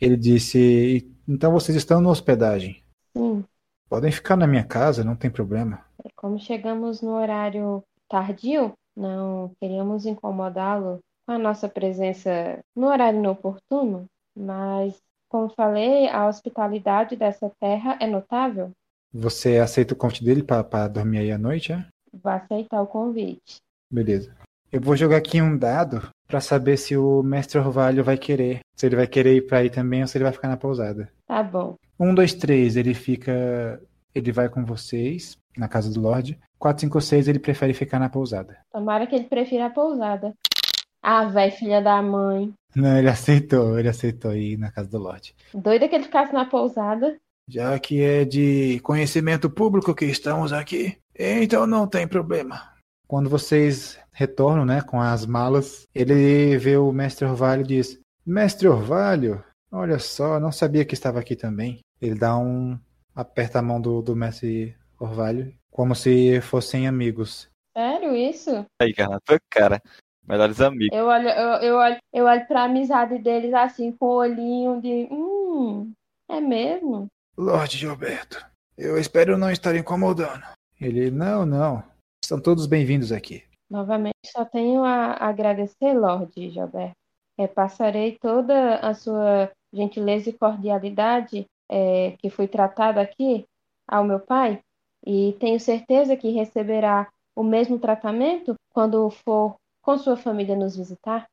[0.00, 2.82] Ele disse: Então vocês estão na hospedagem.
[3.16, 3.44] Sim.
[3.88, 5.84] Podem ficar na minha casa, não tem problema.
[6.16, 14.06] Como chegamos no horário tardio, não queríamos incomodá-lo com a nossa presença no horário inoportuno,
[14.36, 14.94] mas
[15.28, 18.70] como falei, a hospitalidade dessa terra é notável.
[19.12, 21.84] Você aceita o convite dele para dormir aí à noite, é?
[22.12, 23.56] Vou aceitar o convite.
[23.90, 24.34] Beleza.
[24.70, 28.60] Eu vou jogar aqui um dado para saber se o mestre Orvalho vai querer.
[28.76, 31.08] Se ele vai querer ir para aí também ou se ele vai ficar na pousada.
[31.26, 31.76] Tá bom.
[31.98, 33.80] Um, dois, três, ele fica.
[34.14, 36.38] Ele vai com vocês, na casa do Lorde.
[36.58, 38.58] Quatro, cinco, seis, ele prefere ficar na pousada.
[38.72, 40.34] Tomara que ele prefira a pousada.
[41.02, 42.52] Ah, velho, filha da mãe.
[42.74, 45.34] Não, ele aceitou, ele aceitou ir na casa do Lorde.
[45.52, 47.16] Doida que ele ficasse na pousada.
[47.46, 52.72] Já que é de conhecimento público que estamos aqui, então não tem problema.
[53.06, 58.66] Quando vocês retornam, né, com as malas, ele vê o mestre Orvalho e diz: Mestre
[58.66, 61.80] Orvalho, olha só, não sabia que estava aqui também.
[62.00, 62.78] Ele dá um.
[63.14, 64.74] aperta a mão do, do mestre
[65.04, 67.50] Orvalho, como se fossem amigos.
[67.76, 68.64] Sério isso?
[68.80, 69.82] Aí, cara, tua cara.
[70.26, 70.96] Melhores amigos.
[70.96, 75.06] Eu olho, eu, eu olho, eu olho pra amizade deles assim, com o olhinho de.
[75.10, 75.92] Hum,
[76.30, 77.06] é mesmo?
[77.36, 78.44] Lorde Gilberto,
[78.78, 80.42] eu espero não estar incomodando.
[80.80, 81.82] Ele, não, não.
[82.22, 83.44] Estão todos bem-vindos aqui.
[83.68, 86.94] Novamente, só tenho a agradecer, Lorde Gilberto.
[87.38, 93.44] É, passarei toda a sua gentileza e cordialidade é, que foi tratada aqui
[93.86, 94.60] ao meu pai
[95.06, 101.26] e tenho certeza que receberá o mesmo tratamento quando for com sua família nos visitar?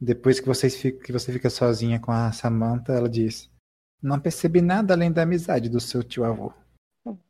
[0.00, 3.50] Depois que, vocês fica, que você fica sozinha com a Samantha, ela diz:
[4.02, 6.52] Não percebi nada além da amizade do seu tio avô.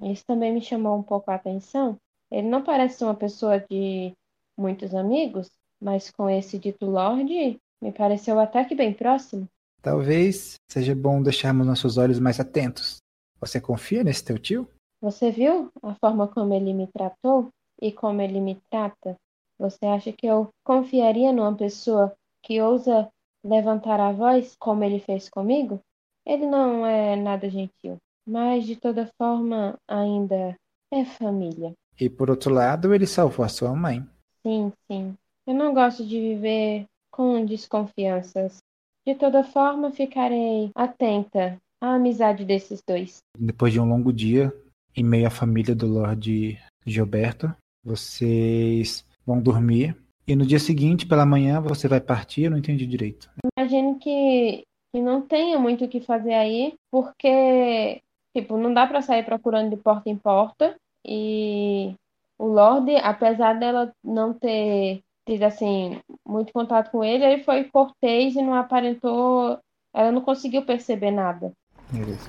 [0.03, 1.97] Isso também me chamou um pouco a atenção.
[2.31, 4.13] Ele não parece uma pessoa de
[4.57, 5.51] muitos amigos,
[5.81, 9.49] mas com esse dito Lorde, me pareceu até que bem próximo.
[9.81, 12.97] Talvez seja bom deixarmos nossos olhos mais atentos.
[13.41, 14.69] Você confia nesse teu tio?
[15.01, 17.49] Você viu a forma como ele me tratou
[17.81, 19.17] e como ele me trata?
[19.59, 23.09] Você acha que eu confiaria numa pessoa que ousa
[23.45, 25.81] levantar a voz como ele fez comigo?
[26.27, 27.99] Ele não é nada gentil.
[28.27, 30.55] mas de toda forma ainda
[30.93, 31.73] é família.
[31.99, 34.05] E por outro lado, ele salvou a sua mãe.
[34.47, 35.15] Sim, sim.
[35.47, 38.59] Eu não gosto de viver com desconfianças.
[39.07, 43.21] De toda forma, ficarei atenta à amizade desses dois.
[43.39, 44.53] Depois de um longo dia,
[44.99, 47.55] em meio à família do Lorde Gilberto,
[47.85, 49.97] vocês vão dormir.
[50.27, 52.43] E no dia seguinte, pela manhã, você vai partir?
[52.43, 53.31] Eu não entendi direito.
[53.57, 58.01] Imagino que, que não tenha muito o que fazer aí, porque,
[58.37, 60.75] tipo, não dá pra sair procurando de porta em porta.
[61.07, 61.95] E
[62.39, 68.35] o Lorde, apesar dela não ter tido, assim, muito contato com ele, ele foi cortês
[68.35, 69.59] e não aparentou.
[69.95, 71.53] Ela não conseguiu perceber nada.
[71.91, 72.29] Beleza.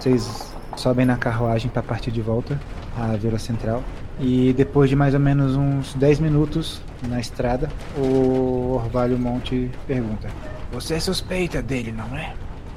[0.00, 2.58] Vocês sobem na carruagem para partir de volta
[2.96, 3.82] à Vila Central.
[4.18, 7.68] E depois de mais ou menos uns 10 minutos na estrada,
[7.98, 10.30] o Orvalho Monte pergunta:
[10.72, 12.32] Você é suspeita dele, não é?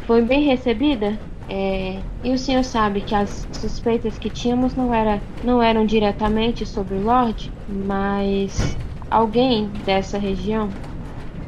[0.06, 1.18] Foi bem recebida?
[1.50, 6.66] É, e o senhor sabe que as suspeitas que tínhamos não, era, não eram diretamente
[6.66, 8.76] sobre o Lorde, mas
[9.10, 10.68] alguém dessa região.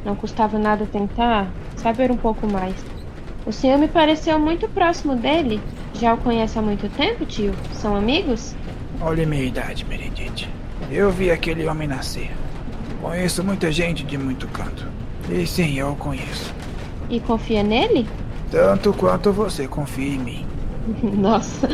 [0.06, 2.95] Não custava nada tentar saber um pouco mais.
[3.46, 5.62] O senhor me pareceu muito próximo dele.
[5.94, 7.54] Já o conhece há muito tempo, tio?
[7.74, 8.56] São amigos?
[9.00, 10.48] Olha minha idade, Meredith.
[10.90, 12.32] Eu vi aquele homem nascer.
[13.02, 14.88] Conheço muita gente de muito canto.
[15.30, 16.54] E sim, eu o conheço.
[17.10, 18.08] E confia nele?
[18.50, 20.46] Tanto quanto você confia em mim.
[21.04, 21.68] Nossa.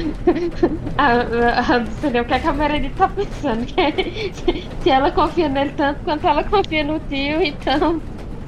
[0.97, 3.65] a, a, você vê o que a Meredith tá pensando.
[4.83, 8.01] Se ela confia nele tanto quanto ela confia no tio, então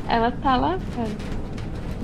[0.10, 1.43] ela tá lá, cara.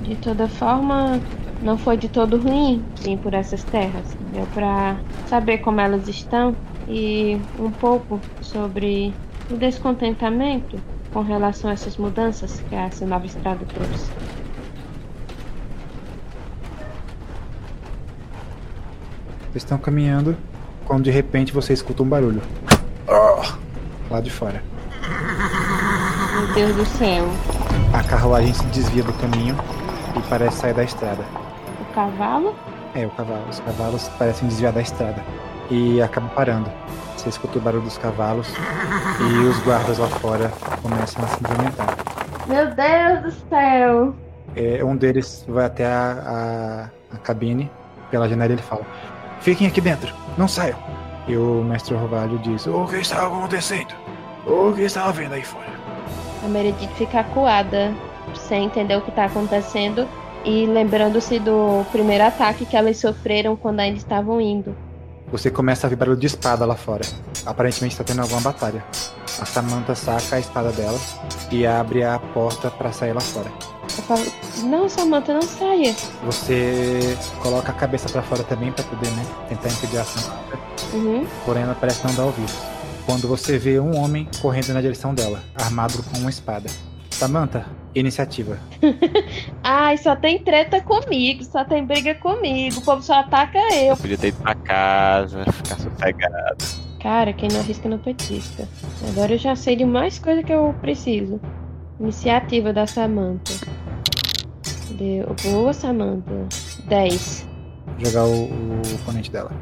[0.02, 1.20] De toda forma,
[1.62, 4.04] não foi de todo ruim vir por essas terras.
[4.32, 4.96] Deu pra
[5.28, 6.54] saber como elas estão
[6.88, 9.14] e um pouco sobre
[9.50, 10.78] o descontentamento
[11.12, 14.10] com relação a essas mudanças que essa nova estrada trouxe.
[19.50, 20.36] Vocês estão caminhando
[20.84, 22.40] quando de repente você escuta um barulho.
[23.08, 24.12] Oh!
[24.12, 24.62] Lá de fora.
[26.32, 27.26] Meu Deus do céu.
[27.92, 29.56] A carruagem se desvia do caminho
[30.16, 31.24] e parece sair da estrada.
[31.80, 32.54] O cavalo?
[32.94, 33.48] É, o cavalo.
[33.48, 35.24] Os cavalos parecem desviar da estrada
[35.70, 36.70] e acabam parando.
[37.16, 38.48] Você escuta o barulho dos cavalos
[39.20, 40.50] e os guardas lá fora
[40.82, 41.96] começam a se movimentar.
[42.46, 44.14] Meu Deus do céu!
[44.56, 47.70] É, um deles vai até a, a, a cabine,
[48.10, 48.82] pela janela ele fala:
[49.40, 50.78] Fiquem aqui dentro, não saiam.
[51.28, 53.94] E o mestre Orvalho diz: O que está acontecendo?
[54.46, 55.68] O que está havendo aí fora?
[56.44, 57.92] A Meredith fica acuada,
[58.38, 60.06] sem entender o que está acontecendo
[60.44, 64.74] e lembrando-se do primeiro ataque que elas sofreram quando ainda estavam indo.
[65.30, 67.04] Você começa a ver barulho de espada lá fora.
[67.46, 68.84] Aparentemente está tendo alguma batalha.
[69.40, 70.98] A Samantha saca a espada dela
[71.50, 73.50] e abre a porta para sair lá fora.
[73.96, 74.26] Eu falo,
[74.64, 75.94] não, Samantha, não saia.
[76.24, 80.58] Você coloca a cabeça para fora também para poder né, tentar impedir a Samantha.
[80.92, 81.26] Uhum.
[81.44, 82.54] Porém, ela parece não dar ouvidos.
[83.06, 86.68] Quando você vê um homem correndo na direção dela, armado com uma espada.
[87.20, 88.58] Samantha, iniciativa.
[89.62, 92.78] Ai, só tem treta comigo, só tem briga comigo.
[92.78, 93.88] O povo só ataca eu.
[93.88, 96.64] Eu podia ter ido pra casa, ficar sossegado.
[96.98, 98.66] Cara, quem não arrisca não petisca.
[99.06, 101.38] Agora eu já sei de mais coisa que eu preciso.
[102.00, 103.52] Iniciativa da Samantha.
[104.92, 105.36] Deu.
[105.42, 106.48] Boa, Samantha.
[106.88, 107.46] 10.
[107.98, 109.52] Jogar o, o oponente dela.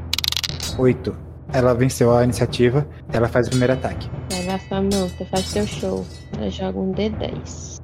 [0.79, 1.28] 8.
[1.53, 4.11] Ela venceu a iniciativa, ela faz o primeiro ataque.
[4.31, 6.05] Vai lá, Samantha, faz seu show.
[6.37, 7.79] Ela joga um D10.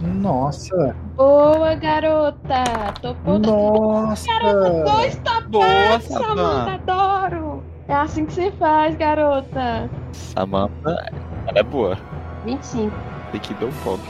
[0.00, 0.94] Nossa!
[1.16, 2.64] Boa, garota!
[3.00, 4.26] Topou Nossa!
[4.26, 6.74] Garota, dois Samantha, Samantha.
[6.74, 7.62] adoro!
[7.88, 9.88] É assim que se faz, garota.
[10.12, 11.12] Samantha,
[11.46, 11.98] ela é boa.
[12.44, 12.94] 25.
[13.32, 14.04] Tem que dar um pouco.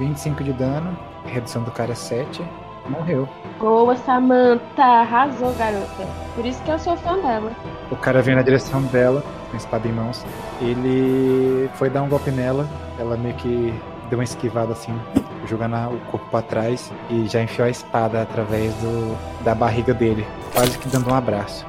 [0.00, 2.42] 25 de dano, redução do cara é 7.
[2.88, 3.28] Morreu.
[3.60, 4.82] Boa, Samantha!
[4.82, 6.06] Arrasou, garota.
[6.34, 7.52] Por isso que eu sou fã dela.
[7.90, 10.24] O cara veio na direção dela, com a espada em mãos.
[10.60, 12.68] Ele foi dar um golpe nela,
[12.98, 13.74] ela meio que
[14.08, 14.94] deu uma esquivada assim,
[15.48, 20.26] jogando o corpo pra trás e já enfiou a espada através do, da barriga dele,
[20.52, 21.66] quase que dando um abraço.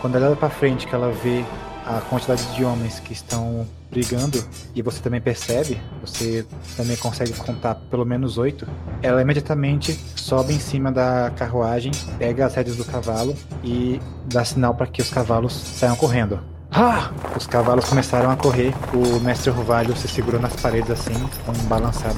[0.00, 1.44] Quando ela olha pra frente, que ela vê
[1.86, 4.42] a quantidade de homens que estão brigando,
[4.74, 6.46] e você também percebe, você
[6.76, 8.66] também consegue contar pelo menos oito,
[9.02, 14.74] ela imediatamente sobe em cima da carruagem, pega as rédeas do cavalo e dá sinal
[14.74, 16.40] para que os cavalos saiam correndo.
[16.70, 17.12] Ah!
[17.36, 21.14] Os cavalos começaram a correr, o mestre Orvalho se segurou nas paredes assim,
[21.44, 22.14] com balançar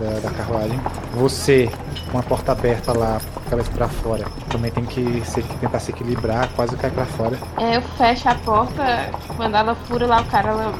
[0.00, 0.80] da, da, carruagem.
[1.14, 1.70] Você,
[2.10, 6.48] com a porta aberta lá, cabeça pra fora, também tem que se, tentar se equilibrar,
[6.56, 7.38] quase cai pra fora.
[7.58, 10.72] É, eu fecho a porta, quando ela fura lá o cara, ela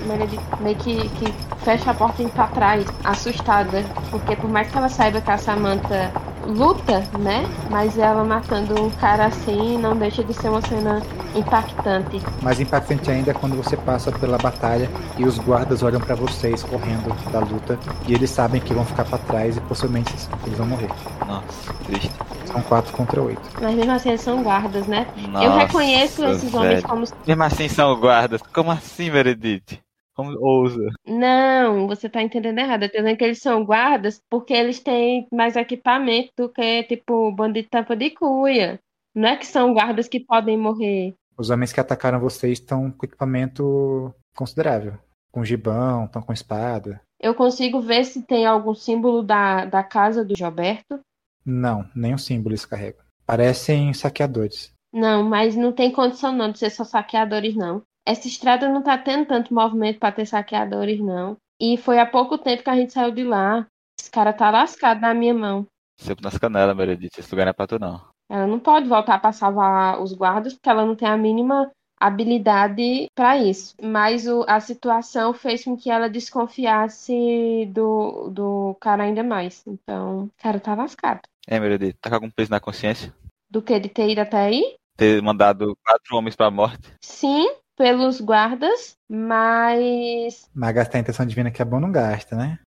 [0.60, 3.84] meio que, que fecha a porta e pra trás, assustada.
[4.10, 6.10] Porque por mais que ela saiba que a Samantha
[6.50, 7.44] luta, né?
[7.70, 11.00] Mas ela matando um cara assim não deixa de ser uma cena
[11.34, 12.20] impactante.
[12.42, 16.62] Mais impactante ainda é quando você passa pela batalha e os guardas olham para vocês
[16.62, 20.12] correndo da luta e eles sabem que vão ficar para trás e possivelmente
[20.46, 20.88] eles vão morrer.
[21.26, 22.10] Nossa, triste.
[22.46, 23.40] São quatro contra oito.
[23.60, 25.06] Mas mesmo assim eles são guardas, né?
[25.28, 26.56] Nossa, Eu reconheço esses velho.
[26.64, 28.40] homens como Mesmo assim são guardas.
[28.52, 29.78] Como assim, Meredith?
[30.14, 30.90] Como ousa?
[31.06, 32.84] Não, você tá entendendo errado.
[32.84, 37.32] Eu tô dizendo que eles são guardas porque eles têm mais equipamento do que, tipo,
[37.32, 38.80] bandido de tampa de cuia.
[39.14, 41.14] Não é que são guardas que podem morrer.
[41.36, 44.98] Os homens que atacaram vocês estão com equipamento considerável.
[45.32, 47.00] Com gibão, estão com espada.
[47.18, 51.00] Eu consigo ver se tem algum símbolo da, da casa do Gilberto.
[51.44, 53.02] Não, nenhum símbolo eles carregam.
[53.26, 54.72] Parecem saqueadores.
[54.92, 57.82] Não, mas não tem condição não de ser só saqueadores, não.
[58.10, 61.36] Essa estrada não tá tendo tanto movimento para ter saqueadores, não.
[61.60, 63.64] E foi há pouco tempo que a gente saiu de lá.
[64.00, 65.64] Esse cara tá lascado na minha mão.
[65.96, 67.12] Sempre nas canelas, Meredith.
[67.16, 68.00] Esse lugar não é pra tu, não.
[68.28, 71.70] Ela não pode voltar para salvar os guardas porque ela não tem a mínima
[72.00, 73.76] habilidade para isso.
[73.80, 79.62] Mas o, a situação fez com que ela desconfiasse do, do cara ainda mais.
[79.68, 81.20] Então, o cara tá lascado.
[81.46, 81.94] É, Meredith.
[82.00, 83.14] Tá com algum peso na consciência?
[83.48, 84.74] Do que de ter ido até aí?
[84.96, 86.92] Ter mandado quatro homens pra morte?
[87.00, 87.46] Sim,
[87.80, 92.58] pelos guardas, mas Mas gastar a intenção divina que é bom não gasta, né?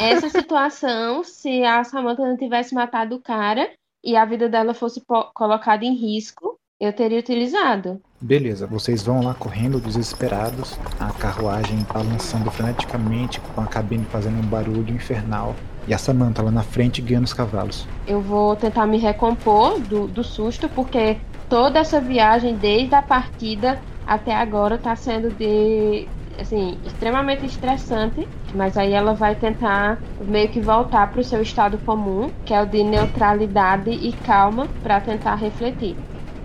[0.00, 3.70] essa situação, se a Samantha não tivesse matado o cara
[4.02, 5.00] e a vida dela fosse
[5.32, 8.00] colocada em risco, eu teria utilizado.
[8.20, 14.46] Beleza, vocês vão lá correndo desesperados, a carruagem balançando freneticamente, com a cabine fazendo um
[14.48, 15.54] barulho infernal.
[15.86, 17.86] E a Samantha lá na frente guiando os cavalos.
[18.08, 21.16] Eu vou tentar me recompor do, do susto, porque
[21.48, 26.12] toda essa viagem, desde a partida até agora, tá sendo de.
[26.38, 28.20] Assim, extremamente estressante,
[28.52, 32.62] mas aí ela vai tentar meio que voltar para o seu estado comum, que é
[32.62, 36.00] o de neutralidade e calma, para tentar refletir.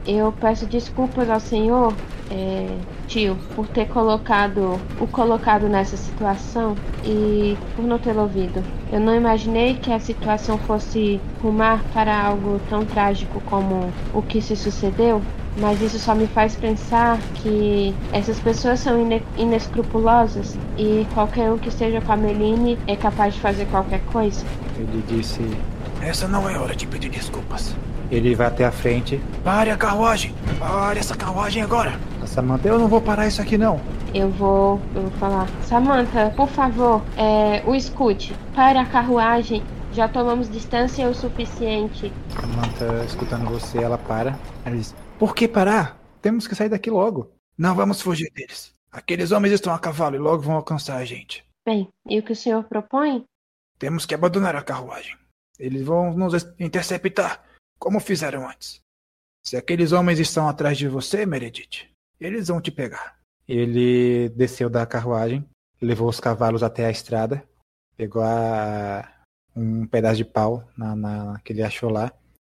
[0.06, 7.64] Eu peço desculpas ao senhor, é, tio, por ter colocado o colocado nessa situação e
[7.74, 8.66] por não tê-lo ouvido.
[8.90, 14.42] Eu não imaginei que a situação fosse rumar para algo tão trágico como o que
[14.42, 15.28] se sucedeu,
[15.58, 21.58] mas isso só me faz pensar que essas pessoas são ine- inescrupulosas e qualquer um
[21.58, 24.46] que esteja com a Meline é capaz de fazer qualquer coisa.
[24.78, 25.42] Ele disse.
[26.02, 27.76] Essa não é hora de pedir desculpas.
[28.12, 29.20] Ele vai até a frente.
[29.44, 30.34] Pare a carruagem!
[30.60, 31.94] Pare essa carruagem agora!
[32.22, 33.80] A Samantha, eu não vou parar isso aqui não.
[34.14, 38.36] Eu vou, eu vou falar, Samantha, por favor, é, o escute.
[38.54, 39.64] Pare a carruagem.
[39.94, 42.12] Já tomamos distância o suficiente.
[42.40, 44.36] Samantha, escutando você, ela para.
[44.66, 44.94] Ela diz:
[45.24, 45.98] Por que parar?
[46.22, 47.32] Temos que sair daqui logo.
[47.58, 48.76] Não vamos fugir deles.
[48.92, 51.46] Aqueles homens estão a cavalo e logo vão alcançar a gente.
[51.66, 53.24] Bem, e o que o senhor propõe?
[53.80, 55.16] Temos que abandonar a carruagem.
[55.58, 57.42] Eles vão nos interceptar,
[57.80, 58.82] como fizeram antes.
[59.46, 61.90] Se aqueles homens estão atrás de você, Meredith,
[62.20, 63.18] eles vão te pegar.
[63.48, 65.48] Ele desceu da carruagem,
[65.82, 67.48] levou os cavalos até a estrada,
[67.96, 69.10] pegou a-
[69.56, 72.12] um pedaço de pau na, na- que ele achou lá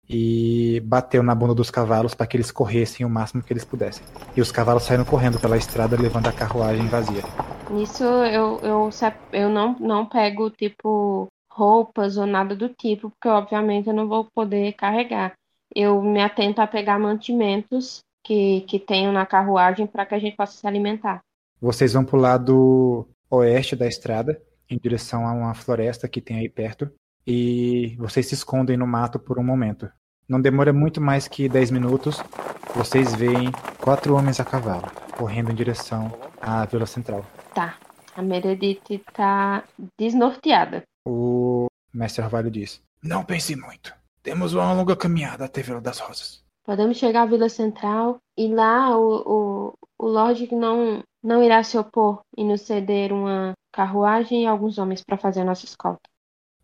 [0.09, 4.05] e bateu na bunda dos cavalos para que eles corressem o máximo que eles pudessem.
[4.37, 7.23] E os cavalos saíram correndo pela estrada, levando a carruagem vazia.
[7.71, 8.91] Nisso eu, eu,
[9.33, 14.27] eu não, não pego, tipo, roupas ou nada do tipo, porque obviamente eu não vou
[14.35, 15.35] poder carregar.
[15.75, 20.37] Eu me atento a pegar mantimentos que, que tenho na carruagem para que a gente
[20.37, 21.21] possa se alimentar.
[21.61, 24.41] Vocês vão pro lado oeste da estrada,
[24.71, 26.91] em direção a uma floresta que tem aí perto,
[27.31, 29.87] e vocês se escondem no mato por um momento.
[30.27, 32.23] Não demora muito mais que 10 minutos,
[32.75, 36.11] vocês veem quatro homens a cavalo, correndo em direção
[36.41, 37.27] à Vila Central.
[37.55, 37.77] Tá.
[38.17, 39.63] A Meredith tá
[39.99, 40.83] desnorteada.
[41.07, 43.95] O mestre Orvalho diz: Não pense muito.
[44.23, 46.43] Temos uma longa caminhada até Vila das Rosas.
[46.65, 51.77] Podemos chegar à Vila Central e lá o, o, o Lorde não, não irá se
[51.77, 56.09] opor e nos ceder uma carruagem e alguns homens para fazer a nossa escolta.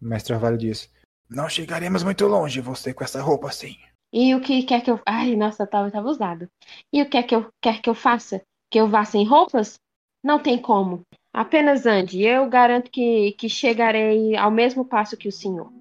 [0.05, 0.90] O mestre Orvalho diz:
[1.31, 3.74] Não chegaremos muito longe, você com essa roupa assim.
[4.12, 5.01] E o que quer que eu.
[5.06, 6.47] Ai, nossa, tava, tava usado.
[6.93, 8.43] E o que é que eu quer que eu faça?
[8.70, 9.78] Que eu vá sem roupas?
[10.22, 11.01] Não tem como.
[11.32, 12.22] Apenas ande.
[12.22, 15.72] Eu garanto que, que chegarei ao mesmo passo que o senhor.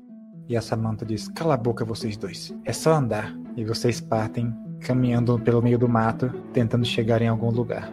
[0.47, 2.55] E a Samantha diz: Cala a boca, vocês dois.
[2.63, 3.35] É só andar.
[3.57, 7.91] E vocês partem, caminhando pelo meio do mato, tentando chegar em algum lugar.